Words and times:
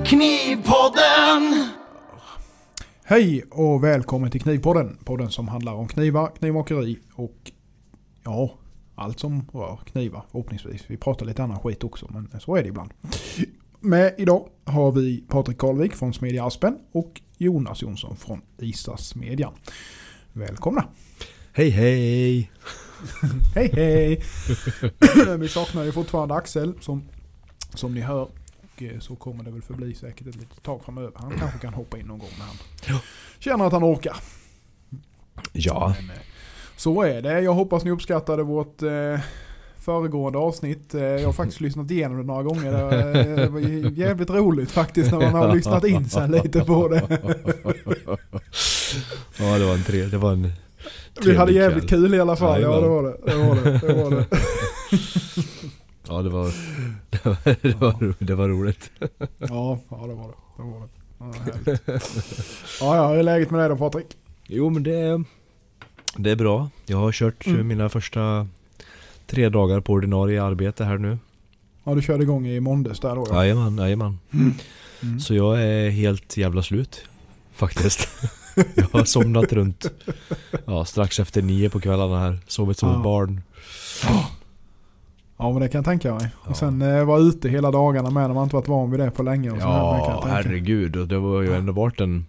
Knivpodden. 0.04 1.68
Hej 3.04 3.42
och 3.50 3.84
välkommen 3.84 4.30
till 4.30 4.40
Knivpodden. 4.40 4.98
Podden 5.04 5.30
som 5.30 5.48
handlar 5.48 5.72
om 5.72 5.88
knivar, 5.88 6.30
knivmakeri 6.38 6.98
och 7.14 7.52
ja, 8.24 8.54
allt 8.94 9.20
som 9.20 9.48
rör 9.52 9.76
knivar 9.76 10.24
förhoppningsvis. 10.30 10.84
Vi 10.86 10.96
pratar 10.96 11.26
lite 11.26 11.42
annan 11.42 11.60
skit 11.60 11.84
också 11.84 12.08
men 12.10 12.40
så 12.40 12.56
är 12.56 12.62
det 12.62 12.68
ibland. 12.68 12.90
Med 13.80 14.14
idag 14.18 14.48
har 14.64 14.92
vi 14.92 15.24
Patrik 15.28 15.58
Karlvik 15.58 15.94
från 15.94 16.14
Smedja 16.14 16.46
Aspen 16.46 16.78
och 16.92 17.20
Jonas 17.38 17.82
Jonsson 17.82 18.16
från 18.16 18.42
Isasmedjan. 18.58 19.52
Välkomna! 20.32 20.84
Hej 21.52 21.70
hej! 21.70 22.50
Hej 23.54 23.70
hej! 23.72 24.22
vi 25.38 25.48
saknar 25.48 25.84
ju 25.84 25.92
fortfarande 25.92 26.34
Axel 26.34 26.74
som, 26.80 27.08
som 27.74 27.94
ni 27.94 28.00
hör. 28.00 28.22
Och 28.22 28.82
eh, 28.82 28.98
så 28.98 29.16
kommer 29.16 29.44
det 29.44 29.50
väl 29.50 29.62
förbli 29.62 29.94
säkert 29.94 30.26
ett 30.26 30.36
litet 30.36 30.62
tag 30.62 30.80
framöver. 30.84 31.12
Han 31.14 31.38
kanske 31.38 31.58
kan 31.58 31.74
hoppa 31.74 31.98
in 31.98 32.06
någon 32.06 32.18
gång 32.18 32.30
när 32.38 32.44
han 32.44 32.56
känner 33.38 33.64
att 33.64 33.72
han 33.72 33.84
orkar. 33.84 34.16
Ja, 35.52 35.94
Men, 36.00 36.10
eh, 36.10 36.22
så 36.76 37.02
är 37.02 37.22
det. 37.22 37.40
Jag 37.40 37.54
hoppas 37.54 37.84
ni 37.84 37.90
uppskattade 37.90 38.42
vårt 38.42 38.82
eh, 38.82 39.20
föregående 39.78 40.38
avsnitt. 40.38 40.94
Eh, 40.94 41.02
jag 41.02 41.28
har 41.28 41.32
faktiskt 41.32 41.60
lyssnat 41.60 41.90
igenom 41.90 42.18
det 42.18 42.24
några 42.24 42.42
gånger. 42.42 42.72
Det 42.72 42.84
var, 42.84 42.90
det 43.36 43.48
var 43.48 43.60
jävligt 43.90 44.30
roligt 44.30 44.70
faktiskt 44.70 45.12
när 45.12 45.20
man 45.20 45.34
har 45.34 45.54
lyssnat 45.54 45.84
in 45.84 46.08
sig 46.08 46.28
lite 46.28 46.64
på 46.64 46.88
det. 46.88 47.02
ja 49.38 49.58
det 49.58 49.66
var 49.66 49.74
en 49.74 49.82
tre, 49.82 50.04
det 50.04 50.18
var 50.18 50.32
en 50.32 50.52
Vi 51.24 51.36
hade 51.36 51.52
jävligt 51.52 51.88
kväll. 51.88 52.00
kul 52.02 52.14
i 52.14 52.20
alla 52.20 52.36
fall. 52.36 52.62
Ja 52.62 52.80
det 52.80 52.88
var 52.88 53.02
det. 53.02 53.16
Det 53.26 53.36
var 53.36 53.54
det. 53.54 53.78
det, 53.86 53.94
var 53.94 54.10
det. 54.10 54.26
Ja 56.10 56.22
det 56.22 56.28
var, 56.28 56.52
det 57.10 57.24
var, 57.24 57.36
det 57.62 57.74
var, 57.80 58.14
det 58.18 58.34
var 58.34 58.48
roligt. 58.48 58.90
Ja, 59.38 59.78
ja 59.90 60.06
det 60.06 60.14
var 60.14 60.28
det. 60.28 60.34
det, 60.56 60.62
var 60.62 60.88
det. 61.64 61.80
Ja, 61.94 62.02
ja, 62.80 62.96
ja, 62.96 63.08
hur 63.08 63.18
är 63.18 63.22
läget 63.22 63.50
med 63.50 63.60
dig 63.60 63.68
då 63.68 63.76
Patrik? 63.76 64.06
Jo 64.46 64.70
men 64.70 64.82
det 64.82 64.94
är, 64.94 65.24
det 66.16 66.30
är 66.30 66.36
bra. 66.36 66.70
Jag 66.86 66.98
har 66.98 67.12
kört 67.12 67.46
Mm. 67.46 67.68
mina 67.68 67.88
första 67.88 68.48
tre 69.26 69.48
dagar 69.48 69.80
på 69.80 69.92
ordinarie 69.92 70.42
arbete 70.42 70.84
här 70.84 70.98
nu. 70.98 71.18
Ja, 71.84 71.94
du 71.94 72.02
körde 72.02 72.22
igång 72.22 72.46
i 72.46 72.60
måndags 72.60 73.00
där 73.00 73.14
då 73.14 73.26
ja. 73.30 73.44
Jajamän, 73.44 73.78
jajamän. 73.78 74.18
Mm. 74.32 75.20
Så 75.20 75.34
jag 75.34 75.62
är 75.62 75.90
helt 75.90 76.36
jävla 76.36 76.62
slut. 76.62 77.04
Faktiskt. 77.54 78.08
jag 78.74 78.86
har 78.92 79.04
somnat 79.04 79.52
runt 79.52 79.90
ja, 80.66 80.84
strax 80.84 81.20
efter 81.20 81.42
nio 81.42 81.70
på 81.70 81.80
kvällarna 81.80 82.20
här. 82.20 82.38
Sovit 82.46 82.78
som 82.78 82.88
Ja. 82.88 82.96
ett 82.96 83.02
barn. 83.02 83.40
Ja 85.40 85.52
men 85.52 85.60
det 85.62 85.68
kan 85.68 85.78
jag 85.78 85.84
tänka 85.84 86.14
mig. 86.14 86.28
Ja. 86.44 86.50
Och 86.50 86.56
sen 86.56 86.82
eh, 86.82 87.04
vara 87.04 87.20
ute 87.20 87.48
hela 87.48 87.70
dagarna 87.70 88.10
med 88.10 88.22
när 88.28 88.34
man 88.34 88.42
inte 88.44 88.56
varit 88.56 88.68
van 88.68 88.90
vid 88.90 89.00
det 89.00 89.10
på 89.10 89.22
länge. 89.22 89.50
Och 89.50 89.56
här, 89.56 89.68
Ja, 89.68 90.20
tänka. 90.22 90.34
herregud. 90.34 91.08
Det 91.08 91.18
var 91.18 91.42
ju 91.42 91.54
ändå 91.54 91.72
varit 91.72 92.00
en... 92.00 92.26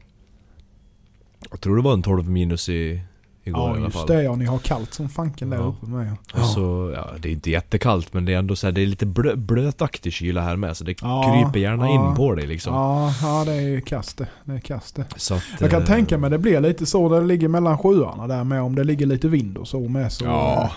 Jag 1.52 1.62
tror 1.62 1.76
det 1.76 1.82
var 1.82 1.94
en 1.94 2.02
12 2.02 2.30
minus 2.30 2.70
i, 2.70 3.02
igår 3.44 3.62
i 3.62 3.64
Ja 3.64 3.70
alla 3.76 3.80
just 3.86 3.98
fall. 3.98 4.08
det 4.08 4.24
ja, 4.24 4.36
ni 4.36 4.46
har 4.46 4.58
kallt 4.60 4.94
som 4.94 5.10
fanken 5.10 5.50
där 5.50 5.58
Ja. 5.58 5.64
uppe 5.64 5.86
med. 5.86 6.16
Ja. 6.34 6.40
Och 6.42 6.46
så, 6.48 6.94
ja, 6.96 7.08
det 7.20 7.30
är 7.30 7.34
inte 7.34 7.50
jättekallt 7.52 8.14
men 8.14 8.26
det 8.26 8.34
är 8.34 8.38
ändå 8.38 8.56
så 8.56 8.68
här, 8.68 8.72
det 8.72 8.82
är 8.82 8.86
lite 8.86 9.06
blö, 9.06 9.36
blötaktig 9.36 10.14
kyla 10.14 10.42
här 10.42 10.56
med 10.56 10.78
så 10.78 10.84
det 10.84 11.02
Ja, 11.02 11.44
kryper 11.44 11.60
gärna 11.60 11.86
ja. 11.90 12.10
in 12.10 12.16
på 12.16 12.36
dig 12.36 12.48
liksom. 12.48 12.74
Ja, 12.74 13.14
ja 13.22 13.44
det 13.46 13.52
är 13.54 13.62
ju 13.62 13.82
kast 13.82 14.18
det. 14.18 14.28
Det 14.46 14.54
är 14.54 14.60
kast 14.60 14.96
det. 14.96 15.06
Så 15.16 15.34
att, 15.34 15.44
Jag 15.60 15.70
kan 15.72 15.82
eh, 15.82 15.88
tänka 15.88 16.18
mig 16.18 16.30
det 16.30 16.38
blir 16.38 16.62
lite 16.62 16.86
så 16.86 17.10
där 17.10 17.22
det 17.22 17.28
ligger 17.28 17.48
mellan 17.48 17.78
sjöarna 17.78 18.28
där 18.28 18.44
med 18.44 18.62
om 18.62 18.76
det 18.76 18.84
ligger 18.84 19.06
lite 19.06 19.28
vind 19.28 19.58
och 19.58 19.68
så 19.68 19.80
med 19.80 20.12
så 20.12 20.26
Ja, 20.26 20.72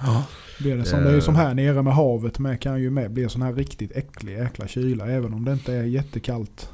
eh, 0.00 0.20
blir 0.60 0.76
det 0.76 0.84
som 0.84 1.02
det 1.02 1.10
är 1.10 1.14
ju 1.14 1.20
som 1.20 1.36
här 1.36 1.54
nere 1.54 1.82
med 1.82 1.94
havet 1.94 2.38
med 2.38 2.60
kan 2.60 2.80
ju 2.82 2.90
med 2.90 3.10
bli 3.10 3.28
sån 3.28 3.42
här 3.42 3.52
riktigt 3.52 3.92
äcklig 3.96 4.32
jäkla 4.32 4.66
kyla 4.68 5.06
även 5.06 5.34
om 5.34 5.44
det 5.44 5.52
inte 5.52 5.74
är 5.74 5.82
jättekallt 5.82 6.70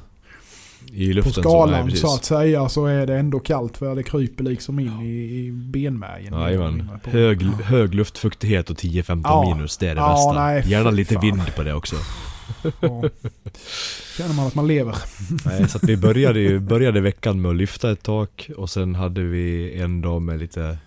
i 0.93 1.07
på 1.09 1.13
luften 1.15 1.33
så, 1.33 1.41
nej, 1.41 1.43
skalan 1.51 1.85
precis. 1.85 2.01
så 2.01 2.13
att 2.15 2.25
säga 2.25 2.69
så 2.69 2.85
är 2.85 3.07
det 3.07 3.15
ändå 3.17 3.39
kallt 3.39 3.77
för 3.77 3.95
det 3.95 4.03
kryper 4.03 4.43
liksom 4.43 4.79
in 4.79 5.01
i, 5.01 5.09
i 5.47 5.51
benmärgen. 5.51 6.33
Jajamän. 6.33 6.89
på- 7.03 7.09
Hög, 7.09 7.43
hög 7.43 7.93
luftfuktighet 7.95 8.69
och 8.69 8.77
10-15 8.77 9.21
Ja. 9.23 9.55
minus, 9.55 9.77
det 9.77 9.87
är 9.87 9.95
det 9.95 10.01
Ja, 10.01 10.13
bästa. 10.13 10.33
nej, 10.45 10.63
Gärna 10.67 10.91
lite 10.91 11.13
fan. 11.13 11.21
vind 11.21 11.55
på 11.55 11.63
det 11.63 11.73
också. 11.73 11.95
Ja. 12.79 13.03
Känner 14.17 14.33
man 14.35 14.47
att 14.47 14.55
man 14.55 14.67
lever. 14.67 14.95
Nej, 15.45 15.69
så 15.69 15.77
att 15.77 15.83
vi 15.83 15.97
började 15.97 16.39
ju 16.39 16.59
började 16.59 17.01
veckan 17.01 17.41
med 17.41 17.49
att 17.51 17.57
lyfta 17.57 17.91
ett 17.91 18.03
tak 18.03 18.49
och 18.57 18.69
sen 18.69 18.95
hade 18.95 19.21
vi 19.23 19.73
en 19.81 20.01
dag 20.01 20.21
med 20.21 20.39
lite 20.39 20.77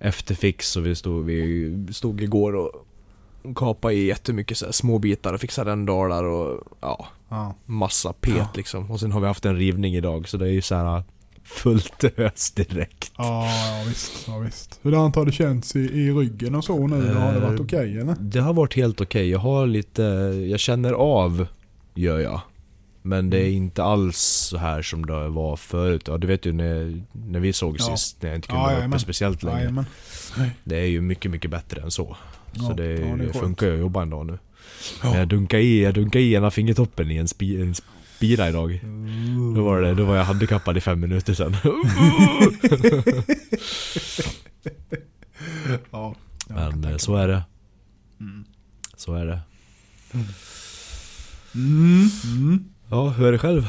efterfix 0.00 0.76
och 0.76 0.86
vi 0.86 0.94
stod, 0.94 1.24
vi 1.24 1.72
stod 1.92 2.20
igår 2.22 2.54
och 2.54 2.70
kapade 3.54 3.94
i 3.94 4.06
jättemycket 4.06 4.58
så 4.58 4.64
här 4.64 4.72
små 4.72 4.98
bitar 4.98 5.32
och 5.34 5.40
fixade 5.40 5.72
en 5.72 5.86
dalar 5.86 6.24
och 6.24 6.60
ja, 6.80 7.06
Ja. 7.28 7.54
massa 7.66 8.12
pet 8.12 8.34
Ja. 8.36 8.48
liksom. 8.54 8.90
Och 8.90 9.00
sen 9.00 9.12
har 9.12 9.20
vi 9.20 9.26
haft 9.26 9.44
en 9.44 9.56
rivning 9.56 9.94
idag 9.94 10.28
så 10.28 10.36
det 10.36 10.46
är 10.46 10.50
ju 10.52 10.62
så 10.62 10.74
här 10.74 11.02
fullt 11.44 12.04
ös 12.18 12.50
direkt. 12.50 13.12
Ja, 13.18 13.46
ja 13.46 13.84
visst. 13.88 14.12
Ja, 14.26 14.38
visst. 14.38 14.78
Hur 14.82 14.92
har 14.92 15.24
det 15.26 15.32
känts 15.32 15.76
i, 15.76 15.78
i 15.80 16.10
ryggen 16.12 16.54
och 16.54 16.64
så 16.64 16.86
nu? 16.86 17.14
Har 17.14 17.32
det 17.32 17.40
varit 17.40 17.58
Eh, 17.60 17.64
okej 17.64 17.98
eller? 17.98 18.16
Det 18.20 18.40
har 18.40 18.52
varit 18.52 18.74
helt 18.76 19.00
okej. 19.00 19.28
Jag 19.30 19.38
har 19.38 19.66
lite, 19.66 20.02
jag 20.50 20.60
känner 20.60 20.92
av, 20.92 21.46
gör 21.94 22.18
jag. 22.18 22.40
Men 23.02 23.30
det 23.30 23.36
är 23.38 23.42
Mm. 23.48 23.56
inte 23.56 23.82
alls 23.82 24.18
så 24.18 24.56
här 24.58 24.82
som 24.82 25.06
det 25.06 25.28
var 25.28 25.56
förut. 25.56 26.02
Ja, 26.08 26.18
du 26.18 26.26
vet 26.26 26.46
ju 26.46 26.52
när, 26.52 27.02
när 27.12 27.40
vi 27.40 27.52
såg 27.52 27.76
Ja. 27.78 27.84
sist, 27.96 28.22
när 28.22 28.28
jag 28.30 28.36
inte 28.38 28.48
kunde 28.48 28.62
Ja, 28.72 28.76
vara 28.76 28.86
uppe 28.88 28.98
speciellt 28.98 29.42
länge. 29.42 29.84
Det 30.64 30.76
är 30.76 30.86
ju 30.86 31.00
mycket, 31.00 31.30
mycket 31.30 31.50
bättre 31.50 31.82
än 31.82 31.90
så. 31.90 32.16
Så 32.52 32.72
det, 32.72 32.92
ja, 33.00 33.16
det 33.16 33.32
funkar 33.38 33.66
ju 33.66 33.72
att 33.74 33.78
jobba 33.80 34.02
en 34.02 34.10
dag 34.10 34.26
nu. 34.26 34.38
Ja. 35.02 35.08
Men 35.10 35.18
jag 35.18 35.28
dunkade 35.28 35.62
i, 35.62 35.82
jag 35.82 35.94
dunkade 35.94 36.24
i 36.24 36.34
ena 36.34 36.50
fingertoppen 36.50 37.10
i 37.10 37.16
en, 37.16 37.28
spi, 37.28 37.60
en 37.62 37.74
spira 38.16 38.48
idag. 38.48 38.80
Då 39.56 39.64
var, 39.64 39.80
det, 39.82 39.94
då 39.94 40.04
var 40.04 40.16
jag 40.16 40.24
handikappad 40.24 40.76
i 40.76 40.80
fem 40.80 41.00
minuter 41.00 41.34
sedan. 41.34 41.56
Ja. 45.90 46.14
Men 46.48 46.84
eh, 46.84 46.96
så 46.96 47.16
är 47.16 47.28
det. 47.28 47.42
Mm. 48.20 48.44
Så 48.96 49.14
är 49.14 49.26
det. 49.26 49.40
Mm. 51.54 52.08
Mm. 52.24 52.64
Ja, 52.90 53.08
hur 53.08 53.26
är 53.26 53.32
det 53.32 53.38
själv? 53.38 53.66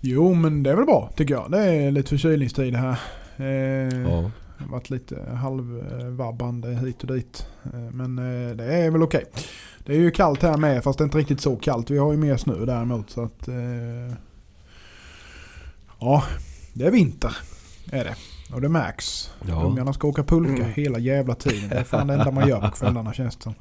Jo 0.00 0.34
men 0.34 0.62
det 0.62 0.70
är 0.70 0.76
väl 0.76 0.84
bra 0.84 1.12
tycker 1.16 1.34
jag. 1.34 1.50
Det 1.50 1.58
är 1.58 1.90
lite 1.90 2.08
förkylningstid 2.08 2.74
här. 2.74 2.98
Eh, 3.36 4.00
Ja. 4.00 4.30
Det 4.58 4.64
har 4.64 4.70
varit 4.72 4.90
lite 4.90 5.22
halvvabbande 5.34 6.68
hit 6.74 7.02
och 7.04 7.14
dit. 7.14 7.46
Eh, 7.64 7.78
Men 7.80 8.18
eh, 8.18 8.56
det 8.56 8.64
är 8.64 8.90
väl 8.90 9.02
okej. 9.02 9.24
Det 9.84 9.92
är 9.92 9.96
ju 9.98 10.10
kallt 10.10 10.42
här 10.42 10.56
med 10.56 10.84
fast 10.84 10.98
det 10.98 11.02
är 11.02 11.06
inte 11.06 11.18
riktigt 11.18 11.40
så 11.40 11.56
kallt. 11.56 11.90
Vi 11.90 11.98
har 11.98 12.12
ju 12.12 12.18
mer 12.18 12.36
snö 12.36 12.64
däremot 12.64 13.10
så 13.10 13.22
att... 13.22 13.48
eh, 13.48 13.54
Ja, 16.00 16.24
det 16.74 16.84
är 16.86 16.90
vinter. 16.90 17.36
Är 17.90 18.04
det. 18.04 18.14
Och 18.54 18.60
det 18.60 18.68
märks. 18.68 19.30
Ja. 19.48 19.62
Ungarna 19.62 19.92
ska 19.92 20.08
åka 20.08 20.24
pulka 20.24 20.62
Mm. 20.62 20.72
hela 20.72 20.98
jävla 20.98 21.34
tiden. 21.34 21.68
Det 21.68 21.74
är 21.76 21.84
fan 21.84 22.06
det 22.06 22.12
enda 22.14 22.30
man 22.30 22.48
gör 22.48 22.60
på 22.60 22.70
kvällarna 22.70 23.12
känns 23.12 23.36
det 23.36 23.42
som. 23.42 23.54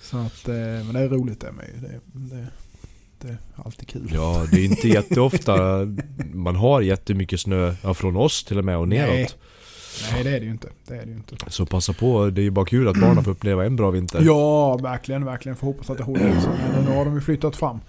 Så 0.00 0.16
att, 0.18 0.46
men 0.46 0.92
det 0.92 1.00
är 1.00 1.08
roligt 1.08 1.40
det 1.40 1.52
med. 1.52 1.66
Det, 1.82 2.00
det, 2.12 2.46
det 3.20 3.28
är 3.28 3.38
alltid 3.56 3.88
kul. 3.88 4.10
Ja, 4.14 4.46
det 4.50 4.56
är 4.60 4.64
inte 4.64 4.88
jätteofta 4.88 5.56
man 6.34 6.56
har 6.56 6.80
jättemycket 6.80 7.40
snö, 7.40 7.74
ja, 7.82 7.94
från 7.94 8.16
oss 8.16 8.44
till 8.44 8.58
och 8.58 8.64
med 8.64 8.76
och 8.78 8.88
neråt. 8.88 9.10
Nej. 9.14 9.28
Nej 10.12 10.24
det 10.24 10.30
är 10.30 10.40
det 10.40 10.46
ju 10.46 10.50
inte. 10.52 10.68
Det 10.88 10.94
är 10.96 11.06
det 11.06 11.12
inte. 11.12 11.36
Så 11.48 11.66
passa 11.66 11.92
på, 11.92 12.30
det 12.30 12.40
är 12.40 12.42
ju 12.42 12.50
bara 12.50 12.64
kul 12.66 12.88
att 12.88 13.00
barnen 13.00 13.24
får 13.24 13.30
uppleva 13.30 13.66
en 13.66 13.76
bra 13.76 13.90
vinter. 13.90 14.22
Ja, 14.22 14.76
verkligen, 14.76 15.24
verkligen. 15.24 15.56
Får 15.56 15.66
hoppas 15.66 15.90
att 15.90 15.98
det 15.98 16.04
håller 16.04 16.28
i 16.38 16.40
sig. 16.40 16.50
Men 16.74 16.84
nu 16.84 16.96
har 16.96 17.04
de 17.04 17.14
ju 17.14 17.20
flyttat 17.20 17.56
fram. 17.56 17.80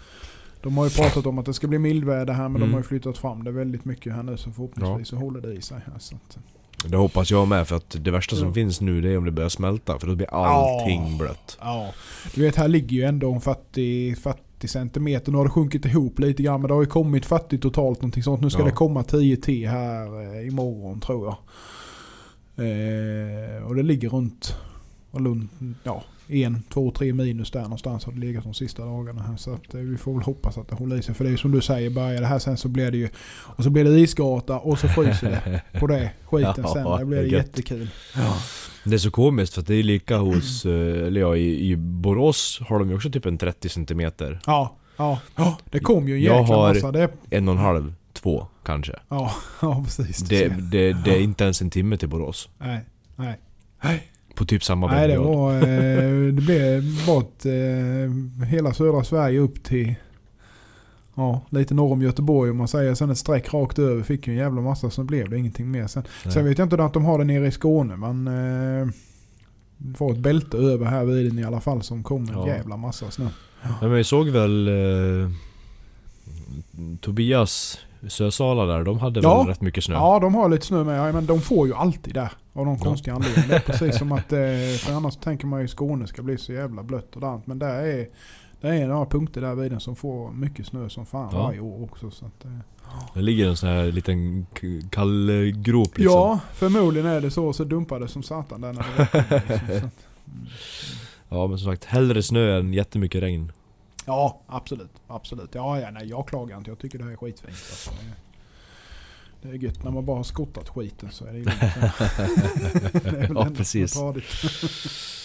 De 0.61 0.77
har 0.77 0.85
ju 0.85 0.89
pratat 0.91 1.25
om 1.25 1.39
att 1.39 1.45
det 1.45 1.53
ska 1.53 1.67
bli 1.67 1.79
mildväder 1.79 2.33
här 2.33 2.43
men 2.49 2.55
Mm. 2.55 2.61
de 2.61 2.73
har 2.73 2.79
ju 2.79 2.83
flyttat 2.87 3.17
fram 3.17 3.43
det 3.43 3.51
väldigt 3.51 3.85
mycket 3.85 4.13
här 4.13 4.23
nu 4.23 4.37
så 4.37 4.51
förhoppningsvis 4.51 5.07
så 5.07 5.15
håller 5.15 5.41
det 5.41 5.53
i 5.53 5.61
sig. 5.61 5.77
Här, 5.85 5.93
så 5.99 6.15
att, 6.15 6.37
Det 6.91 6.97
hoppas 6.97 7.31
jag 7.31 7.47
med 7.47 7.67
för 7.67 7.75
att 7.75 7.95
det 8.03 8.11
värsta 8.11 8.35
som 8.35 8.47
Ja. 8.47 8.53
finns 8.53 8.81
nu 8.81 9.01
det 9.01 9.09
är 9.09 9.17
om 9.17 9.25
det 9.25 9.31
börjar 9.31 9.49
smälta 9.49 9.99
för 9.99 10.07
då 10.07 10.15
blir 10.15 10.33
allting 10.33 11.07
Ja. 11.11 11.17
blött. 11.17 11.57
ja. 11.61 11.89
Du 12.35 12.41
vet 12.41 12.55
här 12.55 12.67
ligger 12.67 12.97
ju 12.97 13.03
ändå 13.03 13.33
en 13.33 13.41
40, 13.41 14.15
40 14.15 14.67
centimeter. 14.67 15.31
Nu 15.31 15.37
har 15.37 15.45
det 15.45 15.51
sjunkit 15.51 15.85
ihop 15.85 16.19
lite 16.19 16.43
grann 16.43 16.61
men 16.61 16.67
det 16.67 16.73
har 16.73 16.81
ju 16.81 16.87
kommit 16.87 17.25
40 17.25 17.57
totalt 17.57 18.01
någonting 18.01 18.23
sånt. 18.23 18.41
Nu 18.41 18.49
ska 18.49 18.61
Ja. 18.61 18.65
det 18.65 18.71
komma 18.71 19.03
10 19.03 19.37
till 19.37 19.67
här 19.69 20.35
eh, 20.41 20.47
imorgon 20.47 20.99
tror 20.99 21.25
jag. 21.25 21.35
Eh, 22.57 23.63
och 23.67 23.75
det 23.75 23.83
ligger 23.83 24.09
runt 24.09 24.55
Lund, 25.19 25.47
ja, 25.83 26.03
en, 26.27 26.63
två, 26.73 26.91
tre 26.91 27.13
minus 27.13 27.51
där 27.51 27.61
någonstans 27.61 28.05
har 28.05 28.13
det 28.13 28.19
legat 28.19 28.43
de 28.43 28.53
sista 28.53 28.85
dagarna 28.85 29.21
här. 29.23 29.37
Så 29.37 29.53
att, 29.53 29.73
eh, 29.73 29.79
vi 29.81 29.97
får 29.97 30.13
väl 30.13 30.21
hoppas 30.23 30.57
att 30.57 30.67
det 30.69 30.75
håller 30.75 30.95
i 30.95 31.01
sig. 31.01 31.15
För 31.15 31.23
det 31.23 31.29
är 31.31 31.37
som 31.37 31.51
du 31.51 31.61
säger, 31.61 31.89
börjar 31.89 32.21
det 32.21 32.27
här 32.27 32.39
sen 32.39 32.57
så 32.57 32.67
blir 32.67 32.91
det 32.91 32.97
ju... 32.97 33.09
Och 33.37 33.63
så 33.63 33.69
blir 33.69 33.83
det 33.83 33.99
isgata 33.99 34.59
och 34.59 34.79
så 34.79 34.87
fryser 34.87 35.29
det 35.29 35.79
på 35.79 35.87
det 35.87 36.11
skiten 36.25 36.53
Ja, 36.63 36.73
sen. 36.73 36.99
Det 36.99 37.05
blir 37.05 37.21
det 37.21 37.27
jättekul. 37.27 37.89
Det 38.83 38.93
är 38.93 38.97
så 38.97 39.11
komiskt 39.11 39.53
för 39.53 39.61
det 39.61 39.75
är 39.75 39.83
lika 39.83 40.17
hos, 40.17 40.65
eh, 40.65 40.71
eller 40.71 41.21
ja, 41.21 41.35
i, 41.35 41.71
i 41.71 41.75
Borås 41.77 42.61
har 42.67 42.79
de 42.79 42.89
ju 42.89 42.95
också 42.95 43.09
typ 43.11 43.25
en 43.25 43.37
30 43.37 43.69
centimeter. 43.69 44.39
Ja, 44.45 44.75
ja, 44.97 45.19
ja. 45.35 45.57
Det 45.71 45.79
kom 45.79 46.07
ju 46.07 46.15
en 46.15 46.21
Jag 46.21 46.41
jäkla 46.41 46.55
har- 46.55 46.73
massa. 46.73 46.91
Det, 46.91 47.09
En 47.29 47.47
och 47.47 47.53
en 47.53 47.61
halv, 47.61 47.93
två 48.17 48.47
kanske. 48.63 48.93
ja, 49.09 49.31
ja, 49.61 49.83
precis. 49.83 50.17
Det, 50.17 50.47
det, 50.47 50.93
det 50.93 51.15
är 51.15 51.21
inte 51.21 51.43
ens 51.43 51.61
en 51.61 51.69
timme 51.69 51.97
till 51.97 52.09
Borås. 52.09 52.49
Nej, 52.57 52.85
nej. 53.15 53.39
Nej. 53.83 54.07
på 54.35 54.45
typ 54.45 54.63
samma 54.63 54.87
Nej, 54.87 55.07
det 55.07 55.17
var... 55.17 55.53
Eh, 55.55 56.33
det 56.33 56.41
blev 56.41 57.05
bort 57.05 57.45
eh, 57.45 58.45
hela 58.45 58.73
södra 58.73 59.03
Sverige 59.03 59.39
upp 59.39 59.63
till... 59.63 59.95
Ja, 61.15 61.41
lite 61.49 61.73
norr 61.73 61.91
om 61.91 62.01
Göteborg 62.01 62.51
om 62.51 62.57
man 62.57 62.67
säger. 62.67 62.93
Sen 62.95 63.09
ett 63.09 63.17
streck 63.17 63.53
rakt 63.53 63.79
över. 63.79 64.03
Fick 64.03 64.27
ju 64.27 64.33
en 64.33 64.39
jävla 64.39 64.61
massa 64.61 64.89
så 64.89 65.03
blev 65.03 65.29
det 65.29 65.37
ingenting 65.37 65.71
mer 65.71 65.87
sen. 65.87 66.03
Nej. 66.25 66.33
Sen 66.33 66.45
vet 66.45 66.57
jag 66.57 66.65
inte 66.65 66.83
att 66.83 66.93
de 66.93 67.05
har 67.05 67.17
det 67.19 67.23
nere 67.23 67.47
i 67.47 67.51
Skåne 67.51 67.95
men... 67.95 68.27
Eh, 68.27 68.87
det 69.77 69.99
var 69.99 70.11
ett 70.11 70.17
bälte 70.17 70.57
över 70.57 70.85
här 70.85 71.05
vid 71.05 71.25
den 71.25 71.39
i 71.39 71.43
alla 71.43 71.61
fall 71.61 71.81
som 71.83 72.03
kom 72.03 72.21
en 72.23 72.33
Ja. 72.33 72.47
jävla 72.47 72.77
massa 72.77 73.11
snö. 73.11 73.27
Men 73.81 73.91
vi 73.91 74.03
såg 74.03 74.27
väl 74.27 74.67
eh, 74.67 75.29
Tobias 77.01 77.79
Sösala 78.07 78.65
där, 78.65 78.83
de 78.83 78.99
hade 78.99 79.19
Ja. 79.19 79.37
väl 79.37 79.47
rätt 79.47 79.61
mycket 79.61 79.83
snö? 79.83 79.95
Ja, 79.95 80.19
de 80.19 80.35
har 80.35 80.49
lite 80.49 80.65
snö 80.65 80.83
med. 80.83 81.13
Men 81.13 81.25
de 81.25 81.41
får 81.41 81.67
ju 81.67 81.73
alltid 81.73 82.13
där. 82.13 82.31
Av 82.53 82.65
någon 82.65 82.77
Ja. 82.77 82.83
konstig 82.83 83.11
anledning. 83.11 83.45
Det 83.47 83.55
är 83.55 83.59
precis 83.65 83.97
som 83.97 84.11
att... 84.11 84.33
Eh, 84.33 84.39
för 84.79 84.93
annars 84.93 85.15
tänker 85.15 85.47
man 85.47 85.61
ju 85.61 85.67
Skåne 85.67 86.07
ska 86.07 86.21
bli 86.23 86.37
så 86.37 86.53
jävla 86.53 86.83
blött 86.83 87.15
och 87.15 87.21
dant. 87.21 87.47
Men 87.47 87.59
där 87.59 87.73
är... 87.85 88.07
Det 88.61 88.67
är 88.67 88.87
några 88.87 89.05
punkter 89.05 89.41
där 89.41 89.55
vid 89.55 89.71
den 89.71 89.79
som 89.79 89.95
får 89.95 90.31
mycket 90.31 90.65
snö 90.67 90.89
som 90.89 91.05
fan 91.05 91.29
Ja. 91.33 91.43
varje 91.43 91.59
år 91.59 91.83
också. 91.83 92.11
Så 92.11 92.25
att, 92.25 92.45
eh. 92.45 92.51
Det 93.13 93.21
ligger 93.21 93.47
en 93.47 93.57
sån 93.57 93.69
här 93.69 93.91
liten 93.91 94.45
kallgrop 94.89 95.97
liksom. 95.97 96.15
Ja, 96.17 96.39
förmodligen 96.53 97.07
är 97.07 97.21
det 97.21 97.31
så. 97.31 97.53
Så 97.53 97.63
dumpar 97.63 97.99
det 97.99 98.07
som 98.07 98.23
satan 98.23 98.61
där 98.61 98.73
när 98.73 98.79
det 98.97 99.07
kommer, 99.11 99.43
liksom, 99.69 99.89
mm. 100.27 100.47
Ja 101.29 101.47
men 101.47 101.57
som 101.57 101.71
sagt, 101.71 101.85
hellre 101.85 102.23
snö 102.23 102.59
än 102.59 102.73
jättemycket 102.73 103.23
regn. 103.23 103.51
Ja, 104.07 104.41
absolut. 104.47 104.91
Absolut. 105.07 105.55
Ja, 105.55 105.79
ja, 105.79 105.91
nej, 105.91 106.07
jag 106.07 106.27
klagar 106.27 106.57
inte. 106.57 106.71
Jag 106.71 106.79
tycker 106.79 106.97
det 106.97 107.03
här 107.03 107.11
är 107.11 107.15
skitfint. 107.15 107.53
Alltså, 107.53 107.91
det, 109.41 109.47
är, 109.47 109.51
det 109.51 109.57
gött 109.57 109.83
när 109.83 109.91
man 109.91 110.05
bara 110.05 110.17
har 110.17 110.23
skottat 110.23 110.69
skiten 110.69 111.11
så 111.11 111.25
är 111.25 111.31
det 111.33 111.37
ju. 111.37 111.43
Det 113.11 113.27
Ja, 113.35 113.47
precis. 113.57 113.95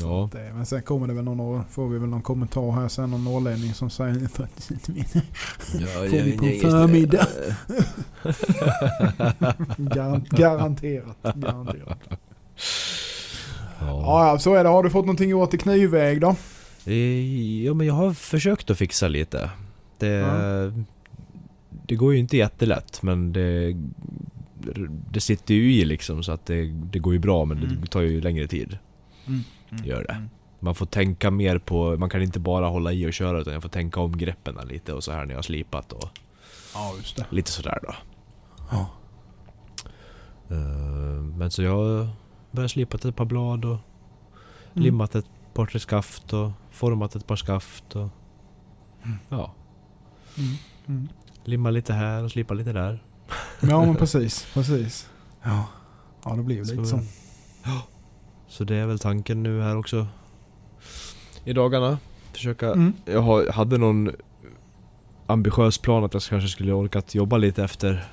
Ja. 0.00 0.22
eh, 0.34 0.54
Men 0.54 0.66
sen 0.66 0.82
kommer 0.82 1.06
det 1.06 1.14
väl 1.14 1.24
någon, 1.24 1.64
får 1.64 1.88
vi 1.88 1.98
väl 1.98 2.08
någon 2.08 2.22
kommentar 2.22 2.72
här 2.72 2.88
sen. 2.88 3.10
Någon 3.10 3.24
norrlänning 3.24 3.74
som 3.74 3.90
säger 3.90 4.28
faktiskt 4.28 4.70
inte 4.70 4.92
min. 4.92 5.04
ja 5.14 5.86
Får 5.86 6.22
vi 6.24 6.38
på 6.38 6.44
förmiddag? 6.70 7.26
Garant, 9.76 10.28
garanterat. 10.28 11.16
garanterat. 11.22 11.98
Ja. 12.10 12.16
Ja, 13.80 14.26
ja, 14.28 14.38
så 14.38 14.54
är 14.54 14.64
det. 14.64 14.70
Har 14.70 14.82
du 14.82 14.90
fått 14.90 15.04
någonting 15.04 15.30
gjort 15.30 15.54
i 15.54 15.58
knivväg 15.58 16.20
då? 16.20 16.36
Eh, 16.86 17.64
ja 17.64 17.74
men 17.74 17.86
jag 17.86 17.94
har 17.94 18.12
försökt 18.12 18.70
att 18.70 18.78
fixa 18.78 19.08
lite. 19.08 19.50
Det, 19.98 20.06
Ja. 20.08 20.72
det 21.86 21.94
går 21.94 22.12
ju 22.12 22.18
inte 22.18 22.36
jättelätt 22.36 23.02
men 23.02 23.32
det, 23.32 23.72
det 25.10 25.20
sitter 25.20 25.54
ju 25.54 25.72
i 25.74 25.84
liksom 25.84 26.22
så 26.22 26.32
att 26.32 26.46
det, 26.46 26.64
det 26.66 26.98
går 26.98 27.12
ju 27.12 27.18
bra 27.18 27.44
men 27.44 27.58
Mm. 27.62 27.80
det 27.80 27.86
tar 27.86 28.00
ju 28.00 28.20
längre 28.20 28.46
tid. 28.48 28.78
Gör 29.84 30.04
det. 30.08 30.12
Mm. 30.12 30.28
Man 30.60 30.74
får 30.74 30.86
tänka 30.86 31.30
mer 31.30 31.58
på, 31.58 31.96
man 31.96 32.10
kan 32.10 32.22
inte 32.22 32.40
bara 32.40 32.66
hålla 32.66 32.92
i 32.92 33.06
och 33.08 33.12
köra 33.12 33.40
utan 33.40 33.52
jag 33.52 33.62
får 33.62 33.68
tänka 33.68 34.00
om 34.00 34.18
greppen 34.18 34.58
lite 34.68 34.92
och 34.92 35.04
så 35.04 35.12
här 35.12 35.24
när 35.24 35.30
jag 35.32 35.38
har 35.38 35.42
slipat 35.42 35.92
och 35.92 36.08
Ja, 36.74 36.94
just 36.98 37.16
det. 37.16 37.26
lite 37.30 37.50
sådär 37.50 37.78
då. 37.82 37.94
Ja. 38.70 38.90
Eh, 40.50 41.22
Men 41.36 41.50
så 41.50 41.62
jag 41.62 41.76
har 41.76 42.08
börjat 42.50 42.70
slipa 42.70 42.96
ett 43.08 43.16
par 43.16 43.24
blad 43.24 43.64
och 43.64 43.78
Mm. 44.74 44.84
limmat 44.84 45.14
ett 45.14 45.26
par 45.54 45.66
tre 45.66 45.80
skaft 45.80 46.32
och 46.32 46.50
format 46.72 47.14
ett 47.16 47.26
par 47.26 47.36
skaft 47.36 47.96
och 47.96 48.08
ja, 49.28 49.52
Mm. 50.38 50.54
Mm. 50.86 51.08
limma 51.44 51.70
lite 51.70 51.92
här 51.92 52.24
och 52.24 52.30
slipa 52.30 52.54
lite 52.54 52.72
där. 52.72 53.02
Ja, 53.60 53.84
men 53.84 53.96
precis. 53.96 54.46
Precis. 54.54 55.08
Ja, 55.42 55.66
ja 56.24 56.34
det 56.34 56.42
blir 56.42 56.56
ju 56.56 56.64
lite 56.64 56.76
Så- 56.76 56.98
så. 56.98 57.00
Så 58.48 58.64
det 58.64 58.76
är 58.76 58.86
väl 58.86 58.98
tanken 58.98 59.42
nu 59.42 59.60
här 59.62 59.76
också. 59.76 60.06
I 61.44 61.52
dagarna. 61.52 61.98
Försöka... 62.32 62.66
Mm. 62.72 62.92
Jag 63.04 63.46
hade 63.52 63.78
någon 63.78 64.10
ambitiös 65.26 65.78
plan 65.78 66.04
att 66.04 66.14
jag 66.14 66.22
kanske 66.22 66.48
skulle 66.48 66.72
orkat 66.72 67.14
jobba 67.14 67.36
lite 67.36 67.64
efter, 67.64 68.04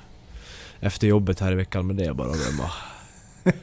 efter 0.80 1.06
jobbet 1.06 1.40
här 1.40 1.52
i 1.52 1.54
veckan 1.54 1.86
men 1.86 1.96
det 1.96 2.04
är 2.04 2.12
bara 2.12 2.30
att 2.30 2.36
glömma. 2.36 2.70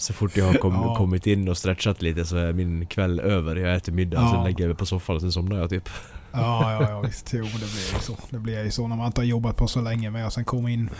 Så 0.00 0.12
fort 0.12 0.36
jag 0.36 0.44
har 0.46 0.54
kom, 0.54 0.72
Ja. 0.74 0.96
kommit 0.96 1.26
in 1.26 1.48
och 1.48 1.56
stretchat 1.58 2.02
lite 2.02 2.24
så 2.24 2.36
är 2.36 2.52
min 2.52 2.86
kväll 2.86 3.20
över. 3.20 3.56
Jag 3.56 3.76
äter 3.76 3.92
middag, 3.92 4.20
Ja. 4.20 4.30
sen 4.34 4.44
lägger 4.44 4.64
jag 4.64 4.68
mig 4.68 4.76
på 4.76 4.86
soffan 4.86 5.16
och 5.16 5.22
sen 5.22 5.32
somnar 5.32 5.56
jag 5.56 5.70
typ. 5.70 5.88
Ja, 6.32 6.72
ja, 6.72 6.90
ja 6.90 7.00
visst. 7.00 7.30
Jo, 7.32 7.44
det 7.44 7.50
blir 7.58 7.94
ju 7.94 8.00
så. 8.00 8.16
Det 8.30 8.38
blir 8.38 8.64
ju 8.64 8.70
så 8.70 8.86
när 8.88 8.96
man 8.96 9.06
inte 9.06 9.20
har 9.20 9.26
jobbat 9.26 9.56
på 9.56 9.66
så 9.66 9.80
länge 9.80 10.10
med 10.10 10.26
och 10.26 10.32
sen 10.32 10.44
kommer 10.44 10.68
in 10.68 10.90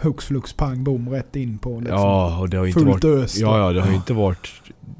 hux 0.00 0.24
flux 0.24 0.52
pang 0.52 0.84
bom 0.84 1.08
rätt 1.08 1.36
in 1.36 1.58
på 1.58 1.80
liksom 1.80 1.98
Ja, 1.98 2.38
och 2.38 2.48
det 2.48 2.56
har 2.56 2.66
inte 2.66 2.80
fullt 2.80 3.04
varit... 3.04 3.04
ös. 3.04 3.34
då. 3.34 3.46
Ja, 3.46 3.58
ja, 3.58 3.72
det 3.72 3.80
har 3.80 3.88
ju 3.88 3.94
inte 3.96 4.12
varit 4.12 4.48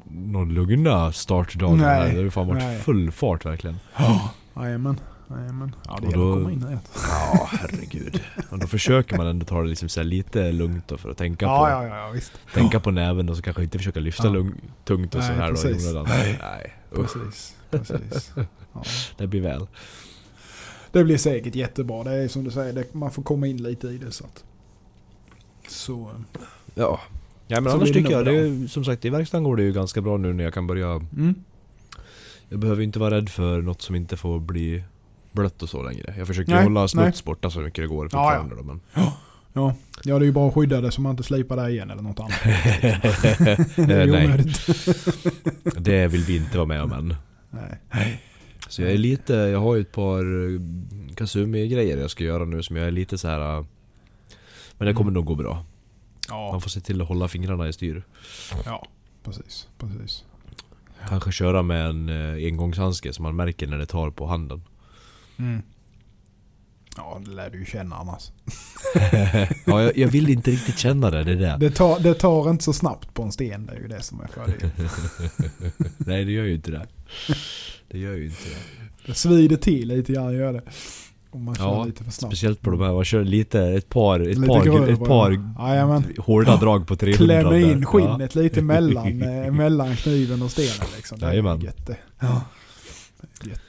någon 0.07 0.53
lugna 0.53 0.89
här. 0.91 2.07
Det 2.07 2.15
har 2.15 2.23
ju 2.23 2.31
fan 2.31 2.47
varit 2.47 2.63
nej. 2.63 2.79
full 2.79 3.11
fart 3.11 3.45
verkligen. 3.45 3.79
Ja, 3.97 4.29
Jajamän. 4.55 4.99
Jajamän. 5.39 5.75
Ja, 5.87 5.97
det 6.01 6.07
Och 6.07 6.11
gäller 6.11 6.25
då- 6.25 6.31
att 6.31 6.37
komma 6.37 6.51
in 6.51 6.65
rätt. 6.67 6.89
Ja, 7.09 7.49
herregud. 7.51 8.21
Och 8.49 8.59
då 8.59 8.67
försöker 8.67 9.17
man 9.17 9.27
ändå 9.27 9.45
ta 9.45 9.61
det 9.61 9.67
liksom 9.69 9.89
så 9.89 10.03
lite 10.03 10.51
lugnt 10.51 10.87
då 10.87 10.97
för 10.97 11.09
att 11.11 11.17
tänka, 11.17 11.45
Ja, 11.45 11.65
på, 11.65 11.71
ja, 11.71 11.97
ja, 11.97 12.09
visst. 12.11 12.31
tänka 12.53 12.79
på 12.79 12.91
näven 12.91 13.29
och 13.29 13.35
så 13.37 13.41
kanske 13.41 13.63
inte 13.63 13.77
försöka 13.77 13.99
lyfta 13.99 14.27
Ja. 14.27 14.33
lugn, 14.33 14.61
tungt 14.85 15.15
och 15.15 15.19
Nej, 15.21 15.27
så 15.29 15.33
här 15.33 15.51
då 15.63 15.69
i 15.69 15.73
onödan. 15.73 16.05
Nej. 16.09 16.39
Nej, 16.41 16.73
Precis. 16.95 17.55
Precis. 17.71 18.31
Ja. 18.73 18.83
det 19.17 19.27
blir 19.27 19.41
väl. 19.41 19.67
Det 20.91 21.03
blir 21.03 21.17
säkert 21.17 21.55
jättebra. 21.55 22.03
Det 22.03 22.11
är 22.11 22.27
som 22.27 22.43
du 22.43 22.51
säger, 22.51 22.73
det, 22.73 22.93
man 22.93 23.11
får 23.11 23.23
komma 23.23 23.47
in 23.47 23.63
lite 23.63 23.87
i 23.87 23.97
det. 23.97 24.11
Så, 24.11 24.23
att. 24.23 24.43
så 25.67 26.01
eh, 26.01 26.41
Ja. 26.75 26.99
Ja 27.47 27.61
men 27.61 27.71
Så 27.71 27.77
annars 27.77 27.91
tycker 27.91 28.11
jag, 28.11 28.25
det 28.25 28.35
är, 28.35 28.67
som 28.67 28.85
sagt 28.85 29.05
i 29.05 29.09
verkstaden 29.09 29.43
går 29.43 29.55
det 29.55 29.63
ju 29.63 29.73
ganska 29.73 30.01
bra 30.01 30.17
nu 30.17 30.33
när 30.33 30.43
jag 30.43 30.53
kan 30.53 30.67
börja 30.67 30.87
mm. 30.91 31.35
Jag 32.49 32.59
behöver 32.59 32.83
inte 32.83 32.99
vara 32.99 33.15
rädd 33.15 33.29
för 33.29 33.61
något 33.61 33.81
som 33.81 33.95
inte 33.95 34.17
får 34.17 34.39
bli 34.39 34.83
blött 35.31 35.63
och 35.63 35.69
så 35.69 35.83
längre. 35.83 36.13
Jag 36.17 36.27
försöker 36.27 36.51
Nej, 36.53 36.63
hålla 36.63 36.87
smuts 36.87 37.23
borta 37.23 37.49
så 37.49 37.59
mycket 37.59 37.83
det 37.83 37.87
går 37.87 38.05
Ja, 38.05 38.09
ja. 38.11 38.29
fortfarande 38.29 38.55
då, 38.55 38.63
men... 38.63 38.81
Ja, 39.53 39.75
ja, 40.03 40.19
det 40.19 40.23
är 40.23 40.25
ju 40.25 40.31
bara 40.31 40.47
att 40.47 40.53
skydda 40.53 40.81
det 40.81 40.91
så 40.91 41.01
man 41.01 41.09
inte 41.11 41.23
slipar 41.23 41.55
det 41.55 41.69
igen 41.69 41.91
eller 41.91 42.01
något 42.01 42.19
annat. 42.19 42.31
det 43.75 43.93
är 43.93 44.07
nej, 44.07 44.43
det 45.81 46.07
vill 46.07 46.21
vi 46.21 46.37
inte 46.37 46.57
vara 46.57 46.67
med 46.67 46.83
om 46.83 46.91
än. 46.91 47.15
Nej. 47.49 48.21
Så 48.69 48.81
jag 48.81 48.91
är 48.91 48.97
lite, 48.97 49.33
jag 49.33 49.59
har 49.59 49.75
ju 49.75 49.81
ett 49.81 49.91
par 49.91 50.19
eh, 50.53 50.59
Kasumi-grejer 51.15 51.97
jag 51.97 52.11
ska 52.11 52.23
göra 52.23 52.45
nu 52.45 52.63
som 52.63 52.75
jag 52.75 52.87
är 52.87 52.91
lite 52.91 53.17
så 53.17 53.27
här. 53.27 53.57
eh, 53.57 53.65
Men 54.77 54.87
det 54.87 54.93
kommer 54.93 55.11
nog 55.11 55.25
gå 55.25 55.35
bra. 55.35 55.65
Ja, 56.29 56.51
Man 56.51 56.61
får 56.61 56.69
se 56.69 56.79
till 56.79 57.01
att 57.01 57.07
hålla 57.07 57.27
fingrarna 57.27 57.67
i 57.67 57.73
styr. 57.73 58.03
ja, 58.65 58.87
precis. 59.23 59.67
precis. 59.77 60.23
Kanske 61.09 61.31
köra 61.31 61.61
med 61.61 61.85
en 61.89 62.09
eh, 62.09 62.45
engångshandske 62.47 63.13
så 63.13 63.21
man 63.21 63.35
märker 63.35 63.67
när 63.67 63.77
det 63.77 63.85
tar 63.85 64.09
på 64.09 64.25
handen. 64.27 64.61
Mm. 65.41 65.61
Ja, 66.97 67.21
det 67.25 67.31
lär 67.31 67.49
du 67.49 67.59
ju 67.59 67.65
känna 67.65 67.95
annars. 67.95 68.31
ja, 69.65 69.81
jag, 69.81 69.97
jag 69.97 70.07
vill 70.07 70.29
inte 70.29 70.51
riktigt 70.51 70.77
känna 70.77 71.11
det, 71.11 71.23
det 71.23 71.31
är 71.31 71.35
det. 71.35 71.57
Det 71.59 71.71
tar, 71.75 71.99
det 71.99 72.13
tar 72.13 72.49
inte 72.49 72.63
så 72.63 72.73
snabbt 72.73 73.13
på 73.13 73.23
en 73.23 73.31
sten, 73.31 73.65
det 73.65 73.73
är 73.73 73.79
ju 73.79 73.87
det 73.87 74.01
som 74.01 74.21
är 74.21 74.27
fördelen. 74.27 74.71
Nej, 75.97 76.25
det 76.25 76.31
gör 76.31 76.43
ju 76.43 76.55
inte 76.55 76.71
det. 76.71 76.87
Det 77.91 77.97
gör 77.99 78.13
ju 78.13 78.25
inte 78.25 78.49
det. 78.49 78.81
Det 79.05 79.13
svider 79.13 79.55
till 79.57 79.87
lite 79.87 80.13
grann, 80.13 80.33
gör 80.33 80.53
det. 80.53 80.61
Om 81.33 81.43
man 81.43 81.55
kör 81.55 81.63
Ja, 81.63 81.85
lite 81.85 82.03
för 82.03 82.11
snabbt. 82.11 82.31
Speciellt 82.33 82.61
på 82.61 82.71
de 82.71 82.81
här, 82.81 82.93
man 82.93 83.05
kör 83.05 83.23
lite, 83.23 83.61
ett 83.61 83.89
par, 83.89 84.19
ett 84.19 84.27
Lite 84.37 84.47
par, 84.47 84.65
grövre, 84.65 84.93
ett 84.93 84.99
par 85.05 85.31
ja. 85.57 86.03
Hårda 86.17 86.57
drag 86.57 86.87
på 86.87 86.95
300 86.95 87.17
Klämmer 87.25 87.71
in 87.71 87.79
där. 87.79 87.85
skinnet 87.85 88.35
lite 88.35 88.61
mellan, 88.61 89.21
eh, 89.45 89.51
mellan 89.51 89.95
kniven 89.95 90.41
och 90.41 90.51
stenen 90.51 90.87
liksom. 90.95 91.19
Det 91.19 91.25
är 91.25 91.29
Jajamän. 91.29 91.59
det. 91.59 91.97
Ja. 92.19 92.41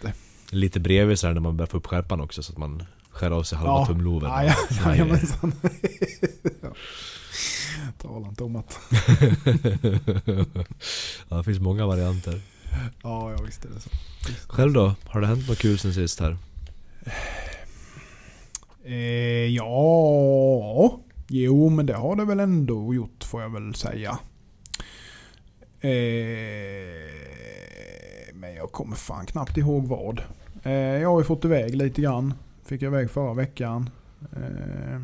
Det 0.02 0.12
Ja. 0.52 0.58
Lite 0.58 0.80
bredvid 0.80 1.18
så 1.18 1.26
här 1.26 1.34
när 1.34 1.40
man 1.40 1.56
börjar 1.56 1.66
få 1.68 1.76
upp 1.76 1.86
skärpan 1.86 2.20
också 2.20 2.42
så 2.42 2.52
att 2.52 2.58
man 2.58 2.82
skär 3.10 3.30
av 3.30 3.42
sig 3.42 3.58
halva 3.58 3.72
Ja. 3.72 3.86
tumloven. 3.86 4.30
Ja, 4.30 4.44
ja, 4.44 4.54
Nej. 4.70 4.80
jajamensan. 4.98 5.52
Ja. 6.62 6.68
Tala 7.98 8.28
inte 8.28 8.44
om 8.44 8.56
att... 8.56 8.78
ja, 11.28 11.36
det 11.36 11.44
finns 11.44 11.60
många 11.60 11.86
varianter. 11.86 12.40
Ja, 13.02 13.32
ja 13.36 13.42
visst 13.46 13.64
är 13.64 13.68
det 13.68 13.80
så. 13.80 13.90
Visst. 14.28 14.48
Själv 14.50 14.72
då? 14.72 14.94
Har 15.06 15.20
det 15.20 15.26
hänt 15.26 15.48
något 15.48 15.58
kul 15.58 15.78
sen 15.78 15.94
sist 15.94 16.20
här? 16.20 16.36
Eh, 18.84 18.94
ja, 19.56 21.00
jo 21.28 21.68
men 21.68 21.86
det 21.86 21.94
har 21.94 22.16
det 22.16 22.24
väl 22.24 22.40
ändå 22.40 22.94
gjort 22.94 23.24
får 23.24 23.42
jag 23.42 23.50
väl 23.52 23.74
säga. 23.74 24.18
Eh, 25.80 25.90
men 28.34 28.54
jag 28.54 28.72
kommer 28.72 28.96
fan 28.96 29.26
knappt 29.26 29.56
ihåg 29.56 29.86
vad. 29.88 30.22
Eh, 30.62 30.72
jag 30.72 31.10
har 31.10 31.20
ju 31.20 31.24
fått 31.24 31.44
iväg 31.44 31.74
lite 31.74 32.02
grann. 32.02 32.34
Fick 32.64 32.82
jag 32.82 32.92
iväg 32.92 33.10
förra 33.10 33.34
veckan. 33.34 33.90
Eh, 34.32 35.00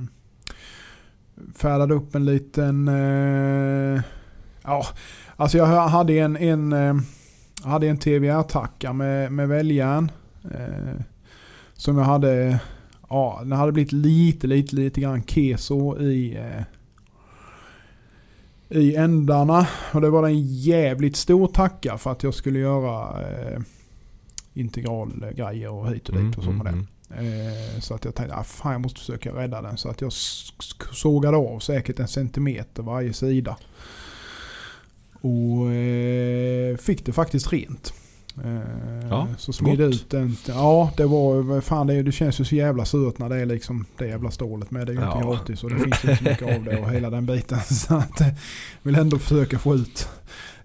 färdade 1.54 1.94
upp 1.94 2.14
en 2.14 2.24
liten... 2.24 2.88
Eh, 2.88 4.02
ja, 4.62 4.84
alltså 5.36 5.58
jag 5.58 5.66
hade 5.66 6.12
en, 6.12 6.36
en, 6.36 6.72
eh, 6.72 6.94
hade 7.64 7.88
en 7.88 7.98
TVR-tacka 7.98 8.92
med, 8.92 9.32
med 9.32 9.48
väljaren. 9.48 10.10
Eh, 10.44 11.02
som 11.74 11.98
jag 11.98 12.04
hade 12.04 12.60
Ja, 13.10 13.38
den 13.42 13.52
hade 13.52 13.72
blivit 13.72 13.92
lite, 13.92 14.46
lite, 14.46 14.76
lite 14.76 15.00
grann 15.00 15.22
keso 15.22 15.98
i... 16.00 16.36
Eh, 16.36 16.62
i 18.70 18.96
ändarna. 18.96 19.66
Och 19.92 20.00
det 20.00 20.10
var 20.10 20.28
en 20.28 20.42
jävligt 20.42 21.16
stor 21.16 21.46
tacka 21.46 21.98
för 21.98 22.12
att 22.12 22.22
jag 22.22 22.34
skulle 22.34 22.58
göra 22.58 23.22
eh, 23.22 23.60
integralgrejer 24.58 25.70
och 25.70 25.90
hit 25.92 26.08
och 26.08 26.16
dit 26.22 26.38
och 26.38 26.44
så 26.44 26.50
med 26.50 26.66
den. 26.66 26.86
Eh, 27.10 27.80
så 27.80 27.94
att 27.94 28.04
jag 28.04 28.14
tänkte, 28.14 28.36
ah, 28.36 28.44
fan 28.44 28.72
jag 28.72 28.80
måste 28.80 29.00
försöka 29.00 29.32
rädda 29.32 29.62
den. 29.62 29.76
Så 29.76 29.88
att 29.88 30.00
jag 30.00 30.12
sågade 30.92 31.36
av 31.36 31.58
säkert 31.58 31.98
en 31.98 32.08
centimeter 32.08 32.82
varje 32.82 33.12
sida. 33.12 33.56
Och 35.20 35.72
eh, 35.72 36.76
fick 36.76 37.04
det 37.06 37.12
faktiskt 37.12 37.52
rent. 37.52 37.92
Eh, 38.44 39.08
Ja, 39.10 39.28
så 39.38 39.52
smidde 39.52 39.84
ut 39.84 40.10
den. 40.10 40.36
Ja, 40.48 40.90
det 40.96 41.06
var, 41.06 41.60
fan 41.60 41.86
det, 41.86 42.02
det 42.02 42.12
känns 42.12 42.40
ju 42.40 42.44
så 42.44 42.54
jävla 42.54 42.84
surt 42.84 43.18
när 43.18 43.28
det 43.28 43.36
är 43.36 43.46
liksom 43.46 43.86
det 43.98 44.06
jävla 44.06 44.30
stålet 44.30 44.70
med. 44.70 44.86
Det 44.86 44.90
är 44.92 44.94
ju 44.94 45.00
inte 45.04 45.18
Ja. 45.20 45.30
gratis 45.30 45.64
och 45.64 45.70
det 45.70 45.76
finns 45.76 46.04
inte 46.04 46.16
så 46.16 46.24
mycket 46.24 46.56
av 46.56 46.64
det 46.64 46.78
och 46.80 46.90
hela 46.90 47.10
den 47.10 47.26
biten. 47.26 47.60
Så 47.70 47.94
att 47.94 48.20
eh, 48.20 48.26
vill 48.82 48.94
ändå 48.94 49.18
försöka 49.18 49.58
få 49.58 49.74
ut 49.74 50.08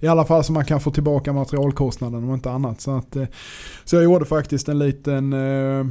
i 0.04 0.08
alla 0.08 0.26
fall 0.26 0.44
så 0.44 0.54
man 0.54 0.66
kan 0.66 0.80
få 0.80 0.92
tillbaka 0.92 1.34
materialkostnaden 1.34 2.24
om 2.24 2.34
inte 2.34 2.52
annat. 2.52 2.82
Så, 2.82 2.92
att, 2.92 3.16
eh, 3.16 3.26
så 3.84 3.96
jag 3.96 4.04
gjorde 4.04 4.26
faktiskt 4.26 4.70
en 4.70 4.80
liten 4.80 5.34
eh, 5.34 5.86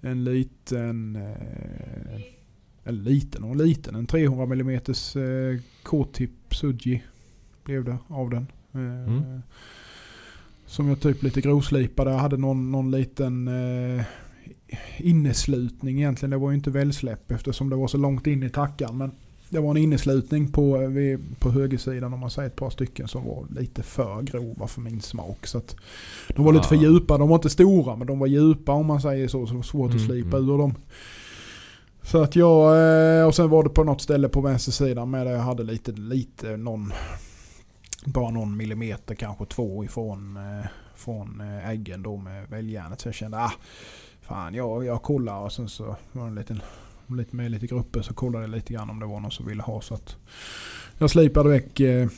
en 0.00 0.24
liten 0.24 1.16
eh, 1.16 2.20
en 2.84 3.04
liten 3.04 3.44
och 3.44 3.56
liten, 3.56 3.94
en 3.94 4.06
300 4.06 4.44
mm 4.44 4.70
eh, 4.70 5.60
K-tip 5.82 6.30
Suji 6.50 7.02
blev 7.64 7.84
det 7.84 7.98
av 8.08 8.30
den. 8.30 8.46
Eh, 8.74 9.04
Mm. 9.14 9.42
Som 10.66 10.88
jag 10.88 11.00
typ 11.00 11.22
lite 11.22 11.40
grovslipade. 11.40 12.10
Jag 12.10 12.18
hade 12.18 12.36
någon, 12.36 12.72
någon 12.72 12.90
liten 12.90 13.48
eh, 13.48 14.04
inneslutning 14.98 15.98
egentligen. 15.98 16.30
Det 16.30 16.36
var 16.36 16.50
ju 16.50 16.56
inte 16.56 16.70
välsläpp 16.70 17.30
eftersom 17.30 17.70
det 17.70 17.76
var 17.76 17.88
så 17.88 17.96
långt 17.98 18.26
in 18.26 18.42
i 18.42 18.50
tackan. 18.50 18.98
Men 18.98 19.10
det 19.54 19.60
var 19.60 19.70
en 19.70 19.76
inneslutning 19.76 20.52
på, 20.52 20.82
eh, 20.82 21.20
på 21.38 21.50
högersidan 21.50 22.12
om 22.14 22.20
man 22.20 22.30
säger 22.30 22.48
ett 22.48 22.56
par 22.56 22.70
stycken 22.70 23.08
som 23.08 23.24
var 23.24 23.46
lite 23.60 23.82
för 23.82 24.22
grova 24.22 24.66
för 24.66 24.80
min 24.80 25.00
smak. 25.00 25.46
Så 25.46 25.58
att 25.58 25.76
de 26.36 26.44
var 26.44 26.52
lite 26.52 26.68
för 26.68 26.76
Ah. 26.76 26.80
djupa. 26.80 27.18
De 27.18 27.28
var 27.28 27.36
inte 27.36 27.50
stora 27.50 27.96
men 27.96 28.06
de 28.06 28.18
var 28.18 28.26
djupa 28.26 28.72
om 28.72 28.86
man 28.86 29.00
säger 29.00 29.28
så. 29.28 29.46
Så 29.46 29.52
det 29.52 29.56
var 29.56 29.62
svårt 29.62 29.90
att 29.90 29.96
Mm, 29.96 30.06
slipa 30.06 30.36
mm. 30.36 30.50
ur 30.50 30.58
dem. 30.58 30.74
Så 32.02 32.22
att 32.22 32.36
jag, 32.36 32.76
eh, 33.20 33.26
och 33.26 33.34
sen 33.34 33.50
var 33.50 33.62
det 33.62 33.70
på 33.70 33.84
något 33.84 34.00
ställe 34.00 34.28
på 34.28 34.40
vänstersidan 34.40 35.10
med 35.10 35.26
där 35.26 35.32
jag 35.32 35.40
hade 35.40 35.62
lite, 35.62 35.92
lite 35.92 36.56
någon, 36.56 36.92
bara 38.04 38.30
någon 38.30 38.56
millimeter 38.56 39.14
kanske 39.14 39.46
två 39.46 39.84
ifrån 39.84 40.36
eh, 40.36 40.66
från 40.94 41.40
äggen 41.66 42.02
då 42.02 42.16
med 42.16 42.48
väljärnet. 42.50 43.00
Så 43.00 43.08
jag 43.08 43.14
kände, 43.14 43.38
ah, 43.38 43.52
fan 44.22 44.54
jag, 44.54 44.84
jag 44.84 45.02
kollar 45.02 45.38
och 45.40 45.52
sen 45.52 45.68
så 45.68 45.96
var 46.12 46.22
det 46.22 46.28
en 46.28 46.34
liten, 46.34 46.60
lite 47.08 47.36
med 47.36 47.50
lite 47.50 47.66
grupper 47.66 48.02
så 48.02 48.14
kollade 48.14 48.44
jag 48.44 48.50
lite 48.50 48.72
grann 48.72 48.90
om 48.90 49.00
det 49.00 49.06
var 49.06 49.20
någon 49.20 49.30
som 49.30 49.46
ville 49.46 49.62
ha. 49.62 49.80
Så 49.80 49.94
att 49.94 50.16
jag 50.98 51.10
slipade 51.10 51.48
väck, 51.48 51.80
eh, 51.80 52.08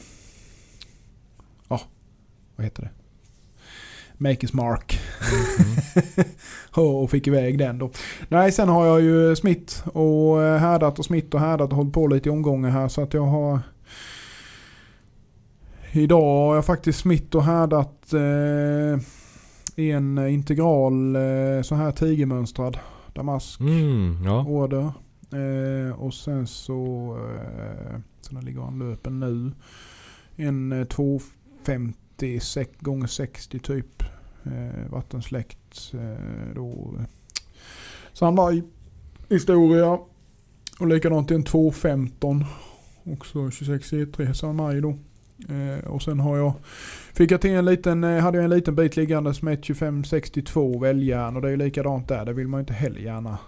ja, 1.69 1.81
vad 2.57 2.65
heter 2.65 2.83
det? 2.83 2.91
Makers 4.19 4.53
mark. 4.53 5.01
och 6.75 7.11
fick 7.11 7.27
iväg 7.27 7.59
den 7.59 7.79
då. 7.79 7.91
Nej, 8.29 8.53
sen 8.53 8.69
har 8.69 8.87
jag 8.87 9.01
ju 9.01 9.37
smitt 9.37 9.85
och 9.93 10.43
eh, 10.43 10.59
härdat 10.59 10.99
och 10.99 11.05
smitt 11.05 11.35
och 11.35 11.41
härdat 11.41 11.71
och 11.71 11.77
hållit 11.77 11.93
på 11.93 12.07
lite 12.07 12.29
i 12.29 12.33
omgångar 12.33 12.71
här 12.71 12.89
så 12.89 13.03
att 13.03 13.15
jag 13.15 13.27
har 13.27 13.61
Idag 15.93 16.47
har 16.47 16.55
jag 16.55 16.65
faktiskt 16.65 16.99
smitt 16.99 17.35
och 17.35 17.45
härdat 17.45 18.13
eh, 18.13 19.01
en 19.77 20.29
integral 20.29 21.17
eh, 21.17 21.63
så 21.63 21.75
här 21.75 21.93
tigermönstrad 21.93 22.79
damask 23.17 23.61
Mm, 23.61 24.25
ja. 24.25 24.45
order. 24.45 24.93
Eh, 25.33 26.01
och 26.01 26.15
sen 26.15 26.47
så, 26.47 26.75
eh, 27.37 28.01
så 28.21 28.35
den 28.35 28.45
ligger 28.45 28.61
han 28.61 28.79
löpen 28.79 29.21
nu. 29.21 29.53
En 30.37 30.73
eh, 30.73 30.85
250 30.85 32.41
sek, 32.41 32.81
gånger 32.81 33.07
60 33.07 33.59
typ. 33.59 34.03
Eh, 34.45 34.91
vattensläkt. 34.91 35.93
Eh, 35.95 36.55
då. 36.55 36.95
Samlar 38.13 38.53
i 38.53 38.63
historia. 39.29 39.99
Och 40.81 40.87
likadant 40.87 41.31
en 41.31 41.43
215. 41.43 42.45
Också 43.05 43.51
26 43.51 43.93
E3 43.93 44.33
samma 44.33 44.53
maj 44.53 44.81
då. 44.81 44.99
Eh, 45.49 45.89
och 45.89 46.03
sen 46.03 46.21
har 46.21 46.37
jag, 46.37 46.53
fick 47.15 47.31
jag 47.31 47.41
till 47.41 47.51
en 47.51 47.65
liten, 47.65 48.05
eh, 48.05 48.19
hade 48.23 48.39
jag 48.39 48.45
en 48.45 48.51
liten 48.51 48.75
bit 48.75 48.97
liggandes 48.97 49.43
med 49.43 49.55
ett 49.55 49.63
2562 49.63 50.79
väljärn 50.79 51.37
och 51.37 51.43
det 51.43 51.49
är 51.49 51.51
ju 51.51 51.57
likadant 51.57 52.09
där. 52.09 52.25
Det 52.25 52.33
vill 52.33 52.49
man 52.49 52.59
ju 52.59 52.63
inte 52.63 52.73
heller 52.75 53.01
gärna 53.01 53.39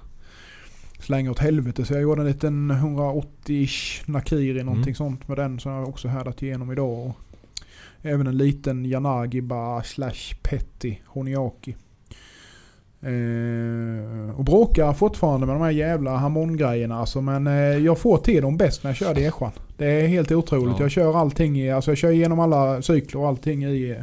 slänga 0.98 1.30
åt 1.30 1.38
helvete. 1.38 1.84
Så 1.84 1.92
jag 1.94 2.02
gjorde 2.02 2.20
en 2.22 2.26
liten 2.28 2.72
180-ish 2.72 4.02
Nakiri 4.06 4.62
någonting 4.62 4.82
Mm. 4.82 4.94
sånt 4.94 5.28
med 5.28 5.36
den 5.36 5.60
som 5.60 5.72
jag 5.72 5.88
också 5.88 6.08
härdat 6.08 6.42
igenom 6.42 6.72
idag. 6.72 7.06
Och 7.06 7.14
även 8.02 8.26
en 8.26 8.36
liten 8.36 8.84
Yanagiba 8.86 9.82
slash 9.82 10.34
Petty 10.42 10.96
Honiaki. 11.06 11.76
Eh, 13.00 14.38
och 14.38 14.44
bråkar 14.44 14.92
fortfarande 14.92 15.46
med 15.46 15.54
de 15.54 15.62
här 15.62 15.70
jävla 15.70 16.16
harmongrejerna 16.16 16.98
alltså. 16.98 17.20
Men 17.20 17.46
eh, 17.46 17.54
jag 17.54 17.98
får 17.98 18.18
till 18.18 18.42
dem 18.42 18.56
bäst 18.56 18.84
när 18.84 18.90
jag 18.90 18.96
kör 18.96 19.14
Deschan. 19.14 19.50
Det 19.76 19.86
är 19.86 20.06
helt 20.06 20.32
otroligt. 20.32 20.74
Ja. 20.78 20.84
Jag 20.84 20.90
kör 20.90 21.16
allting 21.16 21.60
i, 21.60 21.70
alltså 21.70 21.90
jag 21.90 21.98
kör 21.98 22.10
igenom 22.10 22.40
alla 22.40 22.82
cykler 22.82 23.20
och 23.20 23.28
allting 23.28 23.64
i, 23.64 23.96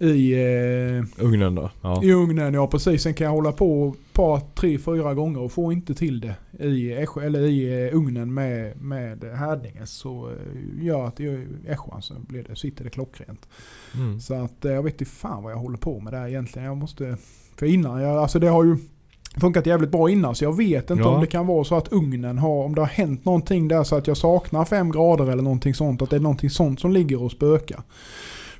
i 0.00 0.32
eh, 0.32 1.24
Ugnen 1.24 1.54
då? 1.54 1.70
Ja. 1.82 2.02
i 2.04 2.12
ugnen, 2.12 2.54
ja 2.54 2.66
precis. 2.66 3.02
Sen 3.02 3.14
kan 3.14 3.24
jag 3.24 3.32
hålla 3.32 3.52
på 3.52 3.94
ett 3.94 4.12
par, 4.12 4.40
tre, 4.54 4.78
fyra 4.78 5.14
gånger 5.14 5.40
och 5.40 5.52
få 5.52 5.72
inte 5.72 5.94
till 5.94 6.20
det 6.20 6.64
i, 6.64 6.94
äsch- 6.94 7.22
eller 7.22 7.40
i 7.40 7.86
eh, 7.88 7.96
ugnen 7.96 8.34
med, 8.34 8.82
med 8.82 9.24
härdningen. 9.24 9.86
Så 9.86 10.28
eh, 10.30 10.84
gör 10.84 11.06
att 11.06 11.20
i 11.20 11.46
äschan 11.66 12.02
så 12.02 12.14
blir 12.28 12.44
det, 12.48 12.56
sitter 12.56 12.84
det 12.84 12.90
klockrent. 12.90 13.48
Mm. 13.94 14.20
Så 14.20 14.34
att 14.34 14.64
eh, 14.64 14.72
jag 14.72 14.82
vet 14.82 14.92
inte 15.00 15.04
fan 15.04 15.42
vad 15.42 15.52
jag 15.52 15.58
håller 15.58 15.78
på 15.78 16.00
med 16.00 16.12
där 16.12 16.26
egentligen. 16.28 16.66
Jag 16.68 16.76
måste, 16.76 17.16
för 17.58 17.66
innan, 17.66 18.02
jag, 18.02 18.16
alltså 18.18 18.38
det 18.38 18.48
har 18.48 18.64
ju 18.64 18.76
funkat 19.40 19.66
jävligt 19.66 19.90
bra 19.90 20.10
innan 20.10 20.34
så 20.34 20.44
jag 20.44 20.56
vet 20.56 20.90
inte 20.90 21.02
Ja. 21.02 21.08
om 21.08 21.20
det 21.20 21.26
kan 21.26 21.46
vara 21.46 21.64
så 21.64 21.74
att 21.76 21.92
ugnen 21.92 22.38
har, 22.38 22.64
om 22.64 22.74
det 22.74 22.80
har 22.80 22.88
hänt 22.88 23.24
någonting 23.24 23.68
där 23.68 23.84
så 23.84 23.96
att 23.96 24.06
jag 24.06 24.16
saknar 24.16 24.64
fem 24.64 24.90
grader 24.90 25.26
eller 25.30 25.42
någonting 25.42 25.74
sånt. 25.74 26.02
Att 26.02 26.10
det 26.10 26.16
är 26.16 26.20
någonting 26.20 26.50
sånt 26.50 26.80
som 26.80 26.92
ligger 26.92 27.22
och 27.22 27.30
spökar. 27.32 27.82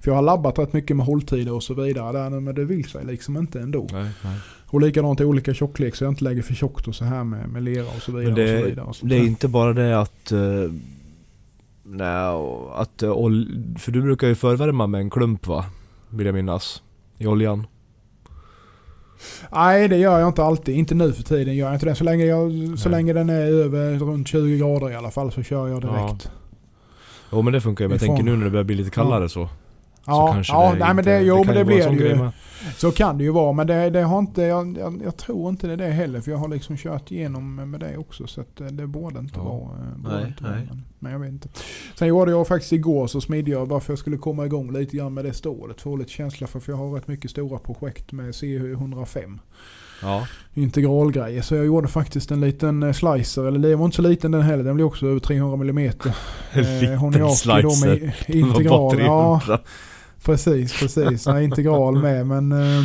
För 0.01 0.11
jag 0.11 0.15
har 0.17 0.23
labbat 0.23 0.59
rätt 0.59 0.73
mycket 0.73 0.97
med 0.97 1.07
hålltider 1.07 1.53
och 1.55 1.63
så 1.63 1.75
vidare 1.75 2.13
där 2.19 2.31
nu, 2.31 2.41
men 2.41 2.55
det 2.55 2.65
vill 2.65 2.85
sig 2.85 3.05
liksom 3.05 3.37
inte 3.37 3.61
ändå. 3.61 3.87
Nej, 3.93 4.09
nej. 4.25 4.39
Och 4.67 4.81
likadant 4.81 5.21
i 5.21 5.25
olika 5.25 5.55
tjocklek 5.55 5.95
så 5.97 6.05
jag 6.05 6.11
inte 6.13 6.25
lägger 6.25 6.43
för 6.43 6.55
tjockt 6.55 6.89
och 6.89 6.95
så 6.95 7.05
här 7.05 7.25
med, 7.25 7.49
med 7.49 7.63
lera 7.63 7.87
och 7.87 8.03
så 8.03 8.13
vidare. 8.13 8.35
Men 8.35 8.43
och 8.43 8.49
så 8.49 8.55
det, 8.65 8.71
vidare 8.71 8.87
och 8.87 8.97
så 8.97 9.07
det 9.07 9.15
är 9.17 9.19
där. 9.21 9.27
inte 9.27 9.49
bara 9.49 9.73
det 9.73 10.01
att... 10.01 10.33
Uh, 10.33 10.73
nej, 11.85 12.27
att 12.75 13.03
ol- 13.03 13.79
För 13.79 13.93
du 13.93 14.03
brukar 14.03 14.29
ju 14.29 14.35
förvärma 14.35 14.87
med 14.87 15.01
en 15.01 15.11
klump 15.11 15.47
va? 15.47 15.65
Vill 16.11 16.27
jag 16.27 16.35
minnas. 16.35 16.83
I 17.19 17.27
oljan. 17.27 17.67
Nej 19.53 19.89
det 19.89 19.97
gör 19.97 20.19
jag 20.19 20.29
inte 20.29 20.45
alltid. 20.45 20.75
Inte 20.77 20.95
nu 20.95 21.13
för 21.13 21.23
tiden 21.23 21.55
gör 21.57 21.67
jag 21.67 21.75
inte 21.77 21.87
det. 21.87 21.95
Så 21.95 22.05
länge, 22.05 22.25
jag, 22.25 22.53
så 22.79 22.89
länge 22.89 23.13
den 23.13 23.31
är 23.31 23.41
över 23.47 23.99
runt 23.99 24.29
20 24.29 24.59
grader 24.59 24.91
i 24.91 24.95
alla 24.95 25.11
fall 25.11 25.33
så 25.33 25.43
kör 25.43 25.69
jag 25.69 25.81
direkt. 25.83 26.31
Jo 27.33 27.43
men 27.43 27.53
det 27.53 27.61
funkar 27.61 27.85
ju. 27.85 27.89
Men 27.89 27.95
jag 27.95 28.01
tänker 28.07 28.23
nu 28.23 28.37
när 28.37 28.45
det 28.45 28.51
börjar 28.51 28.65
bli 28.65 28.75
lite 28.75 28.91
kallare 28.91 29.29
så. 29.29 29.49
Ja, 30.09 30.33
kanske 30.33 30.53
ja 30.53 30.73
det 30.73 30.79
nej, 30.79 30.95
men 30.95 31.05
det, 31.05 31.21
jo, 31.21 31.37
kan 31.37 31.47
men 31.47 31.55
det 31.55 31.65
vara 31.65 31.91
blir 31.93 32.05
det 32.05 32.15
ju. 32.25 32.31
Så 32.77 32.93
kan 32.93 33.19
det 33.19 33.25
ju 33.25 33.31
vara. 33.31 33.53
Men 33.53 33.67
det, 33.67 33.91
det 33.91 34.03
har 34.03 34.19
inte, 34.19 34.43
jag, 34.43 34.79
jag, 34.79 35.01
jag 35.05 35.17
tror 35.17 35.49
inte 35.51 35.67
det 35.67 35.73
är 35.73 35.77
det 35.77 35.87
heller. 35.87 36.21
För 36.21 36.31
jag 36.31 36.39
har 36.39 36.49
liksom 36.49 36.77
kört 36.77 37.11
igenom 37.11 37.55
med 37.71 37.81
det 37.81 37.97
också. 37.97 38.27
Så 38.27 38.41
att 38.41 38.57
det, 38.57 38.71
det 38.71 38.87
borde 38.87 39.19
inte 39.19 39.35
Ja. 39.39 39.43
vara. 39.45 39.61
eh, 39.61 39.97
Borde 39.99 40.15
Nej, 40.17 40.27
inte 40.27 40.43
vara 40.45 40.53
nej. 40.55 40.67
men, 40.71 40.83
men 40.99 41.13
jag 41.13 41.19
vet 41.19 41.29
inte. 41.31 41.49
Sen 41.95 42.09
gjorde 42.09 42.31
jag 42.31 42.49
faktiskt 42.49 42.73
igår 42.73 43.07
så 43.07 43.21
smidde 43.21 43.51
jag 43.51 43.69
bara 43.69 43.81
för 43.81 43.85
att 43.87 43.89
jag 43.89 43.99
skulle 43.99 44.17
komma 44.17 44.47
igång 44.47 44.73
lite 44.73 44.97
grann 44.97 45.15
med 45.15 45.25
det 45.25 45.33
stålet. 45.33 45.81
Få 45.81 45.97
lite 45.97 46.11
känsla 46.11 46.47
för. 46.47 46.61
För 46.61 46.73
jag 46.73 46.77
har 46.77 46.91
rätt 46.91 47.09
mycket 47.09 47.31
stora 47.31 47.59
projekt 47.59 48.13
med 48.13 48.31
CH105 48.35 49.39
Ja. 50.03 50.27
integralgrejer. 50.55 51.43
Så 51.43 51.55
jag 51.55 51.67
gjorde 51.67 51.89
faktiskt 51.89 52.31
en 52.31 52.41
liten 52.41 52.83
eh, 52.83 52.93
slicer. 52.93 53.45
Eller 53.45 53.59
det 53.59 53.77
var 53.77 53.85
inte 53.85 53.97
så 53.97 54.03
liten 54.03 54.31
den 54.31 54.43
heller. 54.43 54.65
Den 54.65 54.75
blev 54.75 54.87
också 54.87 55.07
över 55.07 55.21
300 55.21 55.69
mm. 55.71 55.79
En 56.53 57.11
liten 57.13 57.31
slicer. 57.37 57.87
Med 57.87 58.13
Det 58.27 58.43
var 58.43 58.49
bara 58.49 58.59
integral. 58.59 58.99
Ja, 58.99 59.41
300. 59.45 59.63
precis, 60.25 60.81
precis. 60.81 61.27
Ja, 61.27 61.41
integral 61.41 61.99
med. 62.03 62.27
Men 62.27 62.53
eh, 62.53 62.83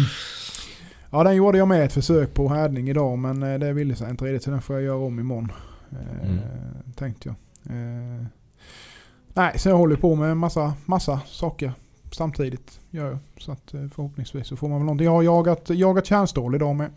ja, 1.12 1.24
den 1.24 1.36
gjorde 1.36 1.58
jag 1.58 1.68
med 1.68 1.86
ett 1.86 1.94
försök 1.94 2.34
på 2.34 2.50
härdning 2.50 2.90
idag. 2.90 3.18
Men 3.18 3.44
eh, 3.44 3.60
det 3.60 3.74
ville 3.74 3.96
sig 3.96 4.10
inte 4.10 4.26
riktigt. 4.26 4.44
Så 4.44 4.52
den 4.52 4.62
får 4.62 4.76
jag 4.76 4.86
göra 4.86 4.98
om 4.98 5.20
imorgon. 5.20 5.52
Eh, 5.92 6.30
Mm. 6.30 6.40
Tänkte 6.96 7.30
jag. 7.30 7.36
Eh, 7.70 8.26
nej, 9.34 9.60
så 9.60 9.70
jag 9.70 9.78
håller 9.78 9.96
på 9.96 10.16
med 10.16 10.38
massa, 10.38 10.74
massa 10.86 11.22
saker 11.26 11.74
samtidigt. 12.12 12.80
Gör 12.92 13.06
jag. 13.10 13.18
Så 13.38 13.52
att 13.52 13.74
eh, 13.74 13.88
förhoppningsvis 13.96 14.48
så 14.48 14.56
får 14.56 14.70
man 14.70 14.78
väl 14.78 14.86
någonting. 14.86 15.06
Jag 15.06 15.12
har 15.12 15.24
jagat, 15.24 15.70
jagat 15.70 16.06
kärnstål 16.06 16.56
idag 16.56 16.76
med. 16.76 16.92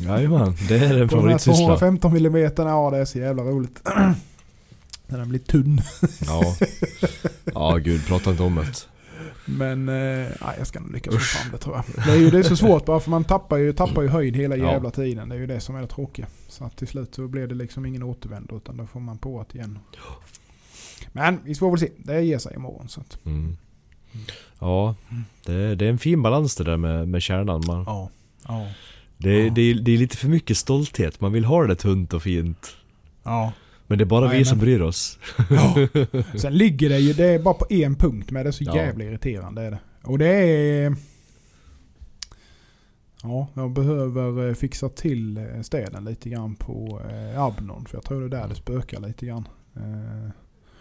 Jajamän, 0.00 0.54
det 0.68 0.76
är 0.76 1.02
en 1.02 1.08
favoritsyssla. 1.08 1.66
215 1.66 2.16
mm, 2.16 2.50
ja 2.56 2.90
det 2.90 2.98
är 2.98 3.04
så 3.04 3.18
jävla 3.18 3.42
roligt. 3.42 3.80
När 5.06 5.18
den 5.18 5.28
blir 5.28 5.40
tunn. 5.40 5.80
Ja. 6.26 6.56
Ja 7.54 7.76
gud, 7.76 8.06
prata 8.06 8.30
inte 8.30 8.42
om 8.42 8.54
det. 8.54 8.86
Men 9.58 9.88
eh, 9.88 10.26
jag 10.58 10.66
ska 10.66 10.80
nog 10.80 10.92
lyckas 10.92 11.14
få 11.14 11.20
fram 11.20 11.52
det 11.52 11.58
tror 11.58 11.76
jag. 11.76 12.04
Det 12.04 12.10
är 12.12 12.16
ju 12.16 12.30
det 12.30 12.38
är 12.38 12.42
så 12.42 12.56
svårt 12.56 12.84
bara 12.84 13.00
för 13.00 13.10
man 13.10 13.24
tappar 13.24 13.56
ju, 13.56 13.72
tappar 13.72 14.02
ju 14.02 14.08
höjd 14.08 14.36
hela 14.36 14.56
Ja. 14.56 14.72
jävla 14.72 14.90
tiden. 14.90 15.28
Det 15.28 15.34
är 15.34 15.38
ju 15.38 15.46
det 15.46 15.60
som 15.60 15.76
är 15.76 15.80
det 15.80 15.86
tråkiga. 15.86 16.26
Så 16.48 16.64
att 16.64 16.76
till 16.76 16.88
slut 16.88 17.14
så 17.14 17.28
blir 17.28 17.46
det 17.46 17.54
liksom 17.54 17.86
ingen 17.86 18.02
återvändo 18.02 18.56
utan 18.56 18.76
då 18.76 18.86
får 18.86 19.00
man 19.00 19.18
på 19.18 19.46
det 19.52 19.58
igen. 19.58 19.78
Men 21.12 21.40
vi 21.44 21.54
får 21.54 21.70
väl 21.70 21.78
se. 21.80 21.88
Det 21.98 22.22
ger 22.22 22.38
sig 22.38 22.54
imorgon. 22.54 22.88
Så 22.88 23.00
att, 23.00 23.18
Mm. 23.26 23.56
Ja, 24.58 24.94
det, 25.46 25.74
det 25.74 25.84
är 25.86 25.90
en 25.90 25.98
fin 25.98 26.22
balans 26.22 26.56
det 26.56 26.64
där 26.64 26.76
med, 26.76 27.08
med 27.08 27.22
kärnan. 27.22 27.62
Man, 27.66 27.84
ja. 27.86 28.10
Ja. 28.48 28.66
det, 29.16 29.44
Ja. 29.44 29.50
det, 29.54 29.60
är- 29.62 29.74
det 29.74 29.92
är 29.92 29.98
lite 29.98 30.16
för 30.16 30.28
mycket 30.28 30.56
stolthet, 30.56 31.20
man 31.20 31.32
vill 31.32 31.44
ha 31.44 31.66
det 31.66 31.74
tunt 31.76 32.12
och 32.14 32.22
fint. 32.22 32.76
Ja. 33.22 33.52
Men 33.90 33.98
det 33.98 34.04
är 34.04 34.06
bara 34.06 34.20
vi 34.20 34.26
Jajamän. 34.26 34.44
som 34.46 34.58
bryr 34.58 34.80
oss. 34.80 35.18
ja. 35.50 35.74
Sen 36.38 36.54
ligger 36.54 36.88
det 36.88 36.98
ju, 36.98 37.12
det 37.12 37.24
är 37.24 37.38
bara 37.38 37.54
på 37.54 37.66
en 37.70 37.94
punkt 37.96 38.30
men 38.30 38.42
det 38.42 38.48
är 38.50 38.52
så 38.52 38.64
Ja. 38.64 38.76
jävla 38.76 39.04
irriterande. 39.04 39.62
Är 39.62 39.70
det. 39.70 39.78
Och 40.02 40.18
det 40.18 40.26
är... 40.28 40.96
Ja, 43.22 43.48
jag 43.54 43.70
behöver 43.72 44.48
eh, 44.48 44.54
fixa 44.54 44.88
till 44.88 45.36
eh, 45.36 45.60
städen 45.62 46.04
lite 46.04 46.28
grann 46.30 46.54
på 46.56 47.00
eh, 47.10 47.42
Abnon. 47.42 47.86
För 47.86 47.96
jag 47.96 48.04
tror 48.04 48.20
det 48.20 48.36
är 48.36 48.40
där 48.40 48.48
det 48.48 48.54
spökar 48.54 49.00
lite 49.00 49.26
grann. 49.26 49.48
Eh, 49.76 50.30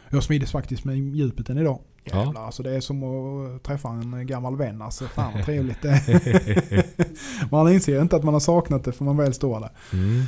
jag 0.10 0.24
smides 0.24 0.52
faktiskt 0.52 0.84
med 0.86 0.98
djupet 0.98 1.50
än 1.50 1.58
idag. 1.58 1.80
Ja. 2.04 2.26
Jävlar, 2.26 2.46
alltså 2.46 2.64
det 2.64 2.76
är 2.76 2.80
som 2.80 3.04
att 3.04 3.64
träffa 3.64 3.90
en 3.90 4.28
gammal 4.28 4.58
vän. 4.58 4.82
Alltså, 4.82 5.06
fan 5.08 5.34
vad 5.34 5.46
trevligt 5.46 5.82
det 5.82 5.90
är. 6.08 6.86
Man 7.52 7.74
inser 7.74 8.02
inte 8.02 8.16
att 8.16 8.24
man 8.24 8.34
har 8.34 8.40
saknat 8.42 8.84
det 8.84 8.92
för 8.92 9.06
man 9.06 9.18
väl 9.18 9.34
står 9.34 9.60
där. 9.60 9.70
Mm. 9.94 10.24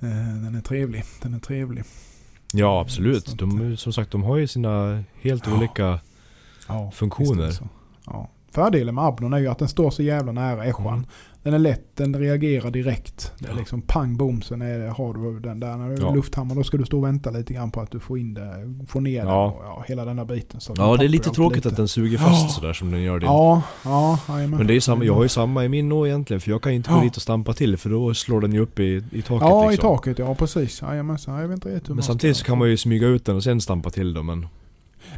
Eh, 0.00 0.08
Den 0.42 0.54
är 0.54 0.60
trevlig. 0.60 1.04
Den 1.22 1.34
är 1.34 1.38
trevlig. 1.38 1.84
Ja 2.52 2.80
absolut, 2.80 3.38
de, 3.38 3.76
som 3.76 3.92
sagt 3.92 4.10
de 4.10 4.22
har 4.22 4.36
ju 4.36 4.46
sina 4.46 5.04
helt 5.22 5.46
Ja. 5.46 5.56
olika 5.56 6.00
Ja, 6.68 6.90
funktioner. 6.90 7.52
Ja. 8.06 8.28
Fördelen 8.58 8.94
med 8.94 9.04
Abnon 9.04 9.32
är 9.32 9.38
ju 9.38 9.48
att 9.48 9.58
den 9.58 9.68
står 9.68 9.90
så 9.90 10.02
jävla 10.02 10.32
nära 10.32 10.64
ässjan. 10.64 10.86
Mm. 10.94 11.04
Den 11.42 11.54
är 11.54 11.58
lätt, 11.58 11.96
den 11.96 12.16
reagerar 12.16 12.70
direkt. 12.70 13.32
Det 13.38 13.48
är 13.50 13.54
liksom 13.54 13.82
pang 13.82 14.16
bom, 14.16 14.42
sen 14.42 14.62
är, 14.62 14.88
har 14.88 15.14
du 15.14 15.40
den 15.40 15.60
där. 15.60 15.76
När 15.76 15.88
du 15.96 16.02
Ja. 16.02 16.14
lufthammar 16.14 16.54
då 16.54 16.62
ska 16.64 16.76
du 16.76 16.84
stå 16.84 16.98
och 16.98 17.04
vänta 17.04 17.30
lite 17.30 17.54
grann 17.54 17.70
på 17.70 17.80
att 17.80 17.90
du 17.90 18.00
får 18.00 18.18
in 18.18 18.34
det, 18.34 18.74
får 18.88 19.00
ner 19.00 19.18
den 19.18 19.28
Ja. 19.28 19.46
och 19.46 19.62
ja, 19.64 19.84
hela 19.88 20.04
den 20.04 20.16
där 20.16 20.24
biten. 20.24 20.60
Så 20.60 20.74
Ja 20.76 20.96
det 20.96 21.04
är 21.04 21.08
lite 21.08 21.30
tråkigt 21.30 21.56
lite. 21.56 21.68
att 21.68 21.76
den 21.76 21.88
suger 21.88 22.18
fast 22.18 22.42
Ja. 22.42 22.48
sådär 22.48 22.72
som 22.72 22.90
den 22.90 23.02
gör 23.02 23.18
det. 23.20 23.26
Ja, 23.26 23.62
ja, 23.84 24.18
jajamän. 24.28 24.58
Men 24.58 24.66
det 24.66 24.74
är 24.76 24.80
samma, 24.80 25.04
jag 25.04 25.14
har 25.14 25.22
ju 25.22 25.28
samma 25.28 25.64
i 25.64 25.68
min 25.68 25.88
nå 25.88 26.06
egentligen 26.06 26.40
för 26.40 26.50
jag 26.50 26.62
kan 26.62 26.72
ju 26.72 26.76
inte 26.76 26.90
gå 26.90 27.00
dit 27.00 27.16
och 27.16 27.22
stampa 27.22 27.52
till 27.52 27.76
för 27.76 27.90
då 27.90 28.14
slår 28.14 28.40
den 28.40 28.52
ju 28.52 28.60
upp 28.60 28.78
i, 28.80 29.02
i 29.12 29.22
taket 29.22 29.48
Ja, 29.48 29.68
i 29.68 29.70
liksom. 29.72 29.96
taket. 29.96 30.18
Ja, 30.18 30.34
precis. 30.34 30.82
Jajamensan. 30.82 31.40
Jag 31.40 31.48
vet 31.48 31.54
inte 31.54 31.68
riktigt 31.68 31.88
hur 31.90 31.94
Men 31.94 32.04
samtidigt 32.04 32.36
så 32.36 32.44
kan 32.44 32.58
man 32.58 32.68
ju 32.70 32.76
smyga 32.76 33.06
ut 33.06 33.24
den 33.24 33.36
och 33.36 33.42
sen 33.44 33.60
stampa 33.60 33.90
till 33.90 34.14
dem 34.14 34.26
men 34.26 34.46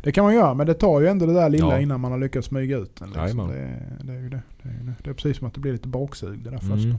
Det 0.02 0.12
kan 0.12 0.25
man 0.25 0.35
göra, 0.35 0.54
men 0.54 0.66
det 0.66 0.75
tar 0.75 1.00
ju 1.00 1.07
ändå 1.07 1.26
det 1.26 1.33
där 1.33 1.49
lilla 1.50 1.66
Ja. 1.75 1.80
innan 1.80 2.00
man 2.00 2.12
har 2.12 2.19
lyckats 2.19 2.49
smyga 2.49 2.76
ut 2.78 2.97
den. 2.97 3.09
Liksom. 3.11 3.49
Det, 3.49 3.83
det, 4.04 4.12
är 4.12 4.21
ju 4.21 4.28
det, 4.28 4.42
det, 4.62 4.69
är 4.69 4.73
det. 4.85 4.95
det 5.04 5.11
är 5.11 5.14
precis 5.14 5.37
som 5.38 5.47
att 5.47 5.54
det 5.54 5.61
blir 5.61 5.73
lite 5.73 5.88
baksug 5.88 6.38
det 6.45 6.50
där 6.50 6.59
Mm. 6.64 6.76
första. 6.78 6.99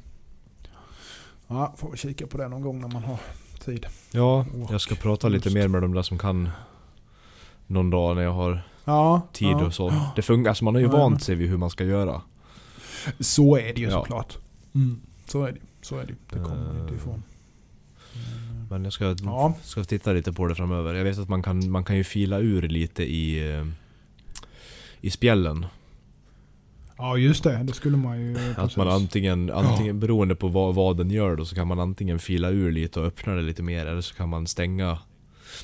Ja, 1.47 1.73
får 1.77 1.91
vi 1.91 1.97
kika 1.97 2.27
på 2.27 2.37
det 2.37 2.47
någon 2.47 2.61
gång 2.61 2.81
när 2.81 2.87
man 2.87 3.03
har 3.03 3.17
tid. 3.65 3.85
Ja, 4.11 4.45
Och 4.63 4.73
jag 4.73 4.81
ska 4.81 4.95
prata 4.95 5.27
lite 5.29 5.49
just. 5.49 5.55
mer 5.57 5.67
med 5.67 5.81
de 5.81 5.93
där 5.93 6.01
som 6.01 6.17
kan 6.17 6.49
någon 7.67 7.89
dag 7.89 8.15
när 8.15 8.23
jag 8.23 8.33
har 8.33 8.61
Ja, 8.85 9.21
tid 9.33 9.47
ja. 9.47 9.65
och 9.65 9.73
så. 9.73 9.93
Det 10.15 10.21
funkar, 10.21 10.49
alltså 10.51 10.63
man 10.63 10.75
har 10.75 10.81
ju 10.81 10.87
Ja, 10.87 10.91
vant 10.97 11.23
sig 11.23 11.35
vid 11.35 11.49
hur 11.49 11.57
man 11.57 11.69
ska 11.69 11.83
göra. 11.83 12.21
Så 13.19 13.57
är 13.57 13.73
det 13.73 13.81
ju 13.81 13.89
såklart. 13.91 14.37
Mm. 14.75 15.01
Så 15.25 15.43
är 15.43 15.51
det 15.51 15.57
Så 15.81 15.97
är 15.97 16.05
det 16.05 16.13
Det 16.29 16.35
kommer 16.43 16.65
man 16.65 16.79
inte 16.81 16.93
Eh, 16.93 16.99
ifrån. 16.99 17.23
Men 18.71 18.83
jag 18.83 18.93
ska, 18.93 19.15
Ja. 19.23 19.53
ska 19.63 19.83
titta 19.83 20.11
lite 20.13 20.33
på 20.33 20.47
det 20.47 20.55
framöver. 20.55 20.93
Jag 20.93 21.03
vet 21.03 21.17
att 21.19 21.29
man 21.29 21.43
kan, 21.43 21.71
man 21.71 21.83
kan 21.83 21.95
ju 21.97 22.03
fila 22.03 22.39
ur 22.39 22.61
lite 22.61 23.03
i, 23.03 23.53
eh, 23.55 23.65
i 25.01 25.09
spjällen. 25.09 25.65
Ja, 26.97 27.17
just 27.17 27.43
det. 27.43 27.57
Det 27.63 27.73
skulle 27.73 27.97
man 27.97 28.21
ju... 28.21 28.37
Att 28.49 28.55
precis. 28.55 28.77
man 28.77 28.87
antingen, 28.87 29.51
antingen 29.51 29.99
beroende 29.99 30.35
på 30.35 30.47
vad, 30.47 30.75
vad 30.75 30.97
den 30.97 31.11
gör 31.11 31.35
då, 31.35 31.45
så 31.45 31.55
kan 31.55 31.67
man 31.67 31.79
antingen 31.79 32.19
fila 32.19 32.49
ur 32.49 32.71
lite 32.71 32.99
och 32.99 33.05
öppna 33.05 33.33
det 33.35 33.41
lite 33.41 33.63
mer. 33.63 33.85
Eller 33.85 34.01
så 34.01 34.15
kan 34.15 34.29
man 34.29 34.47
stänga, 34.47 34.97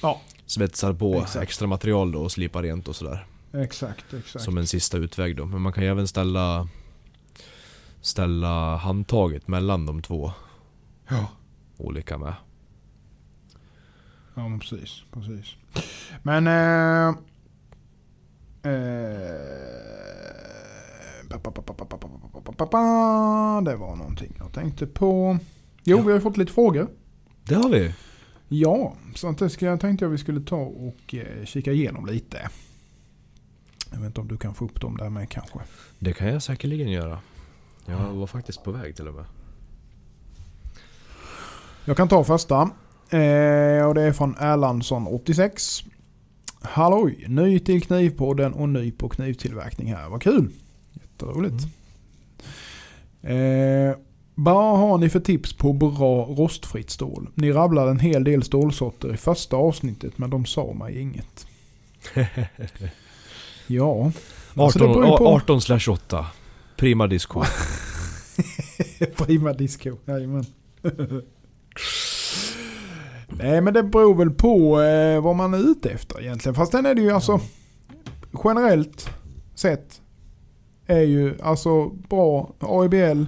Ja, 0.02 0.22
svetsar 0.46 0.94
på 0.94 1.16
Exakt. 1.22 1.44
extra 1.44 1.68
material 1.68 2.12
då 2.12 2.20
och 2.20 2.32
slipa 2.32 2.62
rent 2.62 2.88
och 2.88 2.96
sådär. 2.96 3.26
exakt. 3.54 4.14
exakt. 4.14 4.46
Som 4.46 4.58
en 4.58 4.68
sista 4.68 4.98
utväg 4.98 5.36
då. 5.36 5.46
Men 5.46 5.62
man 5.62 5.74
kan 5.74 5.84
ju 5.84 5.90
även 5.90 6.08
ställa 6.08 6.68
Ställa 8.02 8.76
handtaget 8.76 9.48
mellan 9.48 9.86
de 9.86 10.02
två 10.02 10.32
Ja. 11.10 11.26
olika 11.78 12.18
med. 12.18 12.34
Ja, 14.38 14.60
precis. 14.60 15.04
precis. 15.12 15.56
Men... 16.24 16.48
Eh, 16.48 17.08
eh, 18.72 19.38
det 23.64 23.76
var 23.76 23.96
någonting 23.96 24.36
jag 24.38 24.54
tänkte 24.54 24.88
på. 24.88 25.38
Jo, 25.84 25.98
ja. 25.98 26.04
vi 26.04 26.10
har 26.10 26.18
ju 26.18 26.22
fått 26.22 26.38
lite 26.38 26.54
frågor. 26.54 26.88
Det 27.44 27.56
har 27.56 27.70
vi. 27.70 27.94
Ja, 28.48 28.94
så 29.16 29.32
det 29.32 29.50
ska, 29.50 29.66
jag 29.66 29.80
tänkte 29.80 30.06
jag 30.06 30.10
vi 30.10 30.18
skulle 30.18 30.42
ta 30.42 30.58
och 30.58 31.16
kika 31.44 31.72
igenom 31.72 32.06
lite. 32.06 32.50
Jag 33.92 33.98
vet 33.98 34.06
inte 34.08 34.22
om 34.22 34.28
du 34.28 34.38
kan 34.38 34.56
få 34.56 34.66
upp 34.66 34.82
dem 34.82 34.98
där 34.98 35.10
med 35.10 35.30
kanske? 35.30 35.60
Det 36.00 36.14
kan 36.14 36.28
jag 36.28 36.44
säkerligen 36.44 36.92
göra. 36.92 37.20
Jag 37.86 38.14
var 38.14 38.28
faktiskt 38.28 38.64
på 38.64 38.72
väg 38.72 38.96
till 38.96 39.08
och 39.08 39.14
med. 39.14 39.26
Jag 41.86 41.98
kan 41.98 42.08
ta 42.08 42.24
första. 42.24 42.70
Eh, 43.10 43.86
och 43.88 43.94
det 43.96 44.02
är 44.02 44.12
från 44.14 44.36
Erlandsson86. 44.36 45.84
Halloj! 46.62 47.26
Ny 47.28 47.60
till 47.60 47.82
Knivpodden 47.82 48.54
och 48.54 48.70
ny 48.70 48.92
på 48.92 49.10
knivtillverkning 49.10 49.94
här. 49.94 50.10
Vad 50.10 50.22
kul! 50.22 50.50
Jätteroligt. 50.94 51.64
Eh, 53.22 53.98
vad 54.36 54.80
har 54.80 54.98
ni 54.98 55.10
för 55.10 55.20
tips 55.20 55.54
på 55.54 55.74
bra 55.74 56.26
rostfritt 56.26 56.90
stål? 56.90 57.30
Ni 57.34 57.52
rabblade 57.52 57.92
en 57.92 58.00
hel 58.00 58.24
del 58.24 58.44
stålsorter 58.44 59.14
i 59.14 59.18
första 59.18 59.56
avsnittet 59.56 60.18
men 60.18 60.30
de 60.30 60.46
sa 60.46 60.74
mig 60.74 61.00
inget. 61.00 61.48
ja, 63.68 64.12
Alltså, 64.56 64.80
det 64.80 64.86
18, 64.86 64.94
beror 65.02 65.06
ju 65.12 65.18
på- 65.18 65.28
18 65.28 65.62
slash 65.62 65.90
8. 65.92 66.26
Prima 66.76 67.08
disco. 67.08 67.44
Prima 69.16 69.54
disco, 69.54 69.98
jajamän. 70.06 70.46
Nej 73.28 73.62
men 73.62 73.74
det 73.74 73.84
beror 73.84 74.16
väl 74.16 74.32
på 74.32 74.82
eh, 74.82 75.22
vad 75.22 75.36
man 75.36 75.54
är 75.54 75.72
ute 75.72 75.90
efter 75.90 76.22
egentligen. 76.22 76.56
Fast 76.56 76.72
sen 76.72 76.86
är 76.86 76.96
det 76.96 77.02
ju 77.02 77.12
alltså 77.12 77.40
generellt 78.44 79.10
sett 79.56 80.02
är 80.88 81.02
ju 81.02 81.42
alltså 81.42 81.90
bra 81.90 82.54
AIBL 82.60 83.24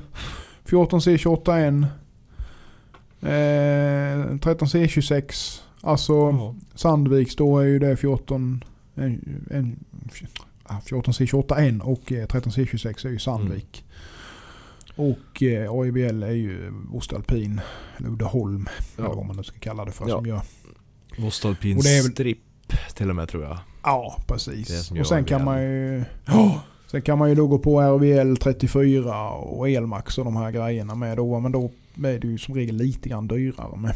14C28N 0.66 1.86
eh, 3.22 4.36
13C26 4.36 5.60
alltså 5.82 6.14
Ja. 6.14 6.56
Sandviks 6.76 7.36
då 7.36 7.60
är 7.60 7.66
ju 7.66 7.80
det 7.80 7.98
14 7.98 8.64
en, 8.96 9.44
en, 9.52 9.80
ah, 10.64 10.80
14C28N 10.86 11.82
och 11.82 12.12
eh, 12.12 12.26
13C26 12.26 13.08
är 13.08 13.12
ju 13.12 13.20
Sandvik. 13.20 13.86
Och 15.00 15.44
eh, 15.44 15.72
AIBL 15.72 16.24
är 16.24 16.32
ju 16.32 16.72
Ostalpin, 16.94 17.62
eller 17.98 18.10
Uddeholm, 18.10 18.68
eller 18.98 19.08
Ja. 19.08 19.14
vad 19.16 19.26
man 19.26 19.36
nu 19.36 19.44
ska 19.44 19.60
kalla 19.60 19.86
det 19.86 19.92
för, 19.92 20.10
Ja. 20.10 20.16
som 20.16 20.26
gör. 20.26 20.42
Vostalpin 21.18 21.78
Och 21.78 21.84
det 21.84 21.90
är 21.98 22.04
väl- 22.04 22.12
stripp 22.12 22.74
till 22.96 23.10
och 23.10 23.16
med 23.16 23.30
tror 23.30 23.44
jag. 23.44 23.58
Ja, 23.84 24.18
precis. 24.28 24.92
Och 24.92 25.08
sen 25.08 25.24
kan 25.26 25.44
man 25.46 25.62
ju... 25.62 26.04
Ja, 26.26 26.62
sen 26.92 27.02
kan 27.02 27.18
man 27.18 27.30
ju 27.30 27.36
då 27.36 27.48
gå 27.48 27.60
på 27.60 27.82
RVL 27.82 28.36
34 28.38 29.30
och 29.32 29.70
Elmax 29.70 30.18
och 30.18 30.26
de 30.26 30.36
här 30.36 30.52
grejerna 30.52 30.96
med 30.96 31.18
då. 31.18 31.40
Men 31.40 31.52
då 31.52 31.72
är 32.04 32.20
det 32.20 32.28
ju 32.28 32.38
som 32.38 32.56
regel 32.56 32.76
lite 32.76 33.10
grann 33.10 33.28
dyrare 33.28 33.78
med. 33.78 33.96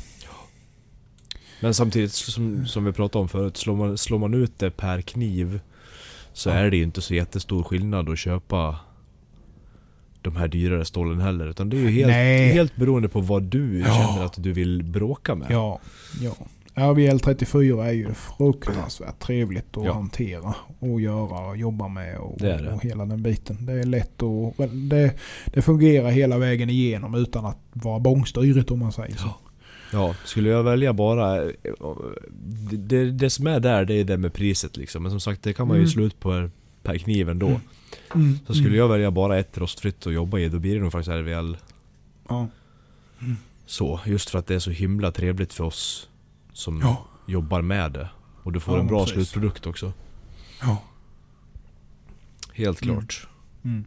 Men 1.62 1.74
samtidigt 1.74 2.14
som, 2.14 2.66
som 2.66 2.86
vi 2.86 2.92
pratade 2.92 3.22
om 3.22 3.30
förut, 3.30 3.58
slår 3.58 3.76
man, 3.76 3.98
slår 3.98 4.20
man 4.20 4.34
ut 4.34 4.60
det 4.60 4.72
per 4.72 5.02
kniv 5.02 5.60
så 6.34 6.50
Ja. 6.50 6.56
är 6.56 6.70
det 6.72 6.78
ju 6.78 6.84
inte 6.84 7.02
så 7.02 7.14
jättestor 7.14 7.64
skillnad 7.64 8.10
att 8.10 8.20
köpa 8.20 8.80
de 10.24 10.36
här 10.36 10.48
dyrare 10.48 10.86
stålen 10.86 11.22
heller. 11.22 11.48
Utan 11.48 11.70
det 11.70 11.78
är 11.78 11.82
ju 11.82 11.90
helt, 11.90 12.08
Nej. 12.08 12.48
helt 12.54 12.76
beroende 12.76 13.10
på 13.10 13.22
vad 13.22 13.44
du 13.44 13.80
Ja. 13.80 13.86
känner 13.86 14.26
att 14.26 14.44
du 14.44 14.52
vill 14.54 14.84
bråka 14.84 15.36
med. 15.36 15.48
Ja, 15.52 15.80
ja. 16.22 16.32
RVL 16.76 17.20
34 17.20 17.86
är 17.88 17.92
ju 17.92 18.14
fruktansvärt 18.14 19.20
trevligt 19.20 19.78
att 19.78 19.86
Ja. 19.86 19.94
hantera 19.94 20.54
och 20.80 21.02
göra 21.02 21.48
och 21.50 21.58
jobba 21.58 21.88
med 21.88 22.18
och, 22.18 22.38
Det 22.40 22.58
det. 22.58 22.72
och 22.72 22.84
hela 22.84 23.06
den 23.06 23.24
biten. 23.24 23.66
Det 23.66 23.74
är 23.74 23.84
lätt 23.84 24.22
och 24.22 24.56
det, 24.72 25.12
det 25.46 25.62
fungerar 25.62 26.10
hela 26.12 26.38
vägen 26.38 26.70
igenom 26.70 27.16
utan 27.16 27.46
att 27.46 27.58
vara 27.74 28.00
bångstyrigt 28.00 28.72
om 28.72 28.80
man 28.80 28.92
säger 28.92 29.16
så. 29.16 29.26
Ja. 29.28 29.40
Ja, 29.94 30.16
skulle 30.26 30.50
jag 30.50 30.64
välja 30.64 30.94
bara... 30.94 31.36
Det, 32.70 32.78
det, 32.78 33.12
det 33.12 33.30
som 33.30 33.48
är 33.48 33.60
där, 33.60 33.86
det 33.86 33.94
är 33.94 34.04
det 34.04 34.18
med 34.18 34.34
priset 34.34 34.78
liksom. 34.78 35.04
Men 35.04 35.12
som 35.12 35.20
sagt, 35.20 35.44
det 35.44 35.54
kan 35.54 35.68
man 35.68 35.78
ju 35.78 35.82
Mm. 35.82 35.90
slå 35.92 36.04
ut 36.04 36.20
på 36.20 36.50
per 36.84 36.98
kniv 36.98 37.30
ändå. 37.30 37.48
Mm. 37.48 37.60
Mm. 38.16 38.40
Så 38.48 38.54
skulle 38.54 38.68
Mm. 38.68 38.80
jag 38.80 38.88
välja 38.88 39.12
bara 39.12 39.40
ett 39.40 39.58
rostfritt 39.58 40.08
att 40.08 40.14
jobba 40.14 40.40
i, 40.40 40.50
då 40.50 40.60
blir 40.60 40.76
det 40.76 40.82
nog 40.82 40.92
faktiskt 40.92 41.10
RVL 41.12 41.58
Ja. 42.30 42.48
så. 43.66 44.00
Just 44.06 44.30
för 44.30 44.40
att 44.40 44.48
det 44.48 44.56
är 44.56 44.60
så 44.60 44.72
himla 44.72 45.12
trevligt 45.12 45.54
för 45.54 45.64
oss 45.64 46.10
som 46.54 46.80
Ja. 46.82 47.06
jobbar 47.28 47.62
med 47.62 47.92
det. 47.92 48.10
Och 48.44 48.52
du 48.54 48.60
får 48.60 48.76
Ja, 48.76 48.82
en 48.82 48.88
bra 48.88 49.00
precis. 49.00 49.14
slutprodukt 49.16 49.68
också. 49.68 49.94
Ja. 50.62 50.78
Helt 52.54 52.82
Mm. 52.84 52.96
klart. 52.96 53.28
Mm. 53.64 53.86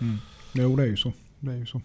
Mm. 0.00 0.18
Jo, 0.52 0.76
det 0.76 0.82
är 0.82 0.86
ju 0.86 0.96
så. 0.96 1.12
Det 1.40 1.52
är 1.52 1.56
ju 1.56 1.66
så. 1.66 1.80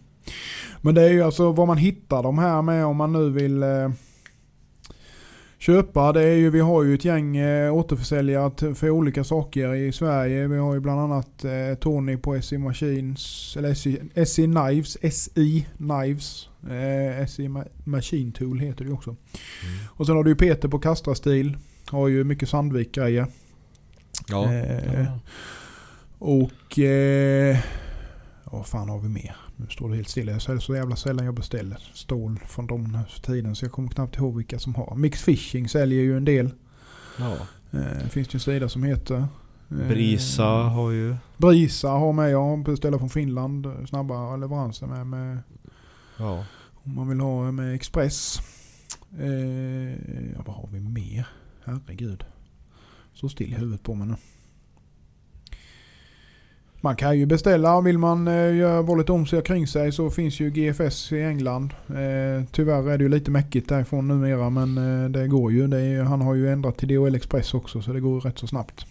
Men 0.82 0.96
det 0.96 1.02
är 1.02 1.10
ju 1.12 1.22
alltså 1.22 1.52
vad 1.52 1.68
man 1.68 1.78
hittar 1.78 2.24
de 2.24 2.38
här 2.38 2.62
med 2.62 2.86
om 2.86 2.98
man 2.98 3.14
nu 3.14 3.30
vill 3.30 3.64
eh, 3.64 3.90
köpa 5.60 6.12
det 6.14 6.24
är 6.24 6.36
ju, 6.36 6.50
vi 6.50 6.60
har 6.60 6.84
ju 6.84 6.94
ett 6.94 7.06
gäng 7.06 7.38
eh, 7.38 7.74
återförsäljare 7.74 8.76
för 8.76 8.90
olika 8.90 9.24
saker 9.24 9.76
i 9.76 9.92
Sverige. 9.92 10.48
Vi 10.48 10.58
har 10.58 10.74
ju 10.74 10.80
bland 10.80 11.00
annat 11.00 11.44
eh, 11.46 11.76
Tony 11.80 12.18
på 12.18 12.42
SE 12.42 12.58
Machines, 12.58 13.56
eller 13.58 13.74
SE, 13.74 14.26
SE 14.26 14.44
Knives, 14.46 14.98
SI 15.14 15.66
Knives. 15.78 16.50
Eh, 16.64 17.26
SE 17.28 17.42
Ma- 17.44 17.68
Machine 17.84 18.32
Tool 18.32 18.60
heter 18.60 18.84
det 18.84 18.88
ju 18.88 18.94
också. 18.94 19.16
Och 19.88 20.06
sen 20.06 20.16
har 20.16 20.24
du 20.24 20.30
ju 20.30 20.36
Peter 20.36 20.68
på 20.68 20.80
Castra 20.80 21.16
Stil. 21.16 21.58
Har 21.90 22.08
ju 22.08 22.24
mycket 22.24 22.50
Sandvik-grejer. 22.50 23.28
Ja. 24.30 24.54
Eh, 24.54 24.94
ja. 25.04 25.20
Och... 26.20 26.80
Eh, 26.80 27.58
vad 28.52 28.68
fan 28.68 28.90
har 28.90 29.00
vi 29.00 29.10
mer? 29.10 29.36
Nu 29.62 29.68
står 29.70 29.90
det 29.90 29.96
helt 29.96 30.10
stilla. 30.10 30.32
Jag 30.32 30.42
säger 30.42 30.60
så 30.60 30.76
jävla 30.76 30.96
sällan 30.96 31.26
jag 31.26 31.36
beställer 31.36 31.78
stål 31.94 32.40
från 32.48 32.68
dem 32.68 32.96
här 32.96 33.04
för 33.04 33.22
tiden. 33.22 33.56
Så 33.56 33.66
jag 33.66 33.72
kommer 33.72 33.90
knappt 33.90 34.16
ihåg 34.18 34.36
vilka 34.38 34.60
som 34.60 34.76
har. 34.76 34.96
Mix 34.96 35.22
Fishing 35.24 35.70
säljer 35.70 36.02
ju 36.04 36.18
en 36.18 36.26
del. 36.26 36.52
ja. 37.20 37.38
Eh, 37.80 38.08
finns 38.10 38.28
det 38.28 38.36
en 38.36 38.40
sida 38.40 38.70
som 38.70 38.84
heter... 38.84 39.16
eh, 39.72 39.88
Brisa 39.88 40.44
har 40.46 40.92
ju... 40.92 41.16
Brisa 41.38 41.90
har 41.90 42.14
med. 42.14 42.32
Jag 42.32 42.64
beställer 42.64 42.98
från 42.98 43.10
Finland. 43.10 43.66
eh, 43.66 43.86
Snabba 43.86 44.36
leveranser 44.36 44.88
med, 44.88 45.08
med 45.08 45.38
Ja. 46.18 46.46
om 46.84 46.96
man 46.96 47.10
vill 47.10 47.20
ha 47.20 47.52
med 47.52 47.76
Express. 47.76 48.40
Eh, 49.20 49.90
ja, 50.34 50.42
vad 50.46 50.56
har 50.56 50.70
vi 50.72 50.80
mer? 50.80 51.28
Herregud. 51.66 52.24
Så 53.14 53.30
still 53.30 53.54
i 53.54 53.56
huvudet 53.56 53.84
på 53.84 53.94
mig 53.96 54.08
nu. 54.08 54.16
Man 56.82 56.96
kan 56.96 57.18
ju 57.20 57.26
beställa, 57.26 57.82
vill 57.82 57.98
man 57.98 58.28
eh, 58.28 58.56
göra, 58.56 58.82
vara 58.82 58.98
lite 58.98 59.12
omsorg 59.12 59.44
kring 59.44 59.68
sig 59.68 59.92
så 59.92 60.10
finns 60.10 60.40
ju 60.40 60.50
GFS 60.50 61.12
i 61.12 61.22
England. 61.22 61.74
Eh, 61.88 62.46
tyvärr 62.52 62.90
är 62.90 62.98
det 62.98 63.04
ju 63.04 63.10
lite 63.10 63.32
mäckigt 63.32 63.70
därifrån 63.70 64.08
numera 64.08 64.50
men 64.50 64.78
eh, 65.04 65.10
det 65.10 65.28
går 65.28 65.52
ju. 65.52 65.68
Det 65.68 65.82
är, 65.82 66.04
han 66.04 66.22
har 66.22 66.36
ju 66.36 66.52
ändrat 66.52 66.78
till 66.78 66.88
DHL 66.88 67.16
Express 67.16 67.54
också 67.54 67.82
så 67.82 67.94
det 67.94 68.00
går 68.00 68.14
ju 68.14 68.20
rätt 68.30 68.40
så 68.40 68.48
snabbt. 68.48 68.86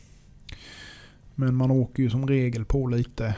Men 1.35 1.55
man 1.55 1.71
åker 1.71 2.03
ju 2.03 2.11
som 2.11 2.29
regel 2.29 2.65
på 2.65 2.87
lite 2.87 3.35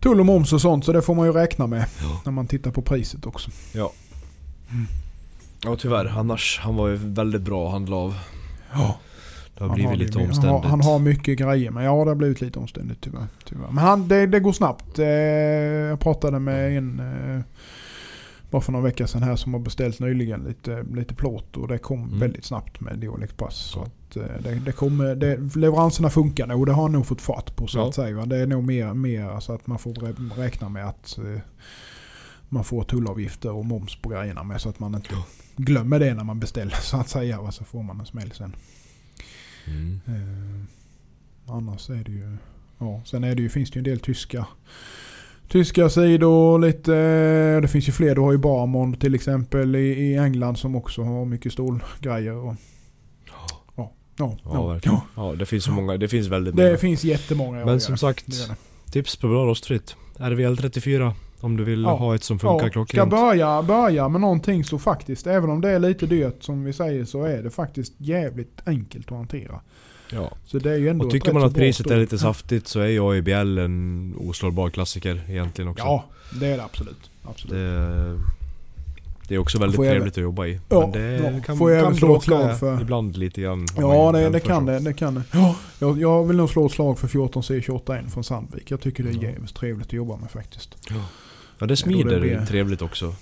tull 0.00 0.20
och 0.20 0.26
moms 0.26 0.52
och 0.52 0.60
sånt 0.60 0.84
så 0.84 0.92
det 0.92 1.02
får 1.02 1.14
man 1.14 1.26
ju 1.26 1.32
räkna 1.32 1.66
med 1.66 1.84
Ja. 2.00 2.20
när 2.24 2.32
man 2.32 2.46
tittar 2.46 2.70
på 2.70 2.82
priset 2.82 3.26
också. 3.26 3.50
Ja. 3.74 3.92
Ja 5.64 5.76
tyvärr, 5.76 6.06
annars, 6.18 6.60
han 6.62 6.76
var 6.76 6.88
ju 6.88 6.96
väldigt 6.96 7.42
bra 7.42 7.66
att 7.66 7.72
handla 7.72 7.96
av. 7.96 8.14
Ja. 8.72 8.98
Det 9.58 9.64
har 9.64 9.74
blivit 9.74 9.98
lite 9.98 10.18
han, 10.18 10.22
har, 10.26 10.28
omständigt. 10.34 10.64
han 10.70 10.80
har 10.80 10.98
mycket 10.98 11.38
grejer 11.38 11.70
men 11.70 11.84
ja 11.84 12.04
det 12.04 12.10
har 12.10 12.14
blivit 12.14 12.40
lite 12.40 12.58
omständigt 12.58 13.00
tyvärr. 13.00 13.26
tyvärr. 13.44 13.66
Men 13.70 13.78
han, 13.78 14.08
det, 14.08 14.26
det 14.26 14.40
går 14.40 14.52
snabbt. 14.52 14.98
Eh, 14.98 15.06
jag 15.06 16.00
pratade 16.00 16.38
med 16.38 16.78
en 16.78 17.00
eh, 17.00 17.40
bara 18.50 18.62
för 18.62 18.72
några 18.72 18.84
veckor 18.84 19.06
sedan 19.06 19.22
här 19.22 19.36
som 19.36 19.54
har 19.54 19.60
beställt 19.60 20.00
nyligen 20.00 20.40
lite, 20.44 20.82
lite 20.94 21.14
plåt 21.14 21.56
och 21.56 21.68
det 21.68 21.78
kom 21.78 22.04
Mm. 22.04 22.18
väldigt 22.18 22.44
snabbt 22.44 22.80
med 22.80 22.98
DHL 22.98 23.22
Express. 23.22 23.54
Så 23.54 23.82
att, 23.82 24.16
eh, 24.16 24.22
det, 24.42 24.54
det 24.54 24.72
kommer, 24.72 25.14
det, 25.14 25.56
leveranserna 25.56 26.10
funkar 26.10 26.46
nog. 26.46 26.66
Det 26.66 26.72
har 26.72 26.82
han 26.82 26.92
nog 26.92 27.06
fått 27.06 27.20
fart 27.20 27.56
på 27.56 27.66
så 27.66 27.78
Ja. 27.78 27.88
att 27.88 27.94
säga. 27.94 28.26
Det 28.26 28.36
är 28.36 28.46
nog 28.46 28.64
mer, 28.64 28.94
mer 28.94 29.40
så 29.40 29.52
att 29.52 29.66
man 29.66 29.78
får 29.78 29.92
rä- 29.92 30.30
räkna 30.36 30.68
med 30.68 30.86
att 30.88 31.18
man 32.48 32.64
får 32.64 32.84
tullavgifter 32.84 33.50
och 33.52 33.64
moms 33.64 33.96
på 33.96 34.08
grejerna 34.08 34.42
med 34.42 34.60
så 34.60 34.68
att 34.68 34.78
man 34.78 34.94
inte 34.94 35.14
glömmer 35.56 35.98
det 35.98 36.14
när 36.14 36.24
man 36.24 36.40
beställer 36.40 36.74
så 36.82 36.96
att 36.96 37.08
säga. 37.08 37.50
Så 37.52 37.64
får 37.64 37.82
man 37.82 38.00
en 38.00 38.06
smäll 38.06 38.32
sen. 38.32 38.52
Mm. 39.70 40.00
Eh, 40.06 41.54
annars 41.54 41.90
är 41.90 42.04
det 42.04 42.12
ju... 42.12 42.36
Ja, 42.78 43.02
sen 43.04 43.24
är 43.24 43.34
det 43.34 43.42
ju, 43.42 43.48
finns 43.48 43.70
det 43.70 43.74
ju 43.76 43.80
en 43.80 43.84
del 43.84 44.00
tyska 44.00 44.46
Tyska 45.48 45.88
sidor 45.90 46.58
lite... 46.58 46.94
eh, 46.96 47.60
Det 47.62 47.68
finns 47.68 47.88
ju 47.88 47.92
fler. 47.92 48.14
Du 48.14 48.20
har 48.20 48.32
ju 48.32 48.38
Barmond 48.38 49.00
till 49.00 49.14
exempel 49.14 49.76
i, 49.76 49.78
i 49.88 50.16
England 50.16 50.56
som 50.58 50.76
också 50.76 51.02
har 51.02 51.24
mycket 51.24 51.52
stålgrejer. 51.52 52.32
Och, 52.32 52.54
ja, 53.76 53.90
ja, 54.16 54.36
Ja, 54.44 54.66
verkligen. 54.66 54.98
Ja, 55.16 55.34
det 55.34 55.46
finns 55.46 55.64
så 55.64 55.70
många, 55.72 55.96
det 55.96 56.08
finns 56.08 56.26
väldigt 56.26 56.54
många. 56.54 56.68
Det 56.68 56.78
finns 56.78 57.04
jättemånga. 57.04 57.58
ja, 57.58 57.66
Men 57.66 57.80
som 57.80 57.96
sagt, 57.96 58.26
tips 58.90 59.16
på 59.16 59.28
bra 59.28 59.46
rostfritt. 59.46 59.96
RVL 60.18 60.56
34 60.56 61.14
om 61.40 61.56
du 61.56 61.64
vill 61.64 61.82
Ja. 61.82 61.96
ha 61.96 62.14
ett 62.14 62.22
som 62.24 62.38
funkar 62.38 62.54
Ja, 62.54 62.58
ska 62.60 62.70
klockrent. 62.70 63.10
börja, 63.10 63.62
börja 63.62 64.08
med 64.08 64.20
någonting 64.20 64.64
så 64.64 64.78
faktiskt, 64.78 65.26
även 65.26 65.50
om 65.50 65.60
det 65.60 65.70
är 65.70 65.78
lite 65.78 66.06
dyrt 66.06 66.42
som 66.42 66.64
vi 66.64 66.72
säger, 66.72 67.04
så 67.04 67.24
är 67.24 67.42
det 67.42 67.50
faktiskt 67.50 67.92
jävligt 67.98 68.60
enkelt 68.64 69.12
att 69.12 69.16
hantera. 69.18 69.60
Ja. 70.12 70.30
Så 70.46 70.58
det 70.58 70.70
är 70.72 70.76
ju 70.76 70.88
ändå 70.88 71.04
Och 71.04 71.10
tycker 71.10 71.32
man 71.32 71.42
att 71.44 71.54
priset 71.54 71.90
är 71.90 71.96
lite 71.96 72.18
saftigt 72.18 72.68
så 72.68 72.80
är 72.80 72.86
ju 72.86 73.00
AIBL 73.10 73.58
en 73.58 74.14
oslagbar 74.18 74.70
klassiker 74.70 75.20
egentligen 75.28 75.70
också. 75.70 75.84
Ja, 75.84 76.04
det 76.40 76.46
är 76.46 76.56
det 76.56 76.64
absolut. 76.64 77.10
absolut. 77.24 77.52
Det, 77.54 78.18
det 79.28 79.34
är 79.34 79.38
också 79.38 79.58
väldigt 79.58 79.76
Får 79.76 79.84
jag- 79.86 79.92
trevligt 79.94 80.14
att 80.14 80.22
jobba 80.22 80.46
i. 80.46 80.60
Ja, 80.68 80.80
men 80.80 80.90
det 80.92 81.32
ja. 81.34 81.40
kan, 81.44 81.58
Får 81.58 81.70
jag 81.70 81.84
kan 81.84 81.94
slå 81.96 82.16
ett 82.16 82.22
slag 82.22 82.58
för- 82.58 82.80
ibland 82.80 83.16
lite 83.16 83.40
grann. 83.40 83.66
Ja, 83.76 84.12
det, 84.12 84.28
det 84.30 84.40
kan 84.40 84.66
det. 84.66 84.78
det, 84.80 84.92
kan 84.92 85.14
det. 85.14 85.22
Ja, 85.32 85.56
jag, 85.78 85.98
jag 86.00 86.24
vill 86.24 86.36
nog 86.36 86.50
slå 86.50 86.66
ett 86.66 86.72
slag 86.72 86.98
för 86.98 87.08
14C281 87.08 88.10
från 88.10 88.24
Sandvik. 88.24 88.70
Jag 88.70 88.80
tycker 88.80 89.02
det 89.04 89.10
är 89.10 89.14
Ja. 89.14 89.22
jävligt 89.22 89.54
trevligt 89.54 89.86
att 89.86 89.92
jobba 89.92 90.16
med 90.16 90.30
faktiskt. 90.30 90.76
Ja, 90.90 90.96
det 91.58 91.66
då 91.66 91.66
det 91.66 91.76
smider 91.76 92.20
blir- 92.20 92.46
trevligt 92.46 92.82
också. 92.82 93.14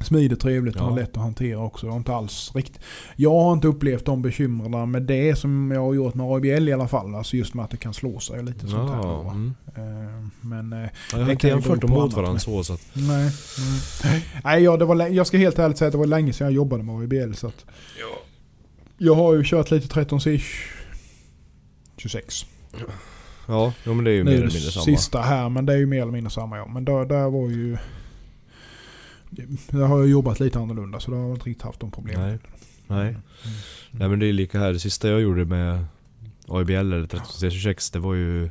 Smidigt, 0.00 0.40
trevligt 0.40 0.76
Ja. 0.76 0.82
och 0.82 0.96
lätt 0.96 1.10
att 1.16 1.22
hantera 1.22 1.58
också. 1.58 1.86
Jag 1.86 1.92
har 1.92 1.98
inte 1.98 2.14
alls 2.14 2.52
riktigt... 2.54 2.78
Jag 3.16 3.30
har 3.30 3.52
inte 3.52 3.68
upplevt 3.68 4.04
de 4.04 4.22
bekymren 4.22 4.90
med 4.90 5.02
det 5.02 5.36
som 5.36 5.70
jag 5.70 5.80
har 5.80 5.94
gjort 5.94 6.14
med 6.14 6.26
ABL 6.26 6.68
i 6.68 6.72
alla 6.72 6.88
fall. 6.88 7.14
Alltså 7.14 7.36
just 7.36 7.54
med 7.54 7.64
att 7.64 7.70
det 7.70 7.76
kan 7.76 7.94
slå 7.94 8.20
sig 8.20 8.38
och 8.38 8.44
lite 8.44 8.68
sånt 8.68 8.90
här. 8.90 8.96
Ja, 9.02 9.30
mm. 9.30 9.54
Eh, 9.76 10.26
Men 10.40 10.72
eh, 10.72 10.78
ja, 10.78 10.88
jag 11.10 11.20
Det 11.20 11.24
har 11.24 11.32
inte 11.32 11.48
jämfört 11.48 11.80
dem 11.80 11.90
mot 11.90 12.12
varandra 12.14 12.38
så. 12.38 12.64
så 12.64 12.72
att, 12.72 12.80
nej. 12.92 13.30
nej. 14.04 14.24
nej 14.44 14.62
jag, 14.62 14.78
det 14.78 14.84
var, 14.84 15.06
jag 15.06 15.26
ska 15.26 15.36
helt 15.38 15.58
ärligt 15.58 15.78
säga 15.78 15.86
att 15.88 15.92
det 15.92 15.98
var 15.98 16.06
länge 16.06 16.32
sedan 16.32 16.44
jag 16.46 16.54
jobbade 16.54 16.82
med 16.82 16.94
ABL. 17.04 17.32
Så 17.34 17.46
att 17.46 17.64
jag 18.98 19.14
har 19.14 19.34
ju 19.34 19.42
kört 19.44 19.70
lite 19.70 20.00
13C 20.00 20.42
26. 21.96 22.46
Ja, 23.46 23.72
jo, 23.84 23.94
men 23.94 24.04
det 24.04 24.10
är 24.10 24.14
ju 24.14 24.24
mer 24.24 24.30
nu 24.30 24.36
eller 24.36 24.46
mindre 24.46 24.70
samma. 24.70 24.84
sista 24.84 25.20
här, 25.20 25.48
men 25.48 25.66
det 25.66 25.72
är 25.72 25.78
ju 25.78 25.86
mer 25.86 26.02
eller 26.02 26.12
mindre 26.12 26.30
samma 26.30 26.56
ja. 26.56 26.66
Men 26.66 26.84
där, 26.84 27.04
där 27.04 27.30
var 27.30 27.48
ju... 27.48 27.76
Där 29.70 29.86
har 29.86 29.98
jag 29.98 30.08
jobbat 30.08 30.40
lite 30.40 30.58
annorlunda 30.58 31.00
så 31.00 31.10
där 31.10 31.18
har 31.18 31.24
jag 31.24 31.34
inte 31.34 31.48
riktigt 31.48 31.62
haft 31.62 31.80
de 31.80 31.90
problemen. 31.90 32.28
Nej. 32.28 32.38
Nej. 32.86 33.08
Mm. 33.08 33.20
Nej 33.90 34.08
men 34.08 34.18
det 34.18 34.26
är 34.26 34.32
lika 34.32 34.58
här. 34.58 34.72
Det 34.72 34.78
sista 34.78 35.08
jag 35.08 35.20
gjorde 35.20 35.44
med 35.44 35.84
AIBL 36.48 36.72
eller 36.72 37.06
13C26 37.06 37.92
det 37.92 37.98
var 37.98 38.14
ju 38.14 38.50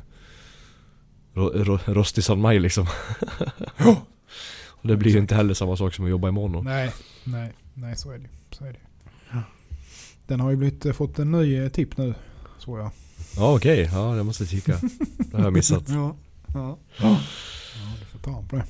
ro, 1.34 1.50
ro, 1.54 1.78
rost 1.86 2.18
i 2.18 2.22
San 2.22 2.40
Maj 2.40 2.58
liksom. 2.58 2.86
Och 4.68 4.88
det 4.88 4.96
blir 4.96 5.12
ju 5.12 5.18
inte 5.18 5.34
heller 5.34 5.54
samma 5.54 5.76
sak 5.76 5.94
som 5.94 6.04
att 6.04 6.10
jobba 6.10 6.28
i 6.28 6.32
mono. 6.32 6.62
Nej, 6.62 6.92
nej, 7.24 7.52
nej 7.74 7.96
så 7.96 8.10
är 8.10 8.18
det 8.18 8.24
ju. 8.24 8.28
Så 8.50 8.64
är 8.64 8.68
det. 8.68 8.78
ju. 9.32 9.40
Den 10.26 10.40
har 10.40 10.50
ju 10.50 10.56
blivit, 10.56 10.86
eh, 10.86 10.92
fått 10.92 11.18
en 11.18 11.32
ny 11.32 11.56
eh, 11.56 11.68
tipp 11.68 11.96
nu, 11.96 12.14
såg 12.58 12.78
jag. 12.78 12.90
Ja 13.36 13.54
okej, 13.56 13.90
ja 13.92 14.16
jag 14.16 14.26
måste 14.26 14.46
kika. 14.46 14.76
Det 15.18 15.36
har 15.36 15.44
jag 15.44 15.52
missat. 15.52 15.88
Ja, 15.88 16.16
ja. 16.54 16.78
ja 17.02 17.18
du 18.00 18.04
får 18.06 18.18
ta 18.18 18.42
på 18.48 18.56
det. 18.56 18.64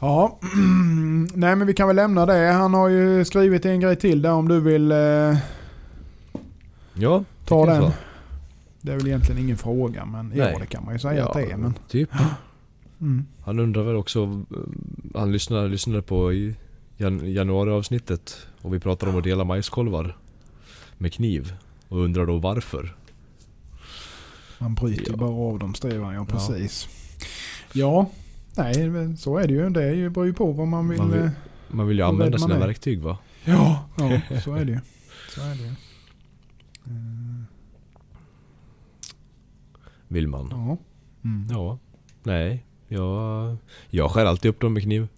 Ja, 0.00 0.38
nej 1.34 1.56
men 1.56 1.66
vi 1.66 1.74
kan 1.74 1.86
väl 1.86 1.96
lämna 1.96 2.26
det. 2.26 2.52
Han 2.52 2.74
har 2.74 2.88
ju 2.88 3.24
skrivit 3.24 3.64
en 3.64 3.80
grej 3.80 3.96
till 3.96 4.22
där 4.22 4.32
om 4.32 4.48
du 4.48 4.60
vill 4.60 4.92
eh, 4.92 5.36
Ja, 6.94 7.24
ta 7.44 7.66
den. 7.66 7.82
så. 7.82 7.92
Det 8.80 8.92
är 8.92 8.96
väl 8.96 9.06
egentligen 9.06 9.40
ingen 9.42 9.56
fråga 9.58 10.04
men 10.04 10.32
ja 10.34 10.44
Nej. 10.44 10.56
det 10.60 10.66
kan 10.66 10.84
man 10.84 10.94
ju 10.94 10.98
säga 10.98 11.26
att 11.26 11.34
det 11.34 11.52
är. 11.52 11.56
Men, 11.56 11.74
typ. 11.88 12.10
mm. 13.00 13.26
Han 13.44 13.58
undrar 13.58 13.82
väl 13.82 13.96
också, 13.96 14.22
eh, 14.22 14.56
han 15.14 15.32
lyssnade, 15.32 15.68
lyssnade 15.68 16.02
på 16.02 16.32
jan, 16.96 17.32
januariavsnittet 17.32 18.36
och 18.62 18.74
vi 18.74 18.80
pratade 18.80 19.12
om 19.12 19.18
att 19.18 19.24
dela 19.24 19.44
majskolvar 19.44 20.16
med 20.98 21.12
kniv. 21.12 21.54
Och 21.88 21.98
undrar 21.98 22.26
då 22.26 22.36
varför. 22.36 22.96
Man 24.58 24.74
bryter 24.74 25.10
Ja. 25.10 25.16
bara 25.16 25.30
av 25.30 25.58
dem 25.58 25.74
skriver 25.74 26.04
han, 26.04 26.14
ja 26.14 26.26
Ja. 26.30 26.34
precis. 26.34 26.88
Ja, 27.72 28.10
nej 28.56 28.90
men 28.90 29.16
så 29.16 29.38
är 29.38 29.46
det 29.48 29.54
ju. 29.54 29.70
Det 29.70 30.10
beror 30.10 30.26
ju 30.26 30.32
på 30.32 30.52
vad 30.52 30.68
man 30.68 30.88
vill. 30.88 30.98
Man 30.98 31.10
vill- 31.12 31.20
eh, 31.22 31.30
Man 31.68 31.86
vill 31.88 31.96
ju 31.98 32.04
använda 32.04 32.38
sina 32.38 32.54
är. 32.54 32.58
verktyg 32.58 33.02
va? 33.02 33.18
Ja, 33.44 33.88
ja 34.30 34.40
så 34.40 34.54
är 34.54 34.64
det 34.64 34.72
ju. 34.72 34.80
Så 35.34 35.40
är 35.40 35.54
det 35.54 35.62
ju. 35.62 35.68
Eh, 36.86 37.42
Vill 40.08 40.28
man. 40.28 40.48
Ja. 40.50 40.76
Mm. 41.28 41.46
Ja. 41.50 41.78
Nej. 42.22 42.64
Jag, 42.88 43.56
jag 43.90 44.10
skär 44.10 44.24
alltid 44.26 44.48
upp 44.48 44.60
dem 44.60 44.72
med 44.72 44.82
kniv. 44.82 45.08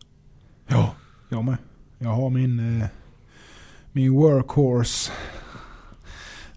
ja, 0.66 0.94
jag 1.29 1.44
med. 1.44 1.57
Jag 1.98 2.11
har 2.11 2.31
min, 2.31 2.81
eh, 2.81 2.87
min 3.92 4.12
workhorse 4.12 5.12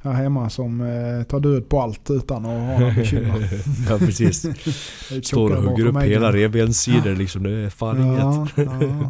här 0.04 0.14
hemma 0.14 0.50
som 0.50 0.82
eh, 0.82 1.24
tar 1.24 1.40
död 1.40 1.70
på 1.70 1.82
allt 1.82 2.10
utan 2.10 2.46
att 2.46 2.52
ha 2.52 2.80
några 2.80 2.94
bekymmer. 2.96 3.50
ja 3.90 3.98
precis. 3.98 4.46
Står 5.28 5.52
och 5.58 5.64
hugger 5.64 5.86
upp 5.86 5.96
äggen. 5.96 6.10
hela 6.10 6.32
revbenssidor 6.34 7.16
liksom. 7.16 7.44
Det 7.44 7.52
är 7.52 7.70
fan 7.70 8.02
inget. 8.02 8.20
Ja, 8.20 8.48
ja, 8.56 8.64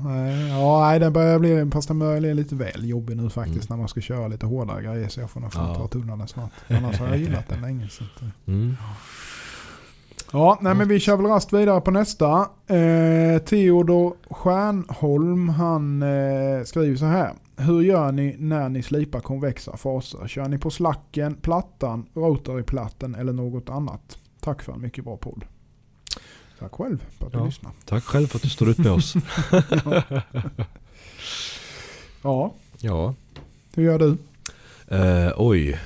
nej, 0.06 0.50
ja, 0.50 0.80
nej, 0.88 1.00
det 1.00 1.12
börjar 1.12 1.40
bli, 1.40 1.70
fast 1.74 1.88
den 1.88 2.00
börjar 2.00 2.20
bli 2.20 2.34
lite 2.34 2.56
väl 2.56 2.90
jobbig 2.90 3.18
nu 3.18 3.30
faktiskt 3.30 3.56
Mm. 3.56 3.66
när 3.70 3.78
man 3.78 3.88
ska 3.88 4.02
köra 4.02 4.28
lite 4.28 4.46
hårdare 4.46 4.84
grejer. 4.84 5.08
Så 5.10 5.20
jag 5.20 5.30
får 5.30 5.40
nog 5.40 5.54
fan 5.54 5.68
Ja. 5.70 5.76
ta 5.76 5.88
tunnarna 5.88 6.28
snart. 6.28 6.52
Annars 6.68 7.00
har 7.00 7.08
jag 7.08 7.18
gillat 7.18 7.50
den 7.50 7.62
länge. 7.62 7.88
Så 7.90 8.04
att, 8.04 8.22
eh, 8.22 8.28
Mm. 8.48 8.78
Ja, 8.80 8.86
nej 10.62 10.76
men 10.76 10.88
vi 10.88 11.00
kör 11.00 11.18
väl 11.18 11.26
rast 11.26 11.54
vidare 11.54 11.82
på 11.82 11.92
nästa. 11.92 12.40
Eh, 12.68 13.38
Theodor 13.46 14.14
Stjärnholm 14.30 15.50
han 15.50 16.02
eh, 16.04 16.64
skriver 16.64 16.96
så 16.96 17.06
här. 17.06 17.34
Hur 17.58 17.82
gör 17.82 18.12
ni 18.12 18.36
när 18.40 18.70
ni 18.70 18.84
slipar 18.84 19.20
konvexa 19.20 19.78
faser? 19.78 20.28
Kör 20.28 20.48
ni 20.48 20.58
på 20.58 20.70
slacken, 20.70 21.34
plattan, 21.36 22.06
rotaryplatten 22.14 23.16
eller 23.16 23.34
något 23.34 23.70
annat? 23.70 24.18
Tack 24.40 24.62
för 24.62 24.74
en 24.74 24.82
mycket 24.82 25.04
bra 25.04 25.18
podd. 25.18 25.46
Tack 26.60 26.72
själv 26.72 27.06
för 27.18 27.26
att 27.26 27.32
du 27.32 27.38
Ja. 27.38 27.46
lyssnar. 27.46 27.72
Tack 27.86 28.04
själv 28.04 28.28
för 28.28 28.38
att 28.38 28.42
du 28.44 28.50
står 28.50 28.70
ut 28.70 28.78
med 28.78 28.92
oss. 28.92 29.14
Ja, 32.24 32.54
ja. 32.80 33.14
hur 33.76 33.84
gör 33.84 34.00
du? 34.00 34.18
Eh, 34.96 35.32
oj. 35.38 35.80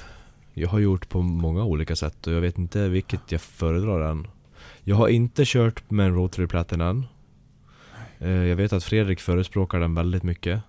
Jag 0.53 0.69
har 0.69 0.79
gjort 0.79 1.09
på 1.09 1.21
många 1.21 1.63
olika 1.63 1.95
sätt 1.95 2.27
och 2.27 2.33
jag 2.33 2.41
vet 2.41 2.57
inte 2.57 2.87
vilket 2.89 3.31
jag 3.31 3.41
föredrar 3.41 4.11
än. 4.11 4.27
Jag 4.87 4.95
har 4.95 5.07
inte 5.07 5.43
kört 5.45 5.91
med 5.91 6.05
en 6.05 6.15
rotary 6.15 6.47
platten 6.47 6.81
än. 6.81 7.05
Eh, 8.19 8.29
jag 8.29 8.55
vet 8.55 8.73
att 8.73 8.83
Fredrik 8.83 9.19
förespråkar 9.19 9.79
den 9.79 9.95
väldigt 9.95 10.23
mycket. 10.23 10.61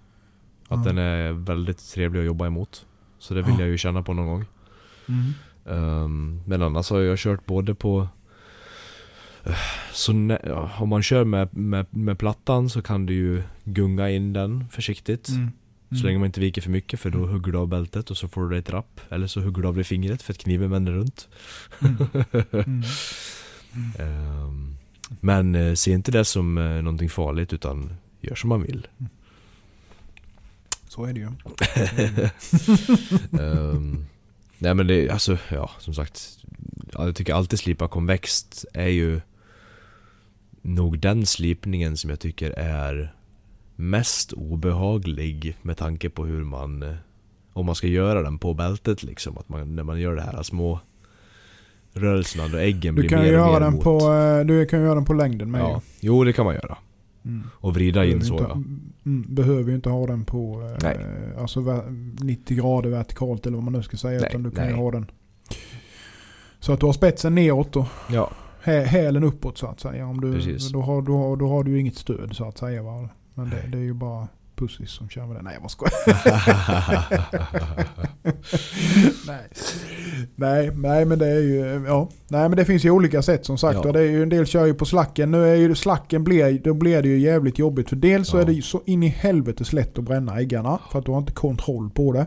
Att 0.69 0.85
den 0.85 0.99
är 0.99 1.33
väldigt 1.33 1.91
trevlig 1.93 2.21
att 2.21 2.27
jobba 2.27 2.47
emot. 2.47 2.87
Så 3.19 3.35
det 3.35 3.43
vill 3.43 3.55
Ja. 3.55 3.61
jag 3.61 3.69
ju 3.69 3.79
känna 3.79 4.03
på 4.03 4.13
någon 4.15 4.27
gång. 4.27 4.45
Mm. 5.09 5.33
Ehm, 5.67 6.41
men 6.47 6.63
annars 6.63 6.91
har 6.91 7.01
jag 7.01 7.19
kört 7.19 7.47
både 7.47 7.75
på 7.75 8.09
eh, 9.45 9.55
så 9.93 10.13
nä- 10.13 10.41
ja, 10.45 10.71
om 10.79 10.89
man 10.89 11.03
kör 11.03 11.25
med, 11.25 11.57
med, 11.57 11.87
med 11.91 12.19
plattan 12.19 12.69
så 12.71 12.83
kan 12.83 13.07
du 13.07 13.15
ju 13.15 13.43
gunga 13.65 14.11
in 14.11 14.33
den 14.33 14.69
försiktigt. 14.71 15.29
Mm. 15.29 15.51
Så 16.01 16.07
länge 16.07 16.19
man 16.19 16.27
inte 16.27 16.41
viker 16.41 16.63
för 16.63 16.71
mycket 16.71 17.01
för 17.01 17.11
då 17.11 17.19
hugger 17.27 17.53
du 17.53 17.59
av 17.59 17.69
bältet 17.69 18.11
och 18.11 18.17
så 18.17 18.29
får 18.29 18.43
du 18.43 18.49
dig 18.51 18.59
ett 18.59 18.71
rapp. 18.71 19.01
Eller 19.09 19.27
så 19.27 19.41
hugger 19.41 19.63
du 19.63 19.69
av 19.69 19.75
dig 19.75 19.85
fingret 19.85 20.23
för 20.23 20.33
att 20.33 20.39
kniven 20.39 20.71
vänder 20.71 20.93
runt. 20.93 21.29
Mm. 21.81 22.83
Ehm, 23.99 24.77
men 25.21 25.55
eh, 25.55 25.75
se 25.75 25.93
inte 25.93 26.11
det 26.11 26.25
som 26.25 26.59
eh, 26.59 26.83
någonting 26.83 27.11
farligt 27.11 27.53
utan 27.53 27.97
gör 28.21 28.35
som 28.35 28.49
man 28.49 28.63
vill. 28.63 28.87
Så 30.89 31.05
är 31.05 31.13
det 31.13 31.21
ju. 31.21 31.27
Ehm, 33.41 34.07
nej 34.59 34.75
men 34.75 34.87
det, 34.87 35.11
alltså 35.11 35.39
ja 35.49 35.71
som 35.79 35.95
sagt. 35.95 36.39
Jag 36.93 37.17
tycker 37.17 37.35
alltid 37.35 37.59
slipa 37.59 37.89
konvext 37.89 38.65
är 38.73 38.89
ju 38.89 39.21
nog 40.63 40.99
den 40.99 41.27
slipningen 41.27 41.97
som 41.97 42.11
jag 42.11 42.21
tycker 42.21 42.51
är 42.51 43.15
mest 43.77 44.33
obehaglig 44.33 45.57
med 45.63 45.77
tanke 45.77 46.11
på 46.11 46.25
hur 46.25 46.45
man 46.45 46.83
eh, 46.83 46.95
om 47.53 47.67
man 47.67 47.75
ska 47.75 47.87
göra 47.87 48.23
den 48.23 48.39
på 48.39 48.55
bältet 48.55 49.03
liksom. 49.03 49.39
Att 49.39 49.49
man, 49.49 49.77
när 49.77 49.83
man 49.83 50.01
gör 50.01 50.17
det 50.17 50.23
här 50.23 50.43
små 50.43 50.81
rörelserna 51.97 52.49
då 52.49 52.59
äggen 52.59 52.95
Du 52.95 53.01
blir 53.01 53.09
kan, 53.11 53.19
mer 53.23 53.27
ju 53.33 53.41
och 53.41 53.53
mer 53.53 53.61
den 53.61 53.73
mot. 53.75 53.85
på, 53.85 53.99
eh, 54.13 54.47
du 54.47 54.67
kan 54.67 54.79
ju 54.79 54.85
göra 54.85 54.95
den 54.95 55.05
på 55.05 55.13
längden 55.15 55.51
med 55.51 55.61
Ja, 55.61 55.81
jo 56.01 56.25
det 56.25 56.33
kan 56.33 56.45
man 56.45 56.55
göra. 56.55 56.77
ju. 57.23 57.31
Mm. 57.31 57.43
Och 57.53 57.75
vrida 57.75 58.05
in 58.05 58.25
så 58.25 58.37
ja. 58.49 58.53
mm, 59.07 59.25
behöver 59.29 59.69
ju 59.71 59.75
inte 59.75 59.89
ha 59.91 60.07
den 60.07 60.25
på 60.25 60.63
eh, 60.63 60.79
Nej. 60.83 61.07
alltså, 61.39 61.61
ver- 61.61 62.17
90 62.25 62.57
grader 62.57 62.91
vertikalt 62.91 63.47
eller 63.47 63.57
vad 63.57 63.65
man 63.65 63.73
nu 63.73 63.83
ska 63.83 63.97
säga. 63.97 64.21
Nej, 64.21 64.29
utan 64.31 64.43
du 64.43 64.51
kan 64.51 64.65
ju 64.67 64.71
nej. 64.73 64.81
ha 64.81 64.91
den 64.91 65.07
så 66.61 66.73
att 66.73 66.81
du 66.81 66.87
har 66.87 66.93
spetsen 66.93 67.35
neråt 67.35 67.77
och 67.77 67.87
Ja, 68.13 68.31
hä- 68.63 68.85
hälen 68.85 69.25
uppåt 69.25 69.59
så 69.59 69.67
att 69.67 69.81
säga. 69.81 70.07
Om 70.07 70.21
du, 70.21 70.33
Precis. 70.35 70.73
då, 70.73 70.81
har, 70.81 71.03
då, 71.03 71.17
har, 71.17 71.37
då 71.37 71.49
har 71.49 71.65
du 71.65 71.71
ju 71.71 71.81
inget 71.81 71.97
stöd 71.97 72.37
så 72.37 72.49
att 72.49 72.59
säga. 72.59 72.83
Va? 72.83 73.09
Men 73.35 73.51
det, 73.51 73.63
det 73.73 73.79
är 73.79 73.83
ju 73.83 73.93
bara 73.95 74.29
pussis 74.57 74.91
som 74.91 75.09
kör 75.09 75.27
med 75.27 75.37
det. 75.37 75.43
Nej 75.43 75.53
jag 75.53 75.63
bara 75.63 75.69
skojar. 75.69 75.93
nej. 79.27 79.49
nej, 80.37 80.71
nej 80.75 81.05
men 81.05 81.19
det 81.19 81.27
är 81.27 81.41
ju, 81.41 81.85
ja. 81.87 82.09
Nej 82.29 82.49
men 82.49 82.57
det 82.57 82.65
finns 82.65 82.85
ju 82.85 82.91
olika 82.91 83.23
sätt 83.23 83.47
som 83.47 83.59
sagt. 83.59 83.75
Ja. 83.83 83.87
Och 83.87 83.93
det 83.93 84.01
är 84.01 84.11
ju, 84.11 84.23
en 84.23 84.29
del 84.29 84.47
kör 84.47 84.67
ju 84.67 84.75
på 84.75 84.85
slacken. 84.85 85.31
Nu 85.31 85.45
är 85.45 85.55
ju 85.55 85.75
slacken, 85.75 86.25
blir, 86.25 86.61
då 86.65 86.75
blir 86.75 87.03
det 87.03 87.09
ju 87.09 87.19
jävligt 87.19 87.59
jobbigt. 87.59 87.89
För 87.89 87.97
dels 87.97 88.29
så 88.29 88.37
Ja. 88.37 88.41
är 88.41 88.45
det 88.47 88.53
ju 88.53 88.63
så 88.63 88.83
in 88.87 89.03
i 89.03 89.09
helvetes 89.09 89.73
lätt 89.73 89.99
att 89.99 90.05
bränna 90.05 90.41
äggarna. 90.41 90.79
För 90.93 90.99
att 90.99 91.05
du 91.05 91.11
har 91.11 91.19
inte 91.19 91.33
kontroll 91.33 91.91
på 91.91 92.13
det. 92.13 92.27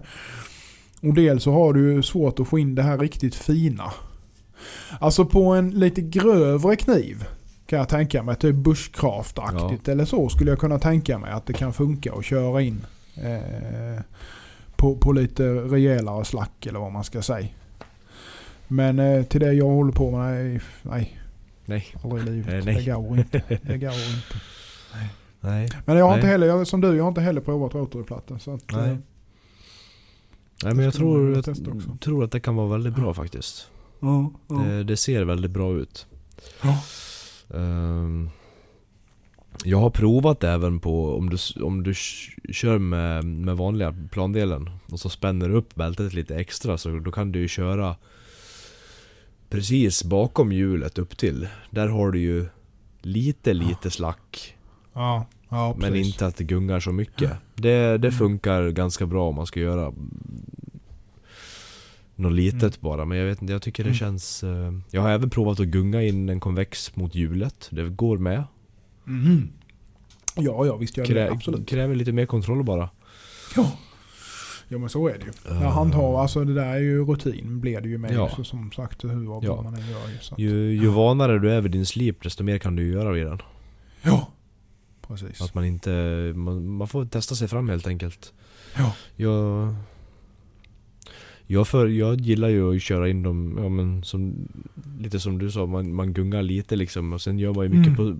Och 1.01 1.13
dels 1.13 1.43
så 1.43 1.51
har 1.51 1.73
du 1.73 2.03
svårt 2.03 2.39
att 2.39 2.47
få 2.47 2.59
in 2.59 2.75
det 2.75 2.83
här 2.83 2.97
riktigt 2.97 3.35
fina. 3.35 3.91
Alltså 4.99 5.25
på 5.25 5.43
en 5.45 5.71
lite 5.71 6.01
grövre 6.01 6.75
kniv 6.75 7.25
kan 7.69 7.79
jag 7.79 7.89
tänka 7.89 8.23
mig. 8.23 8.36
Typ 8.36 8.55
bushcraft-aktigt 8.55 9.91
eller 9.91 10.05
så 10.05 10.29
skulle 10.29 10.51
jag 10.51 10.60
kunna 10.60 10.79
tänka 10.79 11.17
mig 11.17 11.32
att 11.32 11.45
det 11.45 11.53
kan 11.53 11.73
funka 11.73 12.13
att 12.13 12.25
köra 12.25 12.62
in 12.62 12.86
eh, 13.15 14.01
på, 14.75 14.95
på 14.95 15.12
lite 15.12 15.43
rejälare 15.53 16.25
slack 16.25 16.65
eller 16.65 16.79
vad 16.79 16.91
man 16.91 17.03
ska 17.03 17.21
säga. 17.21 17.47
Men 18.67 18.99
eh, 18.99 19.23
till 19.23 19.39
det 19.41 19.53
jag 19.53 19.65
håller 19.65 19.91
på 19.91 20.12
med, 20.12 20.45
nej, 20.45 20.62
nej 20.82 21.19
nej. 21.65 21.86
aldrig 22.03 22.27
i 22.27 22.29
livet. 22.29 22.53
Eh, 22.53 22.65
nej. 22.65 22.75
Det 22.86 22.91
går 22.91 23.17
inte. 23.17 23.41
Det 23.62 23.77
går 23.77 23.89
inte. 24.15 24.41
Nej. 25.41 25.69
Men 25.86 25.97
jag 25.97 26.05
har 26.05 26.12
Nej. 26.12 26.19
inte 26.19 26.27
heller, 26.27 26.47
jag, 26.47 26.67
som 26.67 26.82
du, 26.82 26.95
jag 26.95 27.03
har 27.03 27.10
inte 27.10 27.21
heller 27.21 27.41
provat 27.41 27.75
rotorplatta. 27.75 28.39
Så 28.39 28.53
att, 28.53 28.71
Nej. 28.71 28.89
eh, 28.89 28.97
Nej 30.63 30.73
men 30.73 30.86
jag 30.86 30.93
tror, 30.93 31.34
jag 31.36 31.99
tror 31.99 32.23
att 32.23 32.32
det 32.32 32.39
kan 32.39 32.55
vara 32.55 32.67
väldigt 32.67 32.95
bra 32.95 33.13
faktiskt. 33.13 33.67
ja, 33.99 34.32
ja. 34.47 34.55
Det, 34.55 34.84
det 34.84 34.97
ser 34.97 35.23
väldigt 35.23 35.51
bra 35.51 35.73
ut. 35.73 36.08
Ja. 36.63 36.84
Ehm, 37.53 38.29
jag 39.63 39.77
har 39.77 39.89
provat 39.89 40.43
även 40.43 40.79
på 40.79 41.17
om 41.17 41.29
du, 41.29 41.63
om 41.63 41.83
du 41.83 41.93
kör 42.53 42.77
med, 42.77 43.25
med 43.25 43.57
vanliga 43.57 43.95
plandelen 44.12 44.69
och 44.91 44.99
så 44.99 45.09
spänner 45.09 45.49
du 45.49 45.55
upp 45.55 45.75
bältet 45.75 46.13
lite 46.13 46.35
extra 46.35 46.77
så 46.77 46.89
då 46.89 47.12
kan 47.12 47.31
du 47.31 47.39
ju 47.39 47.47
köra 47.47 47.95
precis 49.49 50.03
bakom 50.03 50.51
hjulet 50.51 50.97
upp 50.97 51.17
till. 51.17 51.47
Där 51.69 51.88
har 51.88 52.12
du 52.12 52.19
ju 52.19 52.45
lite 53.01 53.53
lite 53.53 53.91
slack. 53.91 54.55
Ja, 54.93 55.25
ja 55.49 55.75
men 55.77 55.95
inte 55.95 56.25
att 56.25 56.38
det 56.38 56.43
gungar 56.43 56.79
så 56.79 56.91
mycket. 56.91 57.31
Det, 57.55 57.97
det 57.97 58.12
funkar 58.12 58.69
ganska 58.69 59.05
bra 59.05 59.29
om 59.29 59.35
man 59.35 59.45
ska 59.47 59.59
göra 59.59 59.93
något 62.19 62.34
litet 62.34 62.82
bara. 62.82 63.05
Men 63.05 63.17
jag 63.17 63.25
vet 63.25 63.41
inte, 63.41 63.53
jag 63.53 63.62
tycker 63.62 63.84
det 63.84 63.89
Mm. 63.89 63.97
känns... 63.97 64.43
eh, 64.43 64.71
Jag 64.91 65.01
har 65.01 65.10
även 65.10 65.29
provat 65.29 65.60
att 65.60 65.67
gunga 65.67 66.03
in 66.03 66.29
en 66.29 66.39
konvex 66.39 66.95
mot 66.95 67.15
hjulet. 67.15 67.67
Det 67.71 67.89
går 67.89 68.17
med. 68.17 68.43
Mhm. 69.03 69.49
Ja, 70.36 70.65
ja 70.65 70.75
visst 70.77 70.97
gör 70.97 71.05
det. 71.05 71.13
Krä, 71.13 71.32
Absolut. 71.32 71.67
kräver 71.69 71.95
lite 71.95 72.12
mer 72.12 72.25
kontroll 72.25 72.63
bara. 72.63 72.89
Ja. 73.55 73.71
ja, 74.67 74.77
men 74.77 74.89
så 74.89 75.08
är 75.08 75.13
det 75.17 75.25
ju. 75.25 75.55
Eh. 75.55 75.62
Ja, 75.63 75.69
handhava, 75.69 76.21
alltså 76.21 76.43
det 76.43 76.53
där 76.53 76.65
är 76.65 76.79
ju 76.79 77.05
rutin 77.05 77.60
blir 77.60 77.82
det 77.82 77.89
ju 77.89 77.97
med. 77.97 78.12
Ja. 78.13 78.29
Så 78.36 78.43
som 78.43 78.71
sagt 78.71 79.03
hur 79.03 79.39
Ja. 79.45 79.62
man 79.62 79.73
än 79.75 79.89
gör 79.89 80.08
ju. 80.10 80.17
Så. 80.21 80.34
att- 80.34 80.39
Ju, 80.39 80.71
ju 80.71 80.88
vanare 80.88 81.39
du 81.39 81.51
är 81.51 81.62
vid 81.62 81.71
din 81.71 81.86
slip 81.86 82.23
desto 82.23 82.43
mer 82.43 82.58
kan 82.58 82.75
du 82.75 82.91
göra 82.91 83.12
vid 83.12 83.25
den. 83.25 83.39
Ja, 84.01 84.27
precis. 85.08 85.41
Att 85.41 85.53
man 85.53 85.65
inte... 85.65 85.89
Man, 86.36 86.67
man 86.67 86.88
får 86.88 87.05
testa 87.05 87.36
sig 87.36 87.47
fram 87.47 87.69
helt 87.69 87.88
enkelt. 87.88 88.34
Ja. 88.77 88.93
Jag... 89.15 89.75
Jag, 91.51 91.67
för, 91.67 91.88
jag 91.88 92.21
gillar 92.21 92.49
ju 92.49 92.75
att 92.75 92.81
köra 92.81 93.09
in 93.09 93.23
dem, 93.23 93.55
ja, 93.57 93.69
men 93.69 94.03
som, 94.03 94.47
lite 94.99 95.19
som 95.19 95.38
du 95.38 95.51
sa, 95.51 95.65
man, 95.65 95.93
man 95.93 96.13
gungar 96.13 96.41
lite 96.41 96.75
liksom 96.75 97.13
och 97.13 97.21
sen 97.21 97.39
gör 97.39 97.53
man 97.53 97.63
ju 97.63 97.69
mycket 97.69 97.99
Mm. 97.99 98.19